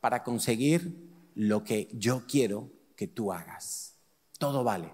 para 0.00 0.22
conseguir 0.22 1.06
lo 1.34 1.64
que 1.64 1.88
yo 1.92 2.24
quiero 2.26 2.70
que 2.94 3.06
tú 3.06 3.32
hagas. 3.32 3.94
Todo 4.38 4.64
vale. 4.64 4.90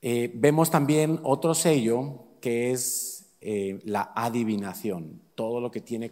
Eh, 0.00 0.32
vemos 0.34 0.70
también 0.70 1.20
otro 1.22 1.54
sello 1.54 2.24
que 2.40 2.72
es 2.72 3.36
eh, 3.40 3.80
la 3.84 4.12
adivinación, 4.16 5.22
todo 5.34 5.60
lo 5.60 5.70
que 5.70 5.80
tiene 5.80 6.10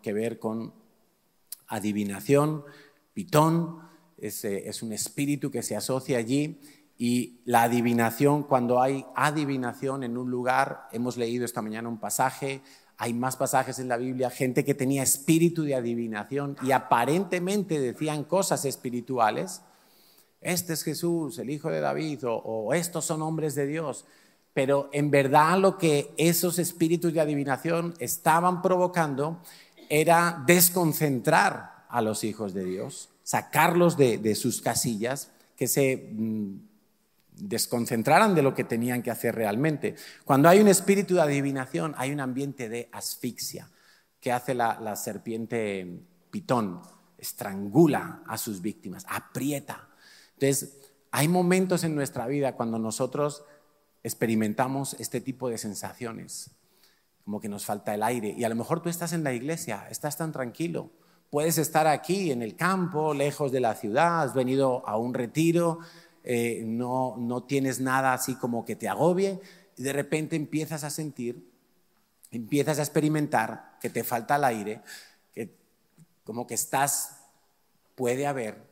que 0.00 0.12
ver 0.12 0.38
con 0.38 0.72
adivinación, 1.66 2.64
pitón, 3.14 3.80
eh, 4.16 4.62
es 4.66 4.82
un 4.82 4.92
espíritu 4.92 5.50
que 5.50 5.62
se 5.62 5.74
asocia 5.74 6.18
allí 6.18 6.60
y 7.04 7.40
la 7.46 7.64
adivinación, 7.64 8.44
cuando 8.44 8.80
hay 8.80 9.04
adivinación 9.16 10.04
en 10.04 10.16
un 10.16 10.30
lugar, 10.30 10.86
hemos 10.92 11.16
leído 11.16 11.44
esta 11.44 11.60
mañana 11.60 11.88
un 11.88 11.98
pasaje, 11.98 12.62
hay 12.96 13.12
más 13.12 13.34
pasajes 13.34 13.80
en 13.80 13.88
la 13.88 13.96
Biblia, 13.96 14.30
gente 14.30 14.64
que 14.64 14.74
tenía 14.74 15.02
espíritu 15.02 15.64
de 15.64 15.74
adivinación 15.74 16.56
y 16.62 16.70
aparentemente 16.70 17.80
decían 17.80 18.22
cosas 18.22 18.64
espirituales, 18.66 19.62
este 20.40 20.74
es 20.74 20.84
Jesús, 20.84 21.40
el 21.40 21.50
Hijo 21.50 21.70
de 21.70 21.80
David, 21.80 22.20
o, 22.24 22.72
estos 22.72 23.04
son 23.04 23.20
hombres 23.22 23.56
de 23.56 23.66
Dios. 23.66 24.04
Pero 24.54 24.88
en 24.92 25.10
verdad 25.10 25.58
lo 25.58 25.78
que 25.78 26.14
esos 26.16 26.60
espíritus 26.60 27.12
de 27.12 27.20
adivinación 27.20 27.94
estaban 27.98 28.62
provocando 28.62 29.42
era 29.88 30.40
desconcentrar 30.46 31.84
a 31.88 32.00
los 32.00 32.22
hijos 32.22 32.54
de 32.54 32.62
Dios, 32.62 33.08
sacarlos 33.24 33.96
de, 33.96 34.34
sus 34.36 34.62
casillas, 34.62 35.32
que 35.56 35.66
se 35.66 36.12
mm, 36.12 36.71
desconcentraran 37.48 38.34
de 38.34 38.42
lo 38.42 38.54
que 38.54 38.64
tenían 38.64 39.02
que 39.02 39.10
hacer 39.10 39.34
realmente. 39.34 39.96
Cuando 40.24 40.48
hay 40.48 40.60
un 40.60 40.68
espíritu 40.68 41.14
de 41.14 41.22
adivinación, 41.22 41.94
hay 41.96 42.12
un 42.12 42.20
ambiente 42.20 42.68
de 42.68 42.88
asfixia 42.92 43.68
que 44.20 44.32
hace 44.32 44.54
la 44.54 44.96
serpiente 44.96 46.06
pitón, 46.30 46.80
estrangula 47.18 48.22
a 48.26 48.38
sus 48.38 48.60
víctimas, 48.60 49.04
aprieta 49.08 49.88
entonces, 50.42 50.76
hay 51.12 51.28
momentos 51.28 51.84
en 51.84 51.94
nuestra 51.94 52.26
vida 52.26 52.56
cuando 52.56 52.76
nosotros 52.76 53.44
experimentamos 54.02 54.94
este 54.98 55.20
tipo 55.20 55.48
de 55.48 55.56
sensaciones, 55.56 56.50
como 57.24 57.40
que 57.40 57.48
nos 57.48 57.64
falta 57.64 57.94
el 57.94 58.02
aire. 58.02 58.34
Y 58.36 58.42
a 58.42 58.48
lo 58.48 58.56
mejor 58.56 58.82
tú 58.82 58.88
estás 58.88 59.12
en 59.12 59.22
la 59.22 59.32
iglesia, 59.32 59.86
estás 59.88 60.16
tan 60.16 60.32
tranquilo. 60.32 60.90
Puedes 61.30 61.58
estar 61.58 61.86
aquí 61.86 62.32
en 62.32 62.42
el 62.42 62.56
campo, 62.56 63.14
lejos 63.14 63.52
de 63.52 63.60
la 63.60 63.76
ciudad, 63.76 64.22
has 64.22 64.34
venido 64.34 64.82
a 64.84 64.96
un 64.96 65.14
retiro, 65.14 65.78
eh, 66.24 66.62
no, 66.64 67.16
no 67.18 67.44
tienes 67.44 67.80
nada 67.80 68.12
así 68.12 68.34
como 68.34 68.64
que 68.64 68.76
te 68.76 68.88
agobie, 68.88 69.40
y 69.76 69.82
de 69.82 69.92
repente 69.92 70.36
empiezas 70.36 70.84
a 70.84 70.90
sentir, 70.90 71.50
empiezas 72.30 72.78
a 72.78 72.82
experimentar 72.82 73.78
que 73.80 73.90
te 73.90 74.04
falta 74.04 74.36
el 74.36 74.44
aire, 74.44 74.80
que 75.34 75.54
como 76.24 76.46
que 76.46 76.54
estás, 76.54 77.16
puede 77.94 78.26
haber 78.26 78.70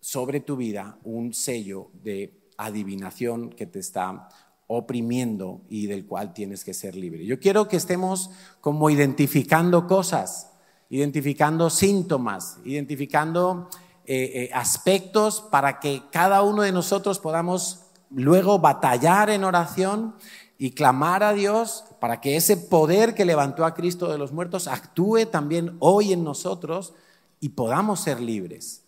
sobre 0.00 0.40
tu 0.40 0.56
vida 0.56 0.98
un 1.04 1.34
sello 1.34 1.90
de 2.02 2.40
adivinación 2.56 3.50
que 3.50 3.66
te 3.66 3.78
está 3.78 4.28
oprimiendo 4.66 5.62
y 5.68 5.86
del 5.86 6.06
cual 6.06 6.32
tienes 6.32 6.64
que 6.64 6.74
ser 6.74 6.94
libre. 6.94 7.24
Yo 7.26 7.40
quiero 7.40 7.68
que 7.68 7.76
estemos 7.76 8.30
como 8.60 8.88
identificando 8.88 9.86
cosas, 9.86 10.52
identificando 10.88 11.70
síntomas, 11.70 12.58
identificando 12.64 13.68
eh, 14.12 14.42
eh, 14.42 14.50
aspectos 14.52 15.40
para 15.40 15.78
que 15.78 16.02
cada 16.10 16.42
uno 16.42 16.62
de 16.62 16.72
nosotros 16.72 17.20
podamos 17.20 17.82
luego 18.10 18.58
batallar 18.58 19.30
en 19.30 19.44
oración 19.44 20.16
y 20.58 20.72
clamar 20.72 21.22
a 21.22 21.32
Dios 21.32 21.84
para 22.00 22.20
que 22.20 22.34
ese 22.34 22.56
poder 22.56 23.14
que 23.14 23.24
levantó 23.24 23.64
a 23.64 23.72
Cristo 23.72 24.10
de 24.10 24.18
los 24.18 24.32
muertos 24.32 24.66
actúe 24.66 25.26
también 25.30 25.76
hoy 25.78 26.12
en 26.12 26.24
nosotros 26.24 26.92
y 27.38 27.50
podamos 27.50 28.00
ser 28.00 28.20
libres. 28.20 28.82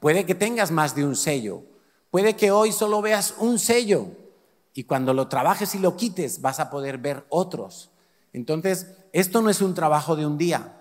Puede 0.00 0.24
que 0.24 0.34
tengas 0.34 0.70
más 0.70 0.94
de 0.94 1.04
un 1.04 1.14
sello. 1.14 1.64
Puede 2.10 2.34
que 2.34 2.50
hoy 2.50 2.72
solo 2.72 3.02
veas 3.02 3.34
un 3.40 3.58
sello 3.58 4.06
y 4.72 4.84
cuando 4.84 5.12
lo 5.12 5.28
trabajes 5.28 5.74
y 5.74 5.78
lo 5.78 5.94
quites 5.94 6.40
vas 6.40 6.58
a 6.58 6.70
poder 6.70 6.96
ver 6.96 7.26
otros. 7.28 7.90
Entonces, 8.32 8.94
esto 9.12 9.42
no 9.42 9.50
es 9.50 9.60
un 9.60 9.74
trabajo 9.74 10.16
de 10.16 10.24
un 10.24 10.38
día. 10.38 10.77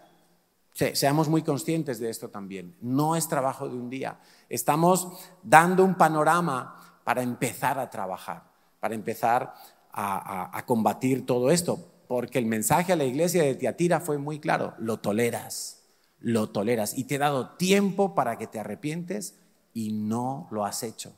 Seamos 0.94 1.28
muy 1.30 1.42
conscientes 1.42 2.00
de 2.00 2.10
esto 2.10 2.30
también. 2.30 2.76
No 2.82 3.16
es 3.16 3.28
trabajo 3.28 3.68
de 3.68 3.76
un 3.76 3.90
día. 3.90 4.20
Estamos 4.50 5.08
dando 5.44 5.84
un 5.84 5.96
panorama 5.96 7.02
para 7.04 7.22
empezar 7.22 7.80
a 7.80 7.90
trabajar, 7.90 8.44
para 8.80 8.96
empezar 8.96 9.54
a 9.92 10.64
combatir 10.66 11.26
todo 11.26 11.50
esto. 11.50 11.80
Porque 12.08 12.40
el 12.40 12.46
mensaje 12.46 12.94
a 12.94 12.96
la 12.96 13.04
iglesia 13.04 13.44
de 13.44 13.56
Tiatira 13.56 14.00
fue 14.00 14.18
muy 14.18 14.40
claro, 14.40 14.74
lo 14.78 15.00
toleras 15.00 15.78
lo 16.20 16.50
toleras 16.50 16.98
y 16.98 17.04
te 17.04 17.16
he 17.16 17.20
dado 17.20 17.52
tiempo 17.52 18.16
para 18.16 18.38
que 18.38 18.48
te 18.48 18.60
arrepientes 18.60 19.36
y 19.74 19.92
no 19.92 20.48
lo 20.52 20.66
has 20.66 20.84
hecho. 20.84 21.14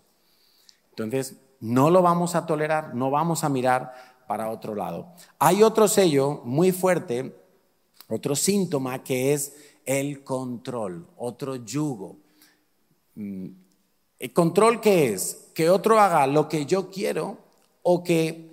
Entonces, 0.92 1.38
no 1.62 1.90
lo 1.90 2.02
vamos 2.02 2.36
a 2.36 2.46
tolerar, 2.46 2.96
no 2.96 3.10
vamos 3.10 3.44
a 3.44 3.50
mirar 3.50 3.94
para 4.28 4.50
otro 4.50 4.76
lado. 4.76 5.14
Hay 5.40 5.64
otro 5.64 5.88
sello 5.88 6.42
muy 6.44 6.72
fuerte, 6.72 7.36
otro 8.10 8.36
síntoma 8.36 9.04
que 9.04 9.34
es 9.34 9.56
el 9.86 10.24
control, 10.24 11.08
otro 11.18 11.56
yugo. 11.56 12.18
Mm, 13.16 13.48
¿El 14.20 14.34
control 14.34 14.82
qué 14.82 15.14
es? 15.14 15.52
Que 15.54 15.70
otro 15.70 16.00
haga 16.00 16.28
lo 16.28 16.50
que 16.50 16.66
yo 16.66 16.90
quiero 16.90 17.38
o 17.84 18.04
que 18.04 18.50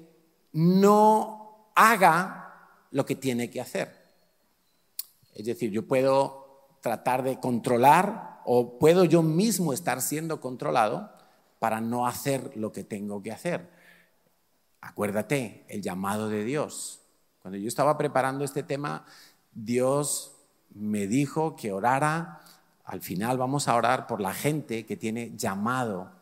no 0.52 1.70
haga 1.74 2.70
lo 2.90 3.04
que 3.04 3.16
tiene 3.16 3.50
que 3.50 3.60
hacer. 3.60 3.92
Es 5.34 5.44
decir, 5.44 5.70
yo 5.70 5.86
puedo 5.86 6.68
tratar 6.80 7.22
de 7.22 7.38
controlar 7.40 8.40
o 8.44 8.78
puedo 8.78 9.04
yo 9.04 9.22
mismo 9.22 9.72
estar 9.72 10.00
siendo 10.00 10.40
controlado 10.40 11.10
para 11.58 11.80
no 11.80 12.06
hacer 12.06 12.56
lo 12.56 12.72
que 12.72 12.84
tengo 12.84 13.22
que 13.22 13.32
hacer. 13.32 13.68
Acuérdate, 14.80 15.64
el 15.68 15.82
llamado 15.82 16.28
de 16.28 16.44
Dios. 16.44 17.00
Cuando 17.42 17.58
yo 17.58 17.68
estaba 17.68 17.98
preparando 17.98 18.44
este 18.44 18.62
tema, 18.62 19.04
Dios 19.56 20.36
me 20.74 21.06
dijo 21.06 21.56
que 21.56 21.72
orara, 21.72 22.42
al 22.84 23.00
final 23.00 23.38
vamos 23.38 23.68
a 23.68 23.74
orar 23.74 24.06
por 24.06 24.20
la 24.20 24.34
gente 24.34 24.84
que 24.84 24.96
tiene 24.96 25.34
llamado, 25.34 26.12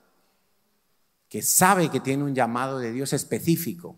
que 1.28 1.42
sabe 1.42 1.90
que 1.90 1.98
tiene 1.98 2.22
un 2.22 2.34
llamado 2.34 2.78
de 2.78 2.92
Dios 2.92 3.12
específico 3.12 3.96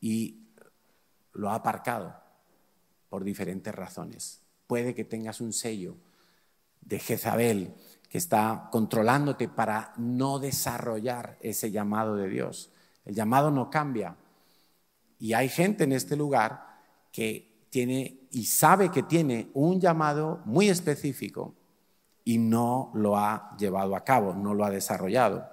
y 0.00 0.46
lo 1.34 1.50
ha 1.50 1.56
aparcado 1.56 2.16
por 3.10 3.24
diferentes 3.24 3.74
razones. 3.74 4.40
Puede 4.66 4.94
que 4.94 5.04
tengas 5.04 5.42
un 5.42 5.52
sello 5.52 5.96
de 6.80 6.98
Jezabel 6.98 7.74
que 8.08 8.16
está 8.16 8.70
controlándote 8.72 9.48
para 9.48 9.92
no 9.98 10.38
desarrollar 10.38 11.36
ese 11.42 11.70
llamado 11.70 12.16
de 12.16 12.30
Dios. 12.30 12.70
El 13.04 13.14
llamado 13.14 13.50
no 13.50 13.68
cambia. 13.68 14.16
Y 15.18 15.34
hay 15.34 15.50
gente 15.50 15.84
en 15.84 15.92
este 15.92 16.16
lugar 16.16 16.80
que 17.12 17.66
tiene 17.70 18.25
y 18.36 18.44
sabe 18.44 18.90
que 18.90 19.02
tiene 19.02 19.48
un 19.54 19.80
llamado 19.80 20.42
muy 20.44 20.68
específico 20.68 21.54
y 22.22 22.36
no 22.36 22.90
lo 22.92 23.16
ha 23.16 23.56
llevado 23.58 23.96
a 23.96 24.04
cabo, 24.04 24.34
no 24.34 24.52
lo 24.52 24.66
ha 24.66 24.70
desarrollado. 24.70 25.48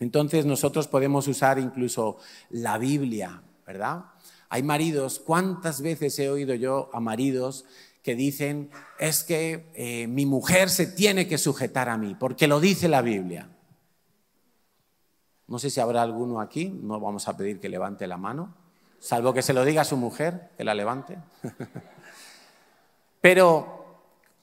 Entonces 0.00 0.46
nosotros 0.46 0.88
podemos 0.88 1.28
usar 1.28 1.58
incluso 1.58 2.16
la 2.48 2.78
Biblia, 2.78 3.42
¿verdad? 3.66 4.06
Hay 4.48 4.62
maridos, 4.62 5.18
¿cuántas 5.18 5.82
veces 5.82 6.18
he 6.18 6.30
oído 6.30 6.54
yo 6.54 6.88
a 6.94 7.00
maridos 7.00 7.66
que 8.02 8.14
dicen, 8.14 8.70
es 8.98 9.22
que 9.22 9.70
eh, 9.74 10.06
mi 10.06 10.24
mujer 10.24 10.70
se 10.70 10.86
tiene 10.86 11.28
que 11.28 11.36
sujetar 11.36 11.90
a 11.90 11.98
mí, 11.98 12.16
porque 12.18 12.48
lo 12.48 12.58
dice 12.58 12.88
la 12.88 13.02
Biblia? 13.02 13.50
No 15.46 15.58
sé 15.58 15.68
si 15.68 15.78
habrá 15.78 16.00
alguno 16.00 16.40
aquí, 16.40 16.70
no 16.70 17.00
vamos 17.00 17.28
a 17.28 17.36
pedir 17.36 17.60
que 17.60 17.68
levante 17.68 18.06
la 18.06 18.16
mano, 18.16 18.54
salvo 18.98 19.34
que 19.34 19.42
se 19.42 19.52
lo 19.52 19.62
diga 19.66 19.82
a 19.82 19.84
su 19.84 19.98
mujer, 19.98 20.52
que 20.56 20.64
la 20.64 20.74
levante. 20.74 21.18
Pero 23.28 23.84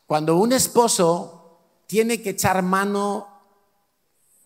cuando 0.05 0.37
un 0.37 0.53
esposo 0.53 1.57
tiene 1.87 2.21
que 2.21 2.29
echar 2.29 2.61
mano 2.61 3.27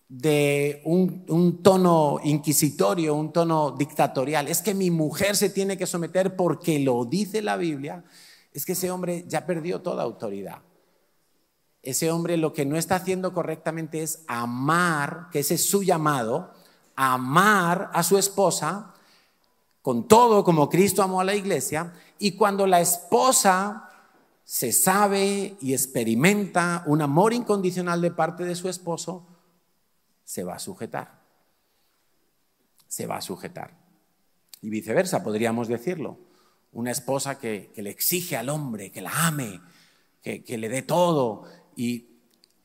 de 0.07 0.81
un, 0.85 1.61
tono 1.61 2.21
inquisitorio, 2.23 3.15
un 3.15 3.33
tono 3.33 3.71
dictatorial. 3.71 4.47
Es 4.47 4.61
que 4.61 4.73
mi 4.73 4.91
mujer 4.91 5.35
se 5.35 5.49
tiene 5.49 5.77
que 5.77 5.85
someter 5.85 6.37
porque 6.37 6.79
lo 6.79 7.03
dice 7.03 7.41
la 7.41 7.57
Biblia. 7.57 8.05
Es 8.53 8.63
que 8.63 8.71
ese 8.71 8.89
hombre 8.91 9.25
ya 9.27 9.45
perdió 9.45 9.81
toda 9.81 10.03
autoridad. 10.03 10.59
ese 11.83 12.09
hombre 12.09 12.37
lo 12.37 12.53
que 12.53 12.65
no 12.65 12.77
está 12.77 12.95
haciendo 12.95 13.33
correctamente 13.33 14.01
es 14.01 14.23
amar, 14.25 15.27
que 15.33 15.39
ese 15.39 15.55
es 15.55 15.65
su 15.65 15.83
llamado, 15.83 16.53
amar 16.95 17.91
a 17.93 18.03
su 18.03 18.17
esposa 18.17 18.93
con 19.81 20.07
todo 20.07 20.45
como 20.45 20.69
Cristo 20.69 21.03
amó 21.03 21.19
a 21.19 21.25
la 21.25 21.35
iglesia, 21.35 21.93
y 22.19 22.33
cuando 22.37 22.67
la 22.67 22.79
esposa 22.79 23.88
se 24.49 24.71
sabe 24.71 25.57
y 25.61 25.73
experimenta 25.73 26.81
un 26.87 27.03
amor 27.03 27.33
incondicional 27.33 28.01
de 28.01 28.09
parte 28.09 28.45
de 28.45 28.55
su 28.55 28.67
esposo, 28.67 29.27
se 30.23 30.43
va 30.43 30.55
a 30.55 30.59
sujetar. 30.59 31.21
Se 32.87 33.05
va 33.05 33.17
a 33.17 33.21
sujetar. 33.21 33.77
Y 34.63 34.71
viceversa, 34.71 35.21
podríamos 35.21 35.67
decirlo. 35.67 36.17
Una 36.71 36.89
esposa 36.89 37.37
que, 37.37 37.71
le 37.75 37.91
exige 37.91 38.37
al 38.37 38.49
hombre 38.49 38.91
que 38.91 39.03
la 39.03 39.27
ame, 39.27 39.61
que, 40.23 40.43
que 40.43 40.57
le 40.57 40.67
dé 40.67 40.81
todo, 40.81 41.43
y 41.75 42.07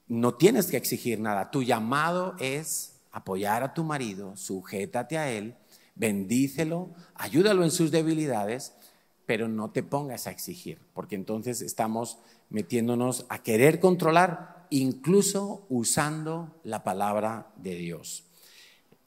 no 0.09 0.37
tienes 0.37 0.69
que 0.69 0.79
exigir 0.79 1.21
nada. 1.21 1.51
Tu 1.51 1.65
llamado 1.65 2.35
es 2.39 3.03
apoyar 3.13 3.63
a 3.63 3.75
tu 3.75 3.85
marido, 3.85 4.39
sujétate 4.39 5.19
a 5.19 5.31
él, 5.31 5.55
bendícelo, 5.97 6.95
ayúdalo 7.15 7.63
en 7.63 7.71
sus 7.71 7.91
debilidades 7.91 8.75
pero 9.27 9.49
no 9.49 9.71
te 9.71 9.83
pongas 9.83 10.27
a 10.27 10.31
exigir, 10.31 10.79
porque 10.93 11.15
entonces 11.15 11.63
estamos 11.63 12.19
metiéndonos 12.51 13.27
a 13.29 13.43
querer 13.43 13.81
controlar, 13.81 14.67
incluso 14.71 15.67
usando 15.69 16.61
la 16.65 16.85
palabra 16.85 17.53
de 17.57 17.75
Dios. 17.77 18.25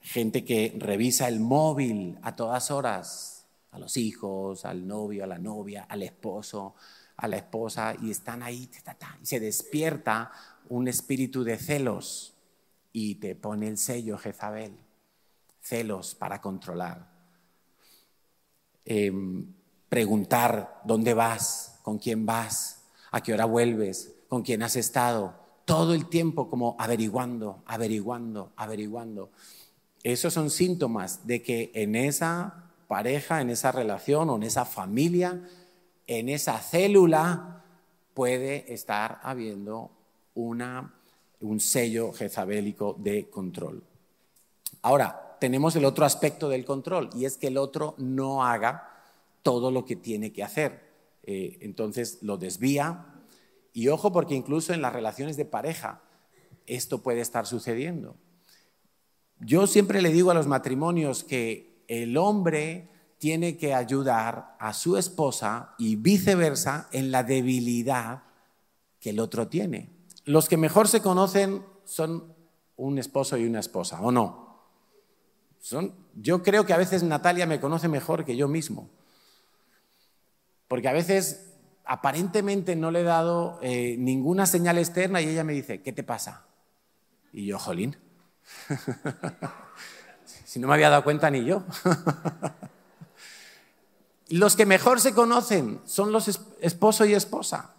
Gente 0.02 0.44
que 0.44 0.76
revisa 0.78 1.28
el 1.28 1.40
móvil 1.40 2.18
a 2.22 2.36
todas 2.36 2.72
horas, 2.72 3.46
a 3.72 3.80
los 3.80 3.98
hijos, 3.98 4.66
al 4.66 4.88
novio, 4.88 5.24
a 5.24 5.28
la 5.28 5.38
novia, 5.38 5.84
al 5.84 6.04
esposo, 6.04 6.76
a 7.18 7.28
la 7.28 7.38
esposa, 7.38 7.96
y 8.02 8.12
están 8.12 8.42
ahí, 8.44 8.70
y 9.22 9.26
se 9.26 9.40
despierta 9.40 10.32
un 10.70 10.88
espíritu 10.88 11.44
de 11.44 11.58
celos 11.58 12.34
y 12.92 13.16
te 13.16 13.36
pone 13.36 13.68
el 13.68 13.78
sello 13.78 14.18
Jezabel, 14.18 14.74
celos 15.62 16.16
para 16.16 16.42
controlar. 16.42 17.12
Em, 18.86 19.54
preguntar 19.90 20.82
dónde 20.84 21.14
vas, 21.14 21.80
con 21.82 21.98
quién 21.98 22.26
vas, 22.26 22.84
a 23.12 23.22
qué 23.22 23.34
hora 23.34 23.46
vuelves, 23.46 24.14
con 24.28 24.44
quién 24.44 24.64
has 24.64 24.76
estado, 24.76 25.36
todo 25.66 25.94
el 25.94 26.08
tiempo 26.08 26.50
como 26.50 26.76
averiguando, 26.80 27.62
averiguando, 27.66 28.52
averiguando. 28.56 29.30
Esos 30.04 30.34
son 30.34 30.50
síntomas 30.50 31.26
de 31.28 31.42
que 31.42 31.72
en 31.74 31.96
esa 31.96 32.72
pareja, 32.88 33.42
en 33.42 33.50
esa 33.50 33.72
relación 33.72 34.30
o 34.30 34.36
en 34.36 34.44
esa 34.44 34.66
familia, 34.66 35.42
en 36.08 36.30
esa 36.30 36.60
célula, 36.60 37.64
puede 38.14 38.74
estar 38.74 39.20
habiendo 39.24 39.92
una, 40.36 40.94
un 41.42 41.60
sello 41.60 42.14
jezabélico 42.14 42.96
de 42.98 43.30
control. 43.30 43.84
Ahora, 44.82 45.38
tenemos 45.40 45.76
el 45.76 45.86
otro 45.86 46.06
aspecto 46.06 46.50
del 46.50 46.66
control 46.66 47.10
y 47.14 47.26
es 47.26 47.38
que 47.38 47.48
el 47.48 47.58
otro 47.58 47.94
no 47.98 48.46
haga 48.46 48.97
todo 49.48 49.72
lo 49.72 49.86
que 49.86 49.96
tiene 49.96 50.34
que 50.34 50.44
hacer. 50.44 50.82
Eh, 51.24 51.60
entonces 51.62 52.18
lo 52.22 52.38
desvía. 52.38 53.06
Y 53.72 53.88
ojo 53.88 54.12
porque 54.12 54.36
incluso 54.36 54.74
en 54.74 54.82
las 54.82 54.92
relaciones 54.92 55.38
de 55.38 55.46
pareja 55.46 56.02
esto 56.66 57.02
puede 57.02 57.22
estar 57.22 57.46
sucediendo. 57.46 58.18
Yo 59.40 59.66
siempre 59.66 60.02
le 60.02 60.12
digo 60.12 60.32
a 60.32 60.34
los 60.34 60.48
matrimonios 60.48 61.24
que 61.24 61.82
el 61.88 62.18
hombre 62.18 62.90
tiene 63.20 63.56
que 63.56 63.74
ayudar 63.74 64.58
a 64.60 64.74
su 64.74 64.98
esposa 64.98 65.76
y 65.78 65.96
viceversa 65.96 66.90
en 66.92 67.10
la 67.10 67.24
debilidad 67.24 68.24
que 69.00 69.12
el 69.12 69.22
otro 69.22 69.48
tiene. 69.48 69.92
Los 70.26 70.50
que 70.50 70.58
mejor 70.58 70.90
se 70.90 71.02
conocen 71.02 71.64
son 71.86 72.36
un 72.76 73.00
esposo 73.00 73.38
y 73.38 73.46
una 73.46 73.62
esposa, 73.62 74.02
¿o 74.02 74.12
no? 74.12 74.66
Son, 75.60 75.94
yo 76.16 76.44
creo 76.44 76.66
que 76.66 76.74
a 76.74 76.78
veces 76.78 77.02
Natalia 77.02 77.46
me 77.46 77.62
conoce 77.62 77.88
mejor 77.88 78.26
que 78.26 78.36
yo 78.36 78.50
mismo. 78.50 78.90
Porque 80.68 80.88
a 80.88 80.94
veces 80.94 81.54
aparentemente 81.86 82.76
no 82.76 82.92
le 82.92 83.02
he 83.02 83.04
dado 83.04 83.60
eh, 83.62 83.96
ninguna 83.98 84.46
señal 84.46 84.78
externa 84.78 85.22
y 85.22 85.30
ella 85.30 85.44
me 85.44 85.54
dice, 85.54 85.82
¿qué 85.82 85.94
te 85.94 86.04
pasa? 86.04 86.46
Y 87.32 87.46
yo, 87.46 87.58
jolín. 87.58 87.96
si 90.46 90.60
no 90.60 90.68
me 90.68 90.74
había 90.74 90.90
dado 90.90 91.04
cuenta 91.04 91.30
ni 91.30 91.46
yo. 91.46 91.64
los 94.30 94.56
que 94.56 94.66
mejor 94.66 95.00
se 95.00 95.14
conocen 95.14 95.82
son 95.86 96.12
los 96.12 96.42
esposo 96.62 97.06
y 97.06 97.14
esposa. 97.14 97.74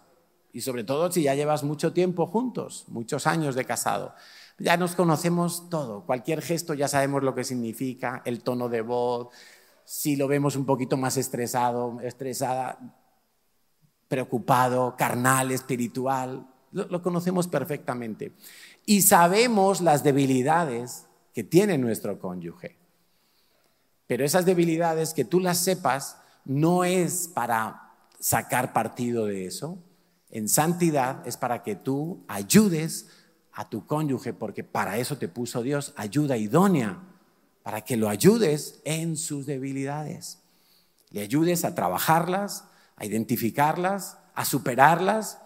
Y 0.51 0.61
sobre 0.61 0.83
todo 0.83 1.11
si 1.11 1.23
ya 1.23 1.35
llevas 1.35 1.63
mucho 1.63 1.93
tiempo 1.93 2.25
juntos, 2.25 2.85
muchos 2.87 3.27
años 3.27 3.53
de 3.53 3.65
casado. 3.65 4.15
Ya 4.57 4.75
nos 4.75 4.95
conocemos 4.95 5.69
todo, 5.69 6.05
cualquier 6.05 6.41
gesto 6.41 6.73
ya 6.73 6.87
sabemos 6.87 7.23
lo 7.23 7.33
que 7.33 7.45
significa, 7.45 8.21
el 8.25 8.41
tono 8.41 8.67
de 8.67 8.81
voz, 8.81 9.29
si 9.91 10.15
lo 10.15 10.27
vemos 10.27 10.55
un 10.55 10.67
poquito 10.67 10.97
más 10.97 11.17
estresado, 11.17 11.99
estresada, 12.01 12.77
preocupado, 14.07 14.95
carnal, 14.95 15.49
espiritual, 15.49 16.47
lo, 16.71 17.01
conocemos 17.01 17.47
perfectamente. 17.47 18.35
Y 18.85 19.01
sabemos 19.01 19.81
las 19.81 20.03
debilidades 20.03 21.07
que 21.33 21.43
tiene 21.43 21.79
nuestro 21.79 22.19
cónyuge. 22.19 22.77
Pero 24.05 24.23
esas 24.23 24.45
debilidades, 24.45 25.15
que 25.15 25.25
tú 25.25 25.39
las 25.39 25.57
sepas, 25.57 26.19
no 26.45 26.83
es 26.83 27.27
para 27.27 27.95
sacar 28.19 28.73
partido 28.73 29.25
de 29.25 29.47
eso. 29.47 29.79
En 30.29 30.49
santidad 30.49 31.27
es 31.27 31.35
para 31.35 31.63
que 31.63 31.75
tú 31.75 32.23
ayudes 32.27 33.07
a 33.53 33.67
tu 33.67 33.87
cónyuge, 33.87 34.33
porque 34.33 34.63
para 34.63 34.99
eso 34.99 35.17
te 35.17 35.27
puso 35.27 35.63
Dios, 35.63 35.93
ayuda 35.97 36.37
idónea 36.37 37.09
para 37.63 37.81
que 37.81 37.97
lo 37.97 38.09
ayudes 38.09 38.81
en 38.85 39.17
sus 39.17 39.45
debilidades. 39.45 40.39
Le 41.11 41.21
ayudes 41.21 41.65
a 41.65 41.75
trabajarlas, 41.75 42.65
a 42.95 43.05
identificarlas, 43.05 44.17
a 44.35 44.45
superarlas 44.45 45.39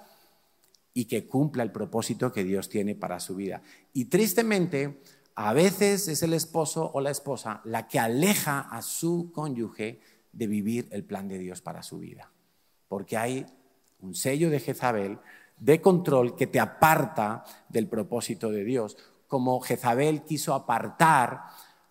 y 0.94 1.06
que 1.06 1.28
cumpla 1.28 1.64
el 1.64 1.72
propósito 1.72 2.32
que 2.32 2.44
Dios 2.44 2.70
tiene 2.70 2.96
para 2.96 3.20
su 3.20 3.36
vida. 3.36 3.62
Y 3.94 4.06
tristemente, 4.06 5.02
a 5.36 5.54
veces 5.54 6.08
es 6.08 6.22
el 6.22 6.34
esposo 6.34 6.92
o 6.94 7.02
la 7.02 7.10
esposa 7.10 7.62
la 7.64 7.88
que 7.88 8.00
aleja 8.00 8.60
a 8.60 8.82
su 8.82 9.32
cónyuge 9.34 10.00
de 10.32 10.48
vivir 10.48 10.88
el 10.92 11.04
plan 11.04 11.28
de 11.28 11.40
Dios 11.40 11.62
para 11.62 11.82
su 11.82 12.00
vida. 12.00 12.32
Porque 12.88 13.18
hay 13.18 13.46
un 14.00 14.14
sello 14.14 14.50
de 14.50 14.60
Jezabel 14.60 15.20
de 15.58 15.82
control 15.82 16.36
que 16.36 16.48
te 16.48 16.60
aparta 16.60 17.44
del 17.70 17.88
propósito 17.88 18.52
de 18.52 18.64
Dios, 18.64 18.98
como 19.28 19.62
Jezabel 19.62 20.24
quiso 20.24 20.54
apartar 20.54 21.46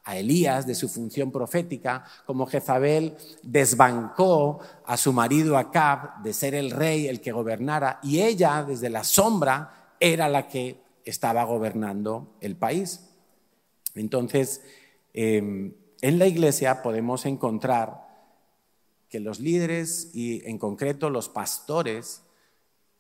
a 0.05 0.17
Elías 0.17 0.67
de 0.67 0.75
su 0.75 0.89
función 0.89 1.31
profética, 1.31 2.05
como 2.27 2.47
Jezabel 2.47 3.17
desbancó 3.43 4.61
a 4.85 4.97
su 4.97 5.13
marido 5.13 5.57
Acab 5.57 6.23
de 6.23 6.33
ser 6.33 6.55
el 6.55 6.71
rey, 6.71 7.07
el 7.07 7.21
que 7.21 7.33
gobernara, 7.33 8.01
y 8.03 8.21
ella 8.21 8.65
desde 8.65 8.91
la 8.91 9.05
sombra 9.05 9.95
era 10.01 10.29
la 10.29 10.49
que 10.49 10.81
estaba 11.05 11.45
gobernando 11.45 12.37
el 12.41 12.57
país. 12.57 13.09
Entonces, 13.95 14.63
em, 15.13 15.75
en 16.01 16.19
la 16.19 16.27
iglesia 16.27 16.83
podemos 16.83 17.27
encontrar 17.27 18.03
que 19.09 19.21
los 19.21 19.41
líderes 19.41 20.11
y 20.15 20.49
en 20.49 20.59
concreto 20.59 21.11
los 21.11 21.29
pastores 21.29 22.23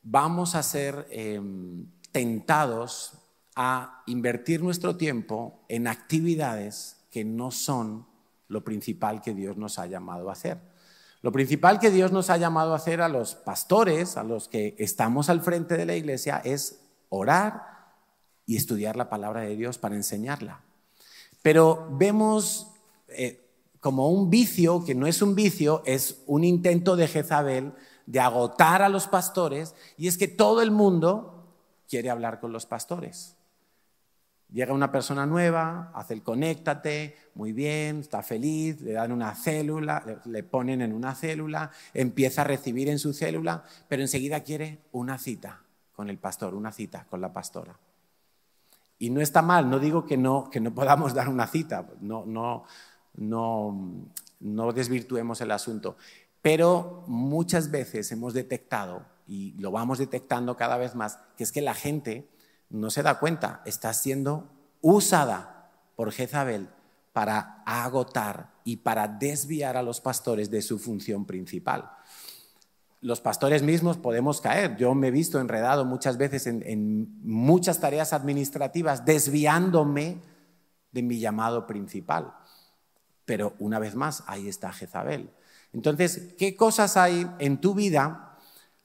vamos 0.03 0.55
a 0.55 0.63
ser 0.63 1.07
em, 1.11 1.87
tentados 2.13 3.22
a 3.55 4.03
invertir 4.07 4.63
nuestro 4.63 4.97
tiempo 4.97 5.65
en 5.69 5.87
actividades 5.87 6.97
que 7.11 7.25
no 7.25 7.51
son 7.51 8.07
lo 8.49 8.65
principal 8.65 9.21
que 9.21 9.35
Dios 9.35 9.57
nos 9.57 9.79
ha 9.79 9.87
llamado 9.87 10.29
a 10.29 10.33
hacer. 10.33 10.59
Lo 11.23 11.31
principal 11.33 11.79
que 11.79 11.91
Dios 11.91 12.11
nos 12.11 12.31
ha 12.31 12.37
llamado 12.37 12.73
a 12.73 12.77
hacer 12.77 13.01
a 13.01 13.09
los 13.09 13.35
pastores, 13.35 14.17
a 14.17 14.25
los 14.25 14.49
que 14.49 14.75
estamos 14.79 15.29
al 15.29 15.41
frente 15.41 15.77
de 15.77 15.87
la 15.87 15.95
iglesia, 15.95 16.41
es 16.45 16.81
orar 17.11 17.63
y 18.45 18.57
estudiar 18.57 18.97
la 18.97 19.09
palabra 19.09 19.43
de 19.43 19.55
Dios 19.55 19.79
para 19.79 19.95
enseñarla. 19.95 20.63
Pero 21.41 21.89
vemos 21.93 22.73
eh, 23.09 23.49
como 23.81 24.09
un 24.09 24.31
vicio, 24.31 24.85
que 24.85 24.95
no 24.95 25.07
es 25.07 25.23
un 25.23 25.35
vicio, 25.35 25.83
es 25.87 26.23
un 26.27 26.45
intento 26.45 26.97
de 26.97 27.09
Jezabel 27.09 27.73
de 28.07 28.21
agotar 28.21 28.83
a 28.83 28.89
los 28.89 29.07
pastores, 29.07 29.75
y 29.97 30.09
es 30.09 30.19
que 30.19 30.29
todo 30.29 30.61
el 30.61 30.71
mundo 30.71 31.55
quiere 31.89 32.11
hablar 32.11 32.41
con 32.41 32.53
los 32.53 32.67
pastores. 32.67 33.37
Llega 34.53 34.75
una 34.75 34.93
persona 34.93 35.25
nueva, 35.25 35.91
hace 35.95 36.13
el 36.13 36.23
conéctate, 36.23 37.17
muy 37.35 37.53
bien, 37.53 38.01
está 38.01 38.23
feliz, 38.23 38.83
le 38.83 38.93
dan 38.93 39.11
una 39.11 39.35
célula, 39.35 40.21
le 40.27 40.43
ponen 40.43 40.83
en 40.83 40.93
una 40.93 41.15
célula, 41.15 41.71
empieza 41.95 42.43
a 42.43 42.45
recibir 42.45 42.91
en 42.91 42.99
su 42.99 43.15
célula, 43.15 43.65
pero 43.89 44.03
enseguida 44.03 44.41
quiere 44.41 44.81
una 44.93 45.17
cita 45.17 45.63
con 45.93 46.11
el 46.11 46.19
pastor, 46.19 46.55
una 46.55 46.71
cita 46.71 47.07
con 47.09 47.23
la 47.23 47.33
pastora. 47.33 47.79
Y 48.99 49.09
no 49.09 49.23
está 49.23 49.41
mal, 49.41 49.71
no 49.71 49.79
digo 49.79 50.05
que 50.05 50.19
no, 50.19 50.51
que 50.51 50.61
no 50.61 50.75
podamos 50.75 51.15
dar 51.15 51.31
una 51.31 51.47
cita, 51.47 51.89
no, 52.03 52.27
no, 52.27 52.65
no, 53.15 54.07
no 54.41 54.73
desvirtuemos 54.73 55.41
el 55.41 55.51
asunto, 55.51 55.97
pero 56.43 57.05
muchas 57.07 57.71
veces 57.71 58.13
hemos 58.13 58.35
detectado 58.35 59.07
y 59.27 59.53
lo 59.53 59.71
vamos 59.71 59.99
detectando 59.99 60.59
cada 60.59 60.77
vez 60.77 60.95
más, 60.95 61.21
que 61.39 61.45
es 61.45 61.53
que 61.53 61.63
la 61.63 61.75
gente 61.75 62.29
no 62.73 62.91
se 62.91 63.03
da 63.03 63.19
cuenta, 63.19 63.61
está 63.67 63.93
siendo 63.93 64.51
usada 64.81 65.71
por 65.95 66.11
Jezabel 66.11 66.69
para 67.13 67.63
agotar 67.67 68.51
y 68.65 68.79
para 68.79 69.07
desviar 69.07 69.77
a 69.77 69.83
los 69.83 70.01
pastores 70.01 70.51
de 70.51 70.63
su 70.63 70.79
función 70.79 71.27
principal. 71.27 71.91
Los 73.03 73.21
pastores 73.21 73.63
mismos 73.63 73.99
podemos 73.99 74.41
caer. 74.41 74.77
Yo 74.77 74.95
me 74.95 75.09
he 75.09 75.11
visto 75.11 75.39
enredado 75.39 75.85
muchas 75.85 76.17
veces 76.17 76.47
en, 76.47 77.21
muchas 77.23 77.79
tareas 77.79 78.13
administrativas, 78.13 79.05
desviándome 79.05 80.23
de 80.93 81.03
mi 81.03 81.19
llamado 81.19 81.67
principal. 81.67 82.33
Pero 83.27 83.55
una 83.59 83.79
vez 83.81 83.95
más, 83.95 84.25
ahí 84.27 84.49
está 84.49 84.73
Jezabel. 84.73 85.31
Entonces, 85.75 86.35
¿qué 86.39 86.57
cosas 86.57 86.97
hay 86.97 87.31
en 87.39 87.61
tu 87.61 87.75
vida 87.75 88.39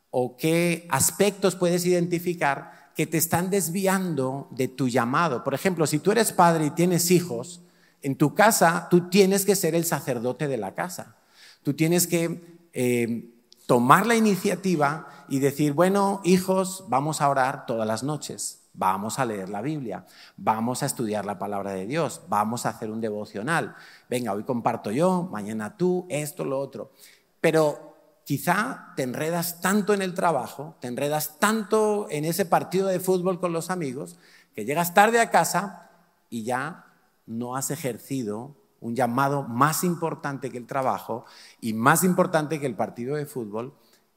o 0.10 0.36
qué 0.36 0.88
aspectos 0.90 1.56
puedes 1.56 1.86
identificar 1.86 2.77
que 2.98 3.06
te 3.06 3.18
están 3.18 3.52
desviando 3.52 4.48
de 4.50 4.68
tu 4.68 4.89
llamado? 4.89 5.43
Por 5.43 5.54
ejemplo, 5.54 5.86
si 5.86 6.00
tú 6.00 6.12
eres 6.12 6.34
padre 6.34 6.66
y 6.66 6.72
tienes 6.72 7.12
hijos, 7.12 7.62
en 8.02 8.16
tu 8.16 8.34
casa 8.34 8.88
tú 8.89 9.08
tienes 9.08 9.45
que 9.45 9.56
ser 9.56 9.76
el 9.76 9.86
sacerdote 9.86 10.48
de 10.48 10.58
la 10.58 10.74
casa. 10.74 11.16
Tú 11.62 11.76
tienes 11.76 12.08
que 12.08 12.60
eh, 12.74 13.36
tomar 13.68 14.08
la 14.08 14.16
iniciativa 14.16 15.26
y 15.30 15.38
decir, 15.38 15.74
bueno, 15.74 16.22
hijos, 16.24 16.86
vamos 16.88 17.22
a 17.22 17.30
orar 17.30 17.68
todas 17.68 17.88
las 17.88 18.02
noches, 18.02 18.62
vamos 18.74 19.20
a 19.20 19.26
leer 19.26 19.50
la 19.50 19.62
Biblia, 19.62 20.08
vamos 20.36 20.82
a 20.82 20.88
estudiar 20.88 21.24
la 21.24 21.38
palabra 21.38 21.74
de 21.74 21.86
Dios, 21.86 22.24
vamos 22.30 22.66
a 22.66 22.70
hacer 22.70 22.89
un 22.89 23.00
devocional. 23.00 23.76
Venga, 24.10 24.34
hoy 24.34 24.43
comparto 24.43 24.89
yo, 24.89 25.30
mañana 25.32 25.78
tú, 25.78 26.08
esto, 26.10 26.43
lo 26.43 26.60
otro. 26.60 26.93
Pero 27.41 27.87
quizá 28.28 28.92
te 28.98 29.04
enredas 29.04 29.62
tanto 29.62 29.94
en 29.94 30.02
el 30.02 30.14
trabajo, 30.14 30.76
te 30.82 30.90
enredas 30.90 31.40
tanto 31.40 32.08
en 32.10 32.26
ese 32.26 32.44
partido 32.44 32.90
de 32.90 33.00
fútbol 33.00 33.40
con 33.40 33.54
los 33.54 33.70
amigos, 33.70 34.20
que 34.54 34.66
llegas 34.66 34.94
tarde 34.94 35.22
a 35.22 35.32
casa 35.32 35.90
y 36.30 36.44
ya 36.44 36.88
no 37.26 37.56
has 37.56 37.72
ejercido 37.72 38.54
un 38.82 38.98
llamado 38.98 39.44
más 39.44 39.86
importante 39.86 40.52
que 40.52 40.58
el 40.58 40.68
trabajo 40.68 41.24
y 41.62 41.72
más 41.72 42.04
importante 42.04 42.60
que 42.60 42.66
el 42.66 42.76
partido 42.76 43.16
de 43.16 43.26
fútbol, 43.26 43.74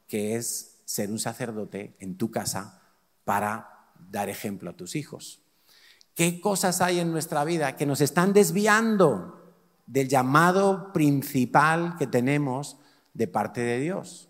que 0.09 0.35
es 0.35 0.81
ser 0.83 1.09
un 1.09 1.19
sacerdote 1.19 1.95
en 1.99 2.17
tu 2.17 2.31
casa 2.31 2.81
para 3.23 3.93
dar 4.09 4.27
ejemplo 4.27 4.71
a 4.71 4.75
tus 4.75 4.97
hijos. 4.97 5.39
¿Qué 6.15 6.41
cosas 6.41 6.81
hay 6.81 6.99
en 6.99 7.13
nuestra 7.13 7.45
vida 7.45 7.77
que 7.77 7.85
nos 7.85 8.01
están 8.01 8.33
desviando 8.33 9.39
del 9.85 10.09
llamado 10.09 10.91
principal 10.91 11.95
que 11.97 12.07
tenemos 12.07 12.75
de 13.13 13.27
parte 13.27 13.61
de 13.61 13.79
Dios? 13.79 14.29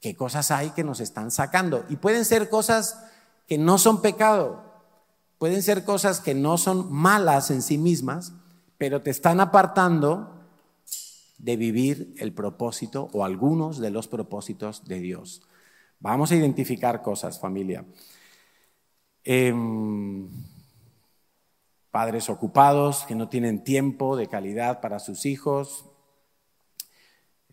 ¿Qué 0.00 0.14
cosas 0.16 0.50
hay 0.50 0.70
que 0.70 0.84
nos 0.84 1.00
están 1.00 1.30
sacando? 1.30 1.84
Y 1.88 1.96
pueden 1.96 2.24
ser 2.24 2.48
cosas 2.48 3.02
que 3.46 3.58
no 3.58 3.78
son 3.78 4.02
pecado, 4.02 4.66
Pueden 5.38 5.62
ser 5.62 5.84
cosas 5.84 6.20
que 6.20 6.34
no 6.34 6.56
son 6.56 6.90
malas 6.90 7.50
en 7.50 7.60
sí 7.60 7.76
mismas, 7.76 8.32
pero 8.78 9.02
te 9.02 9.10
están 9.10 9.40
apartando 9.40 10.32
de 11.36 11.56
vivir 11.56 12.14
el 12.18 12.32
propósito 12.32 13.10
o 13.12 13.22
algunos 13.22 13.78
de 13.78 13.90
los 13.90 14.08
propósitos 14.08 14.86
de 14.86 15.00
Dios. 15.00 15.42
Vamos 16.00 16.32
a 16.32 16.36
identificar 16.36 17.02
cosas, 17.02 17.38
familia. 17.38 17.84
Em, 19.24 20.30
padres 21.90 22.30
ocupados 22.30 23.04
que 23.06 23.14
no 23.14 23.28
tienen 23.28 23.62
tiempo 23.62 24.16
de 24.16 24.28
calidad 24.28 24.80
para 24.80 25.00
sus 25.00 25.26
hijos. 25.26 25.84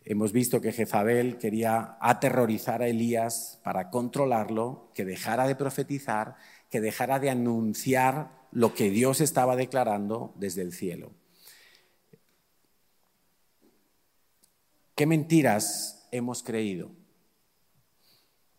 Hemos 0.06 0.32
visto 0.32 0.60
que 0.60 0.72
Jezabel 0.72 1.38
quería 1.38 1.96
aterrorizar 2.00 2.82
a 2.82 2.88
Elías 2.88 3.60
para 3.64 3.88
controlarlo, 3.90 4.90
que 4.94 5.04
dejara 5.04 5.46
de 5.46 5.56
profetizar 5.56 6.36
que 6.74 6.80
dejara 6.80 7.20
de 7.20 7.30
anunciar 7.30 8.48
lo 8.50 8.74
que 8.74 8.90
Dios 8.90 9.20
estaba 9.20 9.54
declarando 9.54 10.34
desde 10.34 10.62
el 10.62 10.72
cielo. 10.72 11.12
¿Qué 14.96 15.06
mentiras 15.06 16.08
hemos 16.10 16.42
creído? 16.42 16.90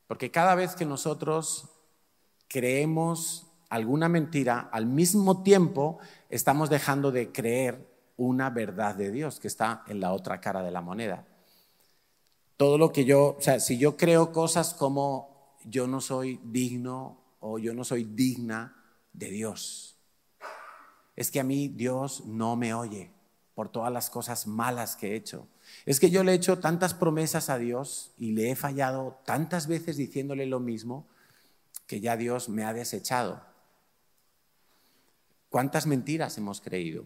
Porque 0.08 0.32
cada 0.32 0.56
vez 0.56 0.76
que 0.76 0.86
nosotros 0.86 1.72
creemos 2.48 3.52
alguna 3.68 4.08
mentira, 4.08 4.70
al 4.72 4.86
mismo 4.86 5.44
tiempo 5.44 5.98
estamos 6.30 6.70
dejando 6.70 7.12
de 7.12 7.34
creer 7.34 7.86
una 8.16 8.50
verdad 8.50 8.96
de 8.96 9.12
Dios 9.12 9.42
que 9.42 9.50
está 9.50 9.84
en 9.88 10.00
la 10.00 10.14
otra 10.14 10.40
cara 10.40 10.64
de 10.64 10.72
la 10.72 10.80
moneda. 10.80 11.26
Todo 12.58 12.78
lo 12.78 12.92
que 12.92 13.06
yo, 13.06 13.36
o 13.38 13.42
sea, 13.42 13.60
si 13.60 13.78
yo 13.78 13.98
creo 13.98 14.32
cosas 14.32 14.74
como 14.74 15.58
yo 15.66 15.88
no 15.88 16.00
soy 16.02 16.40
digno 16.44 17.22
o 17.40 17.60
yo 17.60 17.74
no 17.74 17.84
soy 17.84 18.04
digna 18.04 18.76
de 19.14 19.30
Dios. 19.30 19.98
Es 21.16 21.32
que 21.32 21.40
a 21.40 21.44
mí 21.44 21.68
Dios 21.68 22.26
no 22.26 22.56
me 22.56 22.74
oye 22.74 23.12
por 23.56 23.70
todas 23.70 23.92
las 23.92 24.10
cosas 24.10 24.48
malas 24.48 24.96
que 24.96 25.12
he 25.12 25.16
hecho. 25.16 25.48
Es 25.86 26.00
que 26.00 26.10
yo 26.10 26.24
le 26.24 26.34
he 26.34 26.36
hecho 26.36 26.60
tantas 26.60 26.94
promesas 26.94 27.50
a 27.50 27.58
Dios 27.58 28.12
y 28.18 28.32
le 28.32 28.52
he 28.52 28.56
fallado 28.56 29.20
tantas 29.26 29.68
veces 29.68 29.98
diciéndole 29.98 30.46
lo 30.46 30.60
mismo 30.60 31.08
que 31.88 32.02
ya 32.02 32.18
Dios 32.18 32.50
me 32.50 32.64
ha 32.64 32.74
desechado. 32.74 33.42
¿Cuántas 35.50 35.88
mentiras 35.88 36.38
hemos 36.38 36.60
creído? 36.60 37.06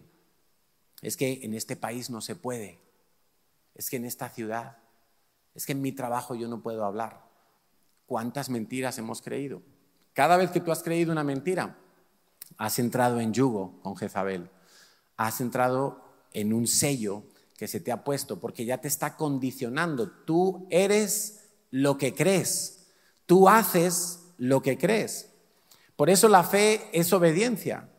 Es 1.02 1.18
que 1.18 1.42
en 1.44 1.54
este 1.54 1.76
país 1.76 2.10
no 2.10 2.22
se 2.22 2.36
puede. 2.36 2.80
Es 3.76 3.90
que 3.90 3.98
en 3.98 4.06
esta 4.06 4.30
ciudad. 4.30 4.78
Es 5.56 5.66
que 5.66 5.74
en 5.74 5.82
mi 5.82 5.92
trabajo 5.92 6.36
yo 6.36 6.48
no 6.48 6.62
puedo 6.62 6.86
hablar. 6.86 7.26
¿Cuántas 8.06 8.50
mentiras 8.50 8.98
hemos 8.98 9.22
creído? 9.22 9.62
Cada 10.14 10.38
vez 10.38 10.52
que 10.52 10.60
tú 10.60 10.72
has 10.72 10.84
creído 10.84 11.12
una 11.12 11.24
mentira, 11.24 11.78
has 12.58 12.80
entrado 12.80 13.20
en 13.20 13.34
yugo 13.34 13.80
con 13.82 13.96
Jezabel, 13.96 14.50
has 15.18 15.42
entrado 15.42 16.04
en 16.34 16.54
un 16.54 16.68
sello 16.68 17.24
que 17.58 17.68
se 17.68 17.80
te 17.80 17.92
ha 17.92 18.04
puesto 18.04 18.40
porque 18.40 18.66
ya 18.66 18.80
te 18.80 18.88
está 18.88 19.18
condicionando. 19.18 20.10
Tú 20.10 20.68
eres 20.70 21.50
lo 21.72 21.98
que 21.98 22.14
crees, 22.14 22.88
tú 23.26 23.50
haces 23.50 24.20
lo 24.38 24.62
que 24.62 24.78
crees. 24.78 25.30
Por 25.96 26.10
eso 26.10 26.30
la 26.30 26.44
fe 26.44 26.90
es 26.94 27.12
obediencia. 27.12 27.90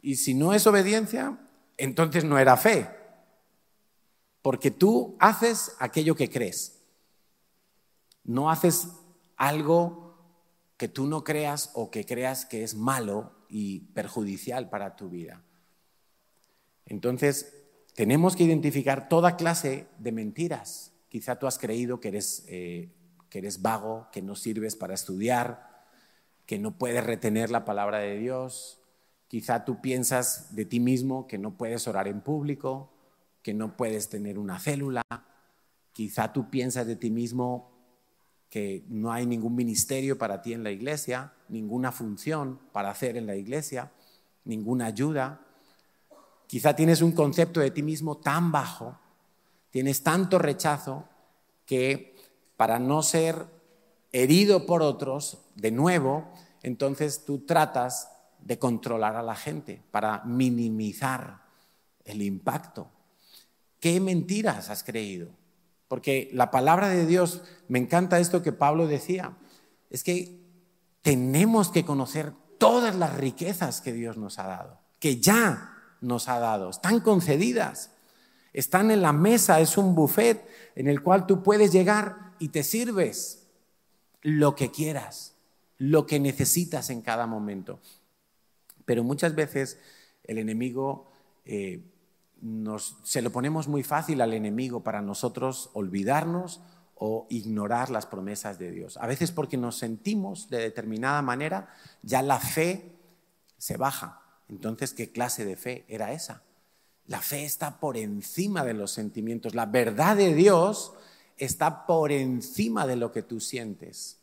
Y 0.00 0.16
si 0.16 0.34
no 0.34 0.54
es 0.54 0.66
obediencia, 0.66 1.38
entonces 1.76 2.24
no 2.24 2.38
era 2.38 2.56
fe. 2.56 2.88
Porque 4.40 4.70
tú 4.70 5.16
haces 5.20 5.76
aquello 5.78 6.16
que 6.16 6.30
crees. 6.30 6.81
No 8.24 8.50
haces 8.50 8.88
algo 9.36 10.02
que 10.76 10.88
tú 10.88 11.06
no 11.06 11.24
creas 11.24 11.70
o 11.74 11.90
que 11.90 12.04
creas 12.04 12.44
que 12.44 12.62
es 12.62 12.74
malo 12.74 13.32
y 13.48 13.80
perjudicial 13.92 14.68
para 14.68 14.96
tu 14.96 15.08
vida. 15.08 15.42
Entonces, 16.86 17.54
tenemos 17.94 18.36
que 18.36 18.44
identificar 18.44 19.08
toda 19.08 19.36
clase 19.36 19.86
de 19.98 20.12
mentiras. 20.12 20.92
Quizá 21.08 21.38
tú 21.38 21.46
has 21.46 21.58
creído 21.58 22.00
que 22.00 22.08
eres, 22.08 22.44
eh, 22.48 22.90
que 23.28 23.38
eres 23.38 23.62
vago, 23.62 24.08
que 24.12 24.22
no 24.22 24.34
sirves 24.34 24.76
para 24.76 24.94
estudiar, 24.94 25.86
que 26.46 26.58
no 26.58 26.78
puedes 26.78 27.04
retener 27.04 27.50
la 27.50 27.64
palabra 27.64 27.98
de 27.98 28.18
Dios. 28.18 28.80
Quizá 29.28 29.64
tú 29.64 29.80
piensas 29.80 30.54
de 30.54 30.64
ti 30.64 30.80
mismo 30.80 31.26
que 31.26 31.38
no 31.38 31.56
puedes 31.56 31.86
orar 31.86 32.08
en 32.08 32.22
público, 32.22 32.92
que 33.42 33.54
no 33.54 33.76
puedes 33.76 34.08
tener 34.08 34.38
una 34.38 34.58
célula. 34.58 35.02
Quizá 35.92 36.32
tú 36.32 36.50
piensas 36.50 36.86
de 36.86 36.96
ti 36.96 37.10
mismo 37.10 37.71
que 38.52 38.84
no 38.88 39.10
hay 39.10 39.24
ningún 39.24 39.54
ministerio 39.54 40.18
para 40.18 40.42
ti 40.42 40.52
en 40.52 40.62
la 40.62 40.70
iglesia, 40.70 41.32
ninguna 41.48 41.90
función 41.90 42.60
para 42.70 42.90
hacer 42.90 43.16
en 43.16 43.26
la 43.26 43.34
iglesia, 43.34 43.90
ninguna 44.44 44.84
ayuda. 44.84 45.40
Quizá 46.46 46.76
tienes 46.76 47.00
un 47.00 47.12
concepto 47.12 47.60
de 47.60 47.70
ti 47.70 47.82
mismo 47.82 48.18
tan 48.18 48.52
bajo, 48.52 48.98
tienes 49.70 50.02
tanto 50.02 50.38
rechazo 50.38 51.08
que 51.64 52.14
para 52.58 52.78
no 52.78 53.02
ser 53.02 53.46
herido 54.12 54.66
por 54.66 54.82
otros, 54.82 55.38
de 55.54 55.70
nuevo, 55.70 56.30
entonces 56.62 57.24
tú 57.24 57.46
tratas 57.46 58.10
de 58.38 58.58
controlar 58.58 59.16
a 59.16 59.22
la 59.22 59.34
gente 59.34 59.82
para 59.90 60.24
minimizar 60.24 61.40
el 62.04 62.20
impacto. 62.20 62.90
¿Qué 63.80 63.98
mentiras 63.98 64.68
has 64.68 64.84
creído? 64.84 65.30
Porque 65.92 66.30
la 66.32 66.50
palabra 66.50 66.88
de 66.88 67.04
Dios, 67.04 67.42
me 67.68 67.78
encanta 67.78 68.18
esto 68.18 68.40
que 68.42 68.50
Pablo 68.50 68.86
decía, 68.86 69.36
es 69.90 70.02
que 70.02 70.40
tenemos 71.02 71.70
que 71.70 71.84
conocer 71.84 72.32
todas 72.56 72.96
las 72.96 73.14
riquezas 73.14 73.82
que 73.82 73.92
Dios 73.92 74.16
nos 74.16 74.38
ha 74.38 74.46
dado, 74.46 74.80
que 74.98 75.20
ya 75.20 75.76
nos 76.00 76.30
ha 76.30 76.38
dado, 76.38 76.70
están 76.70 77.00
concedidas, 77.00 77.90
están 78.54 78.90
en 78.90 79.02
la 79.02 79.12
mesa, 79.12 79.60
es 79.60 79.76
un 79.76 79.94
buffet 79.94 80.48
en 80.76 80.88
el 80.88 81.02
cual 81.02 81.26
tú 81.26 81.42
puedes 81.42 81.72
llegar 81.72 82.32
y 82.38 82.48
te 82.48 82.62
sirves 82.62 83.48
lo 84.22 84.54
que 84.54 84.70
quieras, 84.70 85.34
lo 85.76 86.06
que 86.06 86.18
necesitas 86.20 86.88
en 86.88 87.02
cada 87.02 87.26
momento. 87.26 87.80
Pero 88.86 89.04
muchas 89.04 89.34
veces 89.34 89.78
el 90.24 90.38
enemigo 90.38 91.12
se 93.04 93.22
lo 93.22 93.30
ponemos 93.30 93.68
muy 93.68 93.82
fácil 93.82 94.20
al 94.20 94.34
enemigo 94.34 94.82
para 94.82 95.00
nosotros 95.00 95.70
olvidarnos 95.74 96.60
o 96.96 97.26
ignorar 97.30 97.90
las 97.90 98.06
promesas 98.06 98.58
de 98.58 98.70
Dios. 98.70 98.96
A 98.96 99.06
veces 99.06 99.30
porque 99.32 99.56
nos 99.56 99.76
sentimos 99.78 100.48
de 100.50 100.58
determinada 100.58 101.22
manera, 101.22 101.68
ya 102.02 102.22
la 102.22 102.38
fe 102.38 102.92
se 103.58 103.76
baja. 103.76 104.22
Entonces, 104.48 104.92
¿qué 104.92 105.10
clase 105.10 105.44
de 105.44 105.56
fe 105.56 105.84
era 105.88 106.12
esa? 106.12 106.42
La 107.06 107.20
fe 107.20 107.44
está 107.44 107.80
por 107.80 107.96
encima 107.96 108.64
de 108.64 108.74
los 108.74 108.92
sentimientos. 108.92 109.54
La 109.54 109.66
verdad 109.66 110.16
de 110.16 110.34
Dios 110.34 110.92
está 111.36 111.86
por 111.86 112.12
encima 112.12 112.86
de 112.86 112.96
lo 112.96 113.12
que 113.12 113.22
tú 113.22 113.40
sientes. 113.40 114.21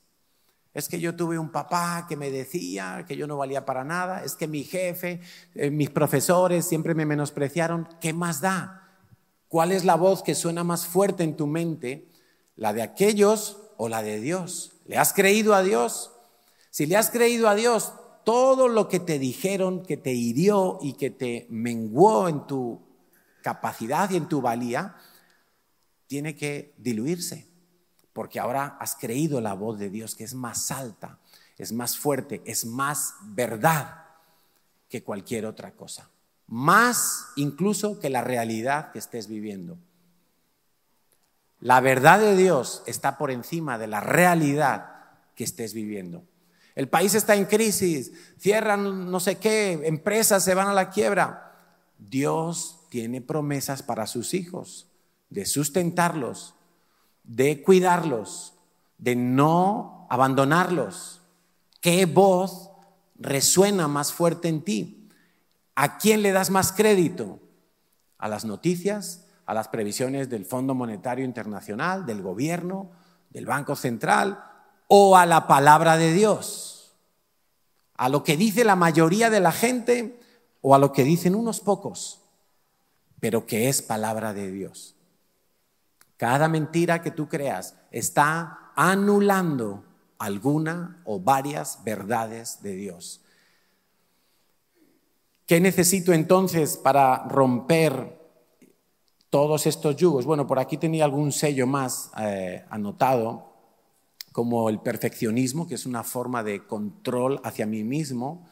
Es 0.73 0.87
que 0.87 0.99
yo 0.99 1.15
tuve 1.15 1.39
un 1.39 1.51
papá 1.51 2.05
que 2.07 2.15
me 2.15 2.29
decía 2.29 3.05
que 3.07 3.17
yo 3.17 3.27
no 3.27 3.37
valía 3.37 3.65
para 3.65 3.83
nada. 3.83 4.23
Es 4.23 4.35
que 4.35 4.47
mi 4.47 4.63
jefe, 4.63 5.19
eh, 5.55 5.71
mis 5.71 5.89
profesores 5.89 6.65
siempre 6.65 6.93
me 6.93 7.05
menospreciaron. 7.05 7.87
¿Qué 7.99 8.13
más 8.13 8.41
da? 8.41 8.87
¿Cuál 9.47 9.71
es 9.71 9.83
la 9.83 9.95
voz 9.95 10.21
que 10.21 10.35
suena 10.35 10.63
más 10.63 10.85
fuerte 10.85 11.23
en 11.23 11.35
tu 11.35 11.47
mente? 11.47 12.07
¿La 12.55 12.71
de 12.73 12.83
aquellos 12.83 13.57
o 13.77 13.89
la 13.89 14.03
de 14.03 14.19
Dios? 14.19 14.73
¿Le 14.85 14.97
has 14.97 15.11
creído 15.11 15.55
a 15.55 15.63
Dios? 15.63 16.11
Si 16.69 16.85
le 16.85 16.97
has 16.97 17.09
creído 17.09 17.49
a 17.49 17.55
Dios, 17.55 17.93
todo 18.23 18.67
lo 18.67 18.87
que 18.87 18.99
te 18.99 19.17
dijeron 19.17 19.83
que 19.83 19.97
te 19.97 20.13
hirió 20.13 20.77
y 20.81 20.93
que 20.93 21.09
te 21.09 21.47
menguó 21.49 22.29
en 22.29 22.45
tu 22.45 22.79
capacidad 23.41 24.09
y 24.11 24.17
en 24.17 24.29
tu 24.29 24.39
valía, 24.39 24.95
tiene 26.05 26.35
que 26.35 26.73
diluirse, 26.77 27.48
porque 28.19 28.41
ahora 28.41 28.75
has 28.81 28.97
creído 28.97 29.39
la 29.39 29.53
voz 29.53 29.79
de 29.79 29.89
Dios 29.89 30.13
que 30.13 30.25
es 30.25 30.33
más 30.33 30.71
alta, 30.71 31.19
es 31.57 31.71
más 31.71 31.97
fuerte, 31.97 32.41
es 32.43 32.65
más 32.65 33.13
verdad 33.21 34.07
que 34.89 35.03
cualquier 35.03 35.45
otra 35.45 35.71
cosa, 35.71 36.09
más 36.45 37.27
incluso 37.37 37.97
que 37.97 38.09
la 38.09 38.21
realidad 38.21 38.91
que 38.91 38.99
estés 38.99 39.29
viviendo. 39.29 39.77
La 41.61 41.79
verdad 41.79 42.19
de 42.19 42.35
Dios 42.35 42.83
está 42.87 43.17
por 43.17 43.31
encima 43.31 43.77
de 43.77 43.87
la 43.87 44.01
realidad 44.01 44.99
que 45.33 45.45
estés 45.45 45.73
viviendo. 45.73 46.25
El 46.75 46.89
país 46.89 47.15
está 47.15 47.37
en 47.37 47.45
crisis, 47.45 48.11
cierran 48.37 49.09
no 49.09 49.21
sé 49.21 49.37
qué, 49.37 49.79
empresas 49.85 50.43
se 50.43 50.55
van 50.55 50.67
a 50.67 50.73
la 50.73 50.89
quiebra. 50.89 51.55
Dios 51.97 52.81
tiene 52.89 53.21
promesas 53.21 53.81
para 53.81 54.07
sus 54.07 54.33
hijos, 54.33 54.89
de 55.29 55.45
sustentarlos, 55.45 56.55
de 57.29 57.61
cuidarlos, 57.61 58.53
de 58.97 59.15
no 59.15 60.07
abandonarlos. 60.09 61.21
¿Qué 61.79 62.05
voz 62.05 62.71
resuena 63.15 63.87
más 63.87 64.11
fuerte 64.11 64.49
en 64.49 64.61
ti? 64.63 65.09
¿A 65.75 65.97
quién 65.97 66.21
le 66.21 66.31
das 66.31 66.49
más 66.49 66.71
crédito? 66.71 67.39
¿A 68.17 68.27
las 68.27 68.43
noticias? 68.43 69.25
¿A 69.45 69.53
las 69.53 69.69
previsiones 69.69 70.29
del 70.29 70.45
Fondo 70.45 70.75
Monetario 70.75 71.23
Internacional, 71.23 72.05
del 72.05 72.21
gobierno, 72.21 72.91
del 73.29 73.45
Banco 73.45 73.75
Central? 73.75 74.43
o 74.91 75.15
a 75.15 75.27
la 75.27 75.47
palabra 75.47 75.97
de 75.97 76.11
Dios, 76.11 76.95
a 77.95 78.09
lo 78.09 78.23
que 78.23 78.35
dice 78.35 78.63
la 78.63 78.75
mayoría 78.75 79.29
de 79.29 79.39
la 79.39 79.51
gente 79.51 80.19
o 80.61 80.73
a 80.73 80.79
lo 80.79 80.91
que 80.91 81.03
dicen 81.03 81.35
unos 81.35 81.59
pocos, 81.59 82.21
pero 83.19 83.45
que 83.45 83.69
es 83.69 83.83
palabra 83.83 84.33
de 84.33 84.51
Dios. 84.51 84.95
Cada 86.19 86.49
mentira 86.49 87.01
que 87.01 87.11
tú 87.11 87.29
creas 87.29 87.77
está 87.91 88.73
anulando 88.75 89.85
alguna 90.17 91.01
o 91.05 91.17
varias 91.17 91.81
verdades 91.85 92.61
de 92.61 92.75
Dios. 92.75 93.21
¿Qué 95.45 95.61
necesito 95.61 96.11
entonces 96.11 96.75
para 96.75 97.23
romper 97.29 98.19
todos 99.29 99.65
estos 99.65 99.95
yugos? 99.95 100.25
Bueno, 100.25 100.45
por 100.45 100.59
aquí 100.59 100.75
tenía 100.75 101.05
algún 101.05 101.31
sello 101.31 101.65
más 101.65 102.11
eh, 102.19 102.65
anotado 102.69 103.53
como 104.33 104.67
el 104.67 104.81
perfeccionismo, 104.81 105.69
que 105.69 105.75
es 105.75 105.85
una 105.85 106.03
forma 106.03 106.43
de 106.43 106.67
control 106.67 107.39
hacia 107.45 107.65
mí 107.65 107.85
mismo. 107.85 108.45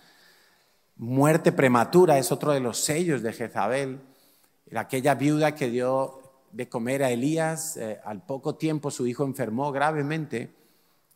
Muerte 0.96 1.52
prematura 1.52 2.18
es 2.18 2.32
otro 2.32 2.54
de 2.54 2.62
los 2.62 2.80
sellos 2.80 3.22
de 3.22 3.34
Jezabel. 3.34 4.00
Aquella 4.74 5.16
viuda 5.16 5.54
que 5.54 5.70
dio 5.70 6.17
de 6.52 6.70
comer 6.70 7.04
a 7.04 7.12
Elías, 7.12 7.78
eh, 7.78 8.00
al 8.04 8.26
poco 8.26 8.56
tiempo 8.56 8.92
su 8.92 9.08
hijo 9.08 9.26
enfermó 9.26 9.72
gravemente 9.72 10.50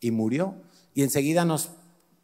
y 0.00 0.10
murió. 0.10 0.54
Y 0.94 1.02
enseguida 1.02 1.44
nos, 1.44 1.72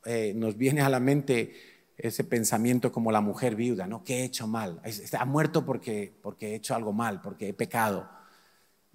eh, 0.04 0.32
nos 0.34 0.56
viene 0.56 0.82
a 0.82 0.88
la 0.88 1.00
mente 1.00 1.54
ese 1.96 2.22
pensamiento 2.22 2.92
como 2.92 3.10
la 3.10 3.20
mujer 3.20 3.56
viuda, 3.56 3.86
¿no? 3.86 4.04
¿Qué 4.04 4.20
he 4.20 4.24
hecho 4.24 4.46
mal? 4.46 4.80
Ha 5.18 5.24
muerto 5.24 5.64
porque, 5.64 6.12
porque 6.22 6.52
he 6.52 6.54
hecho 6.54 6.74
algo 6.74 6.92
mal, 6.92 7.20
porque 7.20 7.48
he 7.48 7.54
pecado. 7.54 8.08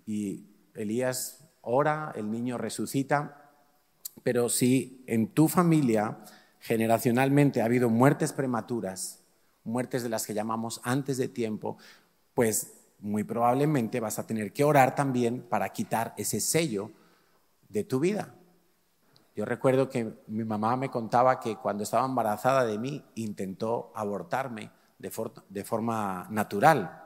Y 0.05 0.45
Elías 0.74 1.43
ora, 1.61 2.14
el 2.16 2.32
niño 2.32 2.57
resucita, 2.57 3.51
pero 4.22 4.49
si 4.49 5.03
en 5.07 5.28
tu 5.28 5.47
familia 5.47 6.20
generacionalmente 6.59 7.61
ha 7.61 7.66
habido 7.66 7.89
muertes 7.89 8.32
prematuras, 8.32 9.20
muertes 9.64 10.03
de 10.03 10.09
las 10.09 10.26
que 10.26 10.34
llamamos 10.34 10.80
antes 10.84 11.18
de 11.18 11.28
tiempo, 11.28 11.78
pues 12.34 12.74
muy 13.04 13.26
probablemente 13.26 13.99
vas 13.99 14.18
a 14.18 14.26
tener 14.26 14.54
que 14.54 14.64
orar 14.64 14.95
también 14.95 15.41
para 15.41 15.70
quitar 15.70 16.14
ese 16.18 16.39
sello 16.39 16.89
de 17.68 17.84
tu 17.84 17.99
vida. 17.99 18.34
Yo 19.36 19.43
recuerdo 19.43 19.89
que 19.89 20.14
mi 20.28 20.45
mamá 20.45 20.78
me 20.78 20.89
contaba 20.89 21.39
que 21.39 21.58
cuando 21.58 21.84
estaba 21.84 22.06
embarazada 22.06 22.64
de 22.66 22.80
mí 22.80 23.04
intentó 23.16 23.91
abortarme 23.93 24.72
de, 24.99 25.12
forma 25.66 26.28
natural. 26.30 27.04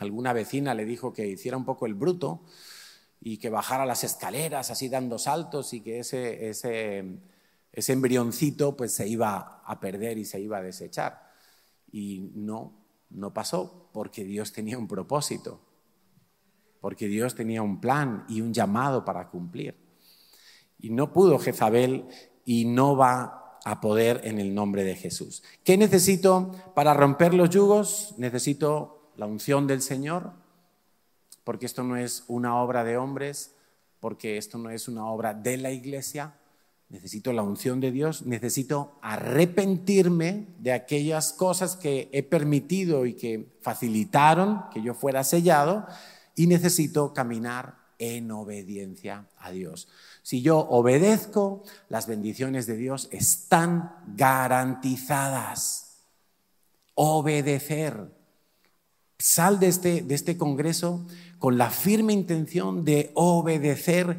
Alguna 0.00 0.34
vecina 0.34 0.74
le 0.74 0.84
dijo 0.84 1.14
que 1.14 1.26
hiciera 1.26 1.56
un 1.56 1.64
poco 1.64 1.86
el 1.86 1.94
bruto 1.94 2.42
y 3.18 3.38
que 3.38 3.48
bajara 3.48 3.86
las 3.86 4.04
escaleras 4.04 4.70
así 4.70 4.90
dando 4.90 5.18
saltos 5.18 5.72
y 5.72 5.80
que 5.80 6.00
ese, 6.00 6.50
ese, 6.50 7.20
ese 7.72 7.92
embrioncito 7.94 8.76
pues 8.76 8.92
se 8.92 9.08
iba 9.08 9.62
a 9.64 9.80
perder 9.80 10.18
y 10.18 10.26
se 10.26 10.40
iba 10.40 10.58
a 10.58 10.62
desechar. 10.62 11.32
Y 11.90 12.32
no, 12.34 12.74
no 13.08 13.32
pasó 13.32 13.85
porque 13.96 14.24
Dios 14.24 14.52
tenía 14.52 14.76
un 14.76 14.86
propósito, 14.86 15.58
porque 16.82 17.08
Dios 17.08 17.34
tenía 17.34 17.62
un 17.62 17.80
plan 17.80 18.26
y 18.28 18.42
un 18.42 18.52
llamado 18.52 19.06
para 19.06 19.30
cumplir. 19.30 19.74
Y 20.78 20.90
no 20.90 21.14
pudo 21.14 21.38
Jezabel 21.38 22.04
y 22.44 22.66
no 22.66 22.94
va 22.94 23.58
a 23.64 23.80
poder 23.80 24.20
en 24.24 24.38
el 24.38 24.54
nombre 24.54 24.84
de 24.84 24.96
Jesús. 24.96 25.42
¿Qué 25.64 25.78
necesito 25.78 26.52
para 26.74 26.92
romper 26.92 27.32
los 27.32 27.48
yugos? 27.48 28.14
Necesito 28.18 29.12
la 29.16 29.24
unción 29.24 29.66
del 29.66 29.80
Señor, 29.80 30.34
porque 31.42 31.64
esto 31.64 31.82
no 31.82 31.96
es 31.96 32.24
una 32.28 32.60
obra 32.60 32.84
de 32.84 32.98
hombres, 32.98 33.54
porque 33.98 34.36
esto 34.36 34.58
no 34.58 34.68
es 34.68 34.88
una 34.88 35.06
obra 35.06 35.32
de 35.32 35.56
la 35.56 35.70
iglesia. 35.70 36.34
Necesito 36.88 37.32
la 37.32 37.42
unción 37.42 37.80
de 37.80 37.90
Dios, 37.90 38.26
necesito 38.26 38.98
arrepentirme 39.02 40.46
de 40.60 40.72
aquellas 40.72 41.32
cosas 41.32 41.76
que 41.76 42.08
he 42.12 42.22
permitido 42.22 43.06
y 43.06 43.14
que 43.14 43.48
facilitaron 43.60 44.62
que 44.72 44.82
yo 44.82 44.94
fuera 44.94 45.24
sellado 45.24 45.86
y 46.36 46.46
necesito 46.46 47.12
caminar 47.12 47.86
en 47.98 48.30
obediencia 48.30 49.26
a 49.38 49.50
Dios. 49.50 49.88
Si 50.22 50.42
yo 50.42 50.58
obedezco, 50.58 51.64
las 51.88 52.06
bendiciones 52.06 52.66
de 52.66 52.76
Dios 52.76 53.08
están 53.10 53.92
garantizadas. 54.14 56.02
Obedecer. 56.94 58.12
Sal 59.18 59.58
de 59.58 59.68
este, 59.68 60.02
de 60.02 60.14
este 60.14 60.36
congreso 60.36 61.06
con 61.38 61.58
la 61.58 61.70
firme 61.70 62.12
intención 62.12 62.84
de 62.84 63.10
obedecer 63.14 64.18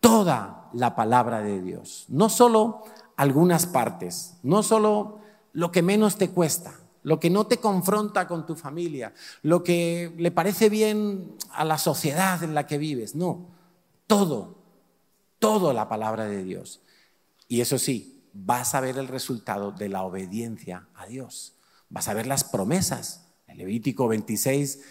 toda 0.00 0.63
la 0.74 0.94
palabra 0.94 1.40
de 1.40 1.62
Dios. 1.62 2.06
No 2.08 2.28
solo 2.28 2.82
algunas 3.16 3.66
partes, 3.66 4.36
no 4.42 4.62
solo 4.62 5.20
lo 5.52 5.70
que 5.70 5.82
menos 5.82 6.16
te 6.16 6.30
cuesta, 6.30 6.74
lo 7.02 7.20
que 7.20 7.30
no 7.30 7.46
te 7.46 7.58
confronta 7.58 8.26
con 8.26 8.46
tu 8.46 8.56
familia, 8.56 9.14
lo 9.42 9.62
que 9.62 10.12
le 10.16 10.30
parece 10.30 10.68
bien 10.68 11.36
a 11.52 11.64
la 11.64 11.78
sociedad 11.78 12.42
en 12.42 12.54
la 12.54 12.66
que 12.66 12.78
vives, 12.78 13.14
no, 13.14 13.48
todo, 14.06 14.56
todo 15.38 15.72
la 15.72 15.88
palabra 15.88 16.24
de 16.24 16.42
Dios. 16.42 16.80
Y 17.46 17.60
eso 17.60 17.78
sí, 17.78 18.24
vas 18.32 18.74
a 18.74 18.80
ver 18.80 18.98
el 18.98 19.06
resultado 19.06 19.70
de 19.70 19.88
la 19.88 20.02
obediencia 20.02 20.88
a 20.94 21.06
Dios, 21.06 21.54
vas 21.88 22.08
a 22.08 22.14
ver 22.14 22.26
las 22.26 22.42
promesas. 22.42 23.28
En 23.46 23.58
Levítico 23.58 24.08
26 24.08 24.82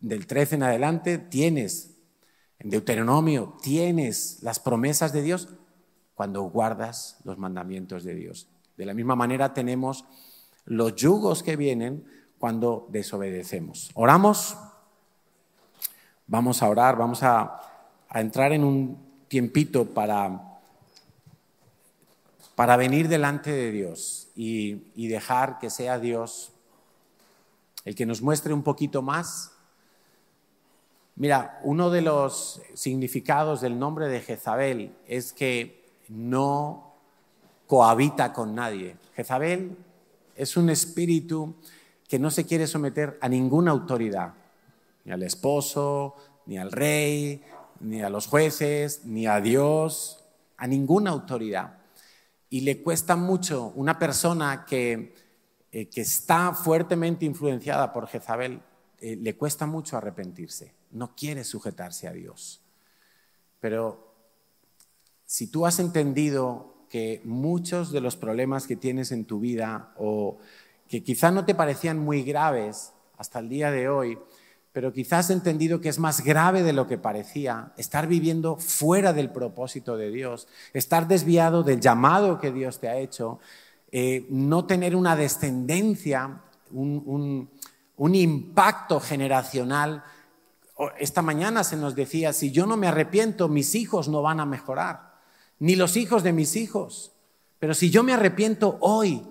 del 0.00 0.26
13 0.26 0.56
en 0.56 0.62
adelante 0.64 1.18
tienes, 1.18 1.97
en 2.58 2.70
Deuteronomio 2.70 3.56
tienes 3.62 4.38
las 4.42 4.58
promesas 4.58 5.12
de 5.12 5.22
Dios 5.22 5.48
cuando 6.14 6.42
guardas 6.42 7.18
los 7.24 7.38
mandamientos 7.38 8.02
de 8.02 8.14
Dios. 8.14 8.48
De 8.76 8.84
la 8.84 8.94
misma 8.94 9.14
manera 9.14 9.54
tenemos 9.54 10.04
los 10.64 10.96
yugos 10.96 11.42
que 11.42 11.56
vienen 11.56 12.04
cuando 12.38 12.88
desobedecemos. 12.90 13.90
Oramos, 13.94 14.56
vamos 16.26 16.62
a 16.62 16.68
orar, 16.68 16.96
vamos 16.96 17.22
a, 17.22 17.60
entrar 18.14 18.52
en 18.52 18.64
un 18.64 18.98
tiempito 19.28 19.84
para, 19.84 20.60
para 22.54 22.76
venir 22.76 23.06
delante 23.06 23.52
de 23.52 23.70
Dios 23.70 24.28
y, 24.34 24.90
y 24.94 25.08
dejar 25.08 25.58
que 25.58 25.68
sea 25.68 25.98
Dios 25.98 26.52
el 27.84 27.94
que 27.94 28.06
nos 28.06 28.22
muestre 28.22 28.54
un 28.54 28.62
poquito 28.62 29.02
más 29.02 29.52
Mira, 31.18 31.58
uno 31.64 31.90
de 31.90 32.00
los 32.00 32.62
significados 32.74 33.60
del 33.60 33.76
nombre 33.76 34.06
de 34.06 34.20
Jezabel 34.20 34.94
es 35.04 35.32
que 35.32 35.84
no 36.08 36.94
cohabita 37.66 38.32
con 38.32 38.54
nadie. 38.54 38.96
Jezabel 39.16 39.76
es 40.36 40.56
un 40.56 40.70
espíritu 40.70 41.56
que 42.06 42.20
no 42.20 42.30
se 42.30 42.46
quiere 42.46 42.68
someter 42.68 43.18
a 43.20 43.28
ninguna 43.28 43.72
autoridad, 43.72 44.34
ni 45.04 45.10
al 45.10 45.24
esposo, 45.24 46.14
ni 46.46 46.56
al 46.56 46.70
rey, 46.70 47.42
ni 47.80 48.00
a 48.00 48.10
los 48.10 48.28
jueces, 48.28 49.04
ni 49.04 49.26
a 49.26 49.40
Dios, 49.40 50.24
a 50.56 50.68
ninguna 50.68 51.10
autoridad. 51.10 51.78
Y 52.48 52.60
le 52.60 52.80
cuesta 52.80 53.16
mucho 53.16 53.72
una 53.74 53.98
persona 53.98 54.64
que, 54.64 55.16
eh, 55.72 55.88
que 55.88 56.00
está 56.00 56.54
fuertemente 56.54 57.24
influenciada 57.26 57.92
por 57.92 58.06
Jezabel, 58.06 58.62
eh, 59.00 59.16
le 59.16 59.36
cuesta 59.36 59.66
mucho 59.66 59.96
arrepentirse, 59.96 60.77
no 60.90 61.14
quiere 61.14 61.44
sujetarse 61.44 62.08
a 62.08 62.12
Dios. 62.12 62.60
Pero 63.60 64.14
si 65.26 65.46
tú 65.46 65.66
has 65.66 65.78
entendido 65.78 66.74
que 66.88 67.20
muchos 67.24 67.92
de 67.92 68.00
los 68.00 68.16
problemas 68.16 68.66
que 68.66 68.76
tienes 68.76 69.12
en 69.12 69.24
tu 69.24 69.40
vida 69.40 69.92
o 69.98 70.38
que 70.88 71.02
quizás 71.02 71.32
no 71.32 71.44
te 71.44 71.54
parecían 71.54 71.98
muy 71.98 72.22
graves 72.22 72.92
hasta 73.18 73.40
el 73.40 73.48
día 73.48 73.70
de 73.70 73.88
hoy, 73.88 74.18
pero 74.72 74.92
quizás 74.92 75.26
has 75.26 75.30
entendido 75.30 75.80
que 75.80 75.88
es 75.88 75.98
más 75.98 76.22
grave 76.22 76.62
de 76.62 76.72
lo 76.72 76.86
que 76.86 76.98
parecía, 76.98 77.72
estar 77.76 78.06
viviendo 78.06 78.56
fuera 78.56 79.12
del 79.12 79.30
propósito 79.30 79.96
de 79.96 80.10
Dios, 80.10 80.46
estar 80.72 81.08
desviado 81.08 81.62
del 81.62 81.80
llamado 81.80 82.38
que 82.38 82.52
Dios 82.52 82.78
te 82.78 82.88
ha 82.88 82.96
hecho, 82.96 83.40
eh, 83.90 84.26
no 84.30 84.66
tener 84.66 84.94
una 84.94 85.16
descendencia, 85.16 86.42
un 86.70 87.48
impacto 88.14 89.00
generacional. 89.00 90.04
Esta 90.98 91.22
mañana 91.22 91.64
se 91.64 91.76
nos 91.76 91.94
decía, 91.94 92.32
si 92.32 92.52
yo 92.52 92.66
no 92.66 92.76
me 92.76 92.86
arrepiento, 92.86 93.48
mis 93.48 93.74
hijos 93.74 94.08
no 94.08 94.22
van 94.22 94.40
a 94.40 94.46
mejorar, 94.46 95.18
ni 95.58 95.74
los 95.74 95.96
hijos 95.96 96.22
de 96.22 96.32
mis 96.32 96.56
hijos. 96.56 97.12
Pero 97.58 97.74
si 97.74 97.90
yo 97.90 98.02
me 98.02 98.12
arrepiento 98.12 98.78
hoy, 98.80 99.26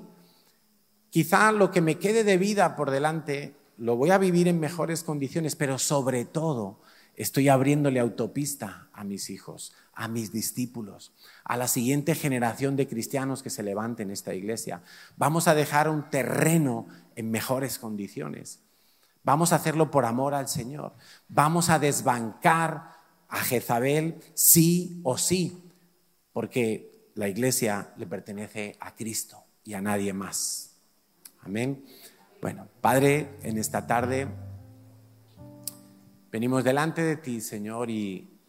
quizá 1.09 1.51
lo 1.51 1.71
que 1.71 1.81
me 1.81 1.97
quede 1.97 2.23
de 2.23 2.37
vida 2.37 2.75
por 2.75 2.91
delante 2.91 3.55
lo 3.77 3.95
voy 3.95 4.09
a 4.09 4.17
vivir 4.17 4.47
en 4.47 4.59
mejores 4.59 5.03
condiciones, 5.03 5.55
pero 5.55 5.77
sobre 5.77 6.25
todo 6.25 6.79
estoy 7.15 7.47
abriéndole 7.49 7.99
autopista 7.99 8.89
a 8.91 9.03
mis 9.03 9.29
hijos, 9.29 9.73
a 9.93 10.07
mis 10.07 10.31
discípulos, 10.31 11.13
a 11.43 11.57
la 11.57 11.67
siguiente 11.67 12.15
generación 12.15 12.75
de 12.75 12.87
cristianos 12.87 13.43
que 13.43 13.49
se 13.49 13.63
levante 13.63 14.03
en 14.03 14.11
esta 14.11 14.33
iglesia. 14.33 14.81
Vamos 15.15 15.47
a 15.47 15.55
dejar 15.55 15.89
un 15.89 16.09
terreno 16.09 16.87
en 17.15 17.31
mejores 17.31 17.79
condiciones. 17.79 18.61
Vamos 19.27 19.51
a 19.51 19.57
hacerlo 19.57 19.91
por 19.91 20.05
amor 20.05 20.33
al 20.33 20.47
Señor. 20.47 20.93
Vamos 21.27 21.69
a 21.69 21.79
desbancar 21.79 22.93
a 23.27 23.39
Jezabel 23.39 24.21
sí 24.33 25.01
o 25.03 25.17
sí, 25.17 25.69
porque 26.31 27.11
la 27.13 27.27
iglesia 27.27 27.91
le 27.97 28.07
pertenece 28.07 28.77
a 28.79 28.95
Cristo 28.95 29.43
y 29.65 29.73
a 29.73 29.81
nadie 29.81 30.13
más. 30.13 30.77
Amén. 31.41 31.83
Bueno, 32.41 32.69
Padre, 32.79 33.37
en 33.43 33.57
esta 33.57 33.85
tarde 33.85 34.29
venimos 36.31 36.63
delante 36.63 37.01
de 37.03 37.17
ti, 37.17 37.41
Señor, 37.41 37.89
y 37.89 38.39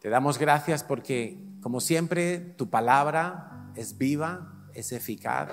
te 0.00 0.08
damos 0.08 0.38
gracias 0.38 0.82
porque, 0.82 1.38
como 1.60 1.82
siempre, 1.82 2.38
tu 2.38 2.70
palabra 2.70 3.70
es 3.76 3.98
viva, 3.98 4.66
es 4.72 4.92
eficaz 4.92 5.50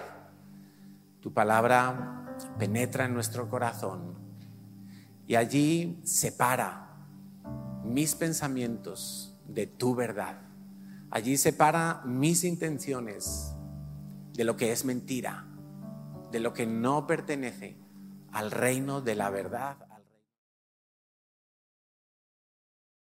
tu 1.19 1.31
palabra 1.33 2.35
penetra 2.57 3.05
en 3.05 3.13
nuestro 3.13 3.47
corazón 3.47 4.20
y 5.31 5.37
allí 5.37 5.97
separa 6.03 6.89
mis 7.85 8.15
pensamientos 8.15 9.39
de 9.47 9.65
tu 9.65 9.95
verdad. 9.95 10.41
Allí 11.09 11.37
separa 11.37 12.01
mis 12.03 12.43
intenciones 12.43 13.55
de 14.33 14.43
lo 14.43 14.57
que 14.57 14.73
es 14.73 14.83
mentira, 14.83 15.47
de 16.33 16.41
lo 16.41 16.51
que 16.51 16.67
no 16.67 17.07
pertenece 17.07 17.77
al 18.33 18.51
reino 18.51 18.99
de 18.99 19.15
la 19.15 19.29
verdad. 19.29 19.77